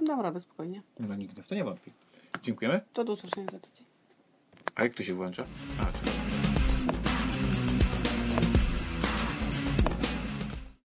Dam 0.08 0.22
radę, 0.22 0.42
spokojnie. 0.42 0.82
No 1.00 1.16
nigdy 1.16 1.44
w 1.44 1.48
to 1.48 1.56
nie 1.56 1.64
wątpi. 1.64 1.92
Dziękujemy. 2.44 2.82
To 2.94 3.04
do 3.04 3.14
usłyszenia 3.14 3.52
za 3.52 3.60
tydzień. 3.60 3.86
A 4.76 4.84
jak 4.84 4.94
to 4.94 5.04
się 5.04 5.14
włącza? 5.14 5.44
A, 5.82 5.86
tu. 5.86 6.00